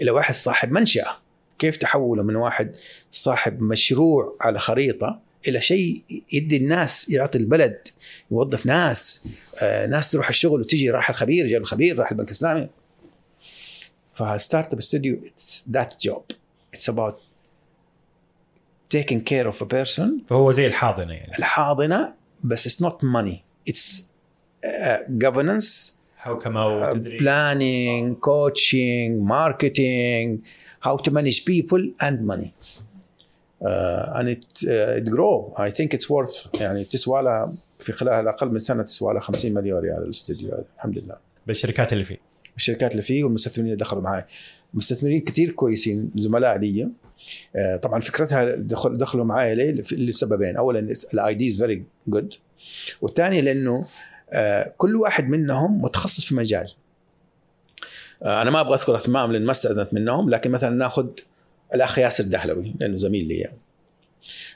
[0.01, 1.17] إلى واحد صاحب منشأة؟
[1.59, 2.77] كيف تحولوا من واحد
[3.11, 6.03] صاحب مشروع على خريطة إلى شيء
[6.33, 7.89] يدي الناس يعطي البلد
[8.31, 9.25] يوظف ناس
[9.63, 12.69] آه ناس تروح الشغل وتجي راح الخبير جاب الخبير راح البنك الإسلامي.
[14.13, 16.25] ف startup studio it's that job
[16.75, 17.21] it's about
[18.97, 20.29] taking care of a person.
[20.29, 21.39] فهو زي الحاضنة يعني.
[21.39, 22.13] الحاضنة
[22.45, 24.05] بس it's not money it's
[25.25, 30.45] governance حوكمه وتدريب planning coaching marketing
[30.87, 32.51] how to manage people and money.
[33.63, 35.53] Uh, and it uh, it grow.
[35.57, 39.55] I think it's worth يعني تسوى لها في خلال أقل من سنة تسوى لها 50
[39.55, 41.17] مليون ريال الاستوديو هذا الحمد لله.
[41.47, 42.19] بالشركات اللي فيه.
[42.57, 44.25] الشركات اللي فيه والمستثمرين اللي دخلوا معي
[44.75, 46.89] مستثمرين كثير كويسين زملاء لي
[47.57, 50.57] آه، طبعا فكرتها دخل دخلوا معي ليه؟ لسببين.
[50.57, 52.35] اولا ال idea is very good
[53.01, 53.87] والثاني لأنه
[54.77, 56.73] كل واحد منهم متخصص في مجال.
[58.23, 61.07] أنا ما أبغى أذكر اسمائهم لأن ما استاذنت منهم لكن مثلا ناخذ
[61.75, 63.51] الأخ ياسر الدهلوي لأنه زميل لي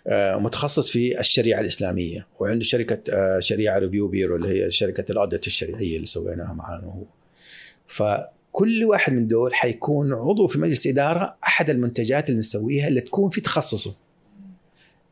[0.06, 5.18] آه، متخصص في الشريعة الإسلامية وعنده شركة آه، شريعة review bureau اللي هي شركة ال
[5.18, 7.02] audit الشريعية اللي سويناها معانا هو.
[7.86, 13.30] فكل واحد من دول حيكون عضو في مجلس إدارة أحد المنتجات اللي نسويها اللي تكون
[13.30, 13.94] في تخصصه.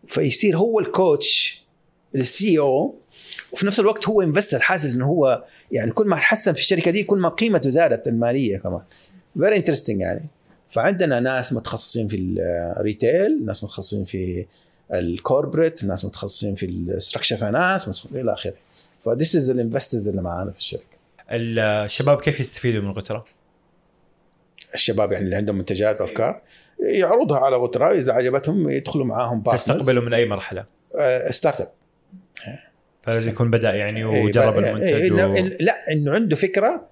[0.06, 1.62] فيصير هو ال coach
[2.15, 2.94] ال CEO
[3.52, 7.05] وفي نفس الوقت هو investor حاسس إنه هو يعني كل ما تحسن في الشركة دي
[7.05, 8.82] كل ما قيمته زادت المالية كمان.
[9.39, 10.27] very interesting يعني.
[10.70, 12.16] فعندنا ناس متخصصين في
[12.77, 14.47] ال retail ناس متخصصين في
[14.94, 18.55] ال corporate ناس متخصصين في ال structured finance إلى آخره
[19.05, 20.97] ف this is ال investors اللي معانا في الشركة
[21.30, 23.24] الشباب كيف يستفيدوا من غترة؟
[24.74, 26.40] الشباب يعني اللي عندهم منتجات وأفكار
[26.80, 29.43] يعرضها على غترة إذا عجبتهم يدخلوا معاهم.
[29.43, 30.64] تستقبلوا من أي مرحلة؟
[31.31, 31.70] startup
[33.02, 35.34] فلازم يكون بدأ يعني إيه، وجرب بقى- المنتج إيه، و...
[35.60, 36.86] لا إنه عنده فكرة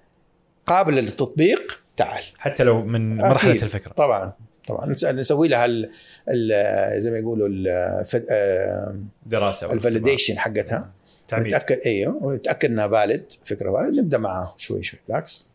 [0.67, 2.23] قابلة للتطبيق تعال.
[2.39, 3.63] حتى لو من مرحلة أكيد.
[3.63, 3.93] الفكرة.
[3.93, 4.33] طبعا
[4.69, 4.95] طبعا.
[4.95, 5.91] نس- نسوي لها ال-
[6.29, 8.97] ال- زي ما يقولوا ال- آه،
[9.27, 9.73] دراسة.
[9.73, 10.91] ال validation حقتها.
[11.29, 15.49] تعميد نتاكد أيوه ونتاكد إنها valid فكرة valid نبدأ معاه شوي شوي بالعكس.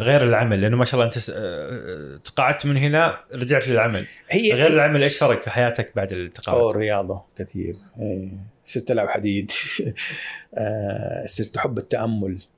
[0.00, 4.06] غير العمل لأنه ما شاء الله أنت آه، تقاعدت من هنا رجعت للعمل.
[4.30, 7.74] هي غير العمل إيش فرق في حياتك بعد التقاعد؟ الرياضة كثير.
[8.00, 8.28] إيه.
[8.64, 9.50] صرت ألعب حديد.
[10.54, 12.32] آه، صرت أحب التأمل.
[12.32, 12.51] آه،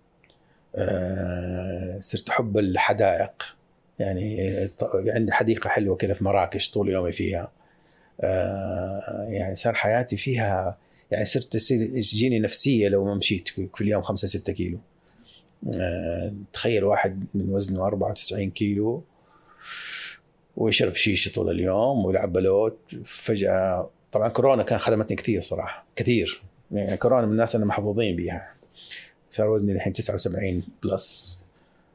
[2.01, 3.33] صرت أحب الحدائق.
[3.99, 7.53] يعني عندي حديقة حلوة كده في مراكش طول يومي فيها.
[8.21, 10.79] آه، يعني صار حياتي فيها
[11.11, 14.79] يعني صرت تصير تجيني نفسية لو ما مشيت في اليوم خمسة ستة كيلو.
[15.75, 19.03] آه، تخيل واحد من وزنه 94 كيلو
[20.57, 22.79] ويشرب شيشة طول اليوم ويلعب بلوت.
[23.05, 26.43] فجأة طبعا كورونا كان خدمتني كثير صراحة كثير.
[26.73, 28.54] يعني كورونا من الناس اللي محظوظين بيها.
[29.35, 31.39] صار وزني الحين 79 plus.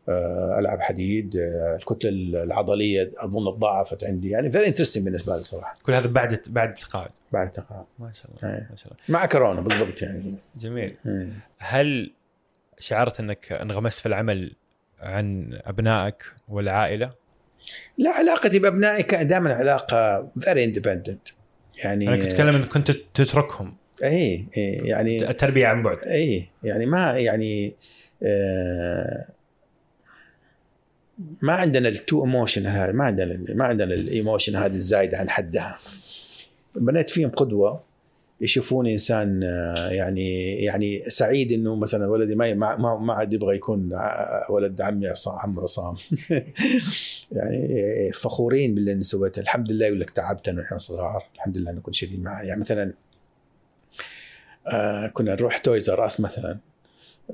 [0.09, 1.35] آه، ألعب حديد.
[1.35, 2.09] آه، الكتلة
[2.43, 4.29] العضلية أظن تضاعفت عندي.
[4.29, 5.77] يعني very interesting بالنسبة لي صراحة.
[5.83, 7.11] كل هذا بعد بعد التقاعد.
[7.31, 7.85] بعد التقاعد.
[7.99, 8.67] ما شاء الله إيه.
[8.69, 9.03] ما شاء الله.
[9.09, 10.35] مع كورونا بالضبط يعني.
[10.57, 10.95] جميل.
[11.05, 11.33] مم.
[11.57, 12.11] هل
[12.79, 14.55] شعرت إنك انغمست في العمل
[14.99, 17.13] عن أبنائك والعائلة؟
[17.97, 21.27] لا علاقتي بأبنائي كانت دائما علاقة very independent
[21.83, 23.75] يعني أنا كنت أتكلم انك كنت تتركهم.
[24.03, 25.97] اي اي يعني التربية عن بعد.
[26.07, 27.73] اي يعني ما يعني
[28.23, 29.25] آه
[31.41, 35.29] ما عندنا ال too emotion هذا ما عندنا ما عندنا ال emotion هذه الزايدة عن
[35.29, 35.77] حدها.
[36.75, 37.89] بنيت فيهم قدوة
[38.41, 43.89] يشوفوني إنسان آه، يعني يعني سعيد إنه مثلا ولدي ما ما ما, عاد يبغى يكون
[43.93, 45.95] ع- ولد عمي عصام عم عصام.
[47.31, 49.39] يعني فخورين باللي أنا سويته.
[49.39, 51.23] الحمد لله يقول لك تعبتنا ونحن صغار.
[51.35, 52.93] الحمد لله انه كنت شديد معي يعني مثلا
[54.67, 56.57] آه كنا نروح Toys R Us مثلا.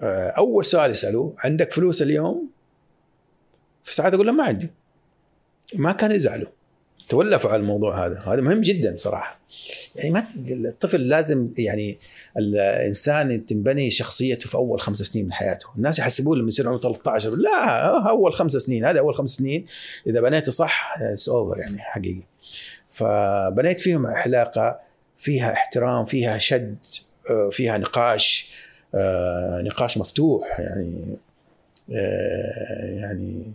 [0.01, 2.49] آه أول سؤال يسألوه عندك فلوس اليوم؟
[3.83, 4.69] في ساعات أقول لهم ما عندي.
[5.75, 6.49] ما كانوا يزعلوا.
[7.09, 8.19] تولفوا على الموضوع هذا.
[8.19, 9.39] هذا مهم جدا صراحة.
[9.95, 11.97] يعني ما الطفل لازم يعني
[12.37, 15.67] الإنسان تنبني شخصيته في أول خمس سنين من حياته.
[15.77, 19.65] الناس يحسبون لما يصير عمره 13 لا اول خمس سنين هذا أول خمس سنين.
[20.07, 22.23] إذا بنيته صح it's over يعني حقيقي.
[22.91, 24.79] فبنيت فيهم علاقة
[25.17, 26.77] فيها احترام فيها شد.
[27.51, 28.55] فيها نقاش
[28.95, 31.17] آه، نقاش مفتوح يعني
[31.91, 33.51] آه، يعني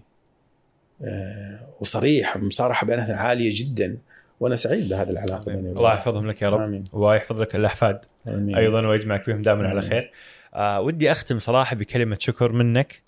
[1.05, 3.97] آه، وصريح مصارحة بيناتنا عالية جدا
[4.41, 6.85] وأنا سعيد بهذه العلاقة بيني الله يحفظهم لك يا رب آمين.
[6.93, 8.57] ويحفظ لك الاحفاد آمين.
[8.57, 9.91] أيضا ويجمعك فيهم دائما على آمين.
[9.91, 10.13] خير.
[10.55, 13.03] آه ودي أختم صراحة بكلمة شكر منك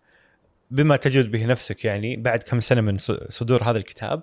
[0.70, 2.98] بما تجد به نفسك يعني بعد كم سنة من
[3.28, 4.22] صدور هذا الكتاب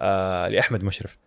[0.00, 1.18] آه لأحمد مشرف.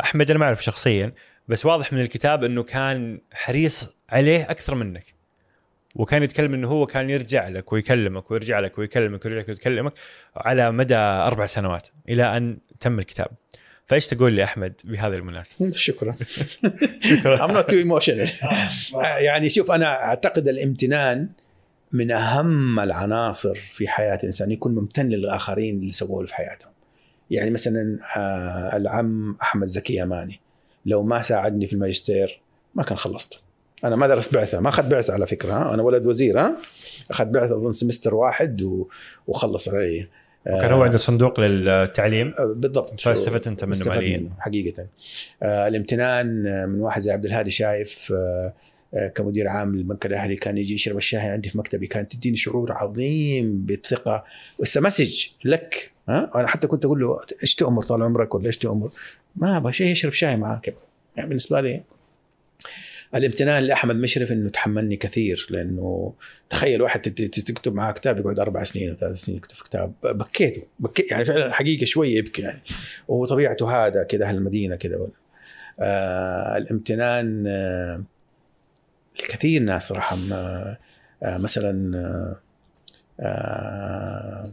[0.00, 1.12] أحمد أنا ما اعرفه شخصيا
[1.48, 5.18] بس واضح من الكتاب إنه كان حريص عليه أكثر منك.
[5.94, 9.92] وكان يتكلم إنه هو كان يرجع لك ويكلمك ويرجع لك ويكلمك ويرجع لك ويكلمك
[10.36, 13.28] على مدى أربع سنوات إلى أن تم الكتاب.
[13.86, 16.12] فإيش تقول لي أحمد بهذه المناسبة؟ شكرا.
[17.10, 17.46] شكرا.
[17.46, 18.30] I'm not too emotional.
[19.28, 21.28] يعني شوف أنا أعتقد الامتنان
[21.92, 26.72] من أهم العناصر في حياة الإنسان يكون ممتن للآخرين اللي سووه في حياتهم.
[27.30, 30.40] يعني مثلا آه، العم أحمد زكي يماني
[30.86, 32.40] لو ما ساعدني في الماجستير
[32.74, 33.38] ما كان خلصته.
[33.84, 36.56] أنا ما درست بعثة ما أخذت بعثة على فكرة ها؟ أنا ولد وزير ها؟
[37.10, 38.88] أخذت بعثة أظن سمستر واحد و...
[39.26, 40.08] وخلص علي
[40.46, 43.00] وكان هو عنده صندوق للتعليم؟ آه، بالضبط.
[43.00, 44.30] فاستفدت أنت منه مالياً.
[44.38, 44.86] حقيقة.
[45.42, 50.74] آه الامتنان من واحد زي عبد الهادي شايف آه كمدير عام للبنك الأهلي كان يجي
[50.74, 54.24] يشرب الشاي عندي في مكتبي كانت تديني شعور عظيم بالثقة.
[54.58, 58.58] واتس مسج لك ها؟ أنا حتى كنت أقول له إيش تؤمر طال عمرك ولا إيش
[58.58, 58.90] تؤمر
[59.36, 60.74] ما أبغى شيء يشرب شاي معاك.
[61.16, 61.82] يعني بالنسبة لي
[63.14, 66.12] الامتنان لأحمد مشرف إنه تحملني كثير لأنه
[66.50, 69.92] تخيل واحد تكتب معاه كتاب يقعد أربع سنين وثلاث سنين يكتب كتاب.
[70.02, 72.60] بكيته بكي يعني فعلا حقيقة شوية يبكي يعني.
[73.08, 75.08] وطبيعته هذا كده أهل المدينة كده.
[75.80, 78.02] آه الامتنان آه
[79.20, 80.78] الكثير ناس رحم آه
[81.22, 82.36] آه مثلا آه
[83.20, 84.52] آه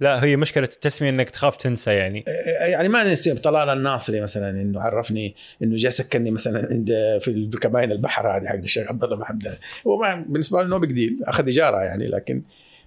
[0.00, 2.24] لا هي مشكلة التسمية إنك تخاف تنسى يعني.
[2.60, 7.92] يعني ما ننسى طلال الناصري مثلا إنه عرفني إنه جاء سكنني مثلا عند في كباين
[7.92, 9.58] البحر هذه حق الشيخ عبد الله محمد.
[9.86, 12.42] هو ما بالنسبة له نو بيج ديل أخذ إجارة يعني لكن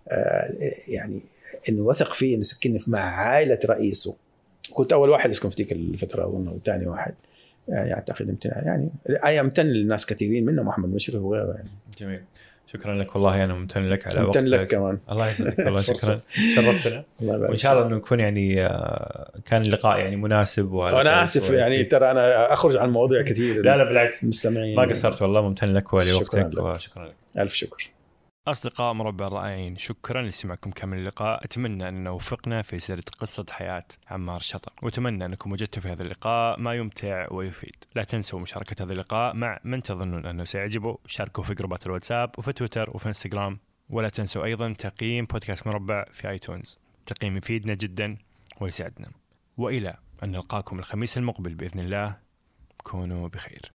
[0.10, 0.50] آه
[0.88, 1.22] يعني
[1.70, 4.16] إنه وثق فيه إنه سكنني مع عائلة رئيسه.
[4.74, 7.14] كنت أول واحد اسكن في تلك الفترة اظن وثاني واحد
[7.68, 8.90] يعني أعتقد يعني
[9.26, 11.70] اي امتن للناس كثيرين منهم أحمد مشرف وغيره يعني.
[12.00, 12.22] جميل.
[12.74, 15.00] شكرا لك والله أنا ممتن لك على وقتك لك كمان.
[15.12, 16.20] الله يسعدك والله شكرا.
[16.56, 17.04] شرفتنا.
[17.22, 21.50] وإن شاء الله انه يكون يعني آه، كان اللقاء يعني مناسب وعلى أنا خير آسف
[21.52, 24.24] يعني ترى أنا أخرج عن مواضيع كثير لا لا بالعكس.
[24.24, 26.52] المستمعين ما قصرت والله ممتن لك ولوقتك.
[26.58, 27.16] وشكرا لك.
[27.38, 27.90] ألف شكر.
[28.48, 31.46] أصدقاء مربع الرائعين شكرا لسماعكم كامل اللقاء.
[31.46, 34.74] أتمنى أن وفقنا في سيرة قصة حياة عمار شطر.
[34.82, 37.76] وأتمنى أنكم وجدتوا في هذا اللقاء ما يمتع ويفيد.
[37.96, 40.98] لا تنسوا مشاركة هذا اللقاء مع من تظنون أنه سيعجبه.
[41.06, 43.60] شاركوا في جروبات الواتساب وفي تويتر وفي إنستغرام.
[43.90, 46.80] ولا تنسوا أيضا تقييم بودكاست مربع في آيتونز.
[47.06, 48.18] تقييم يفيدنا جدا
[48.60, 49.08] ويسعدنا
[49.58, 52.18] وإلى أن نلقاكم الخميس المقبل بإذن الله.
[52.84, 53.62] كونوا بخير.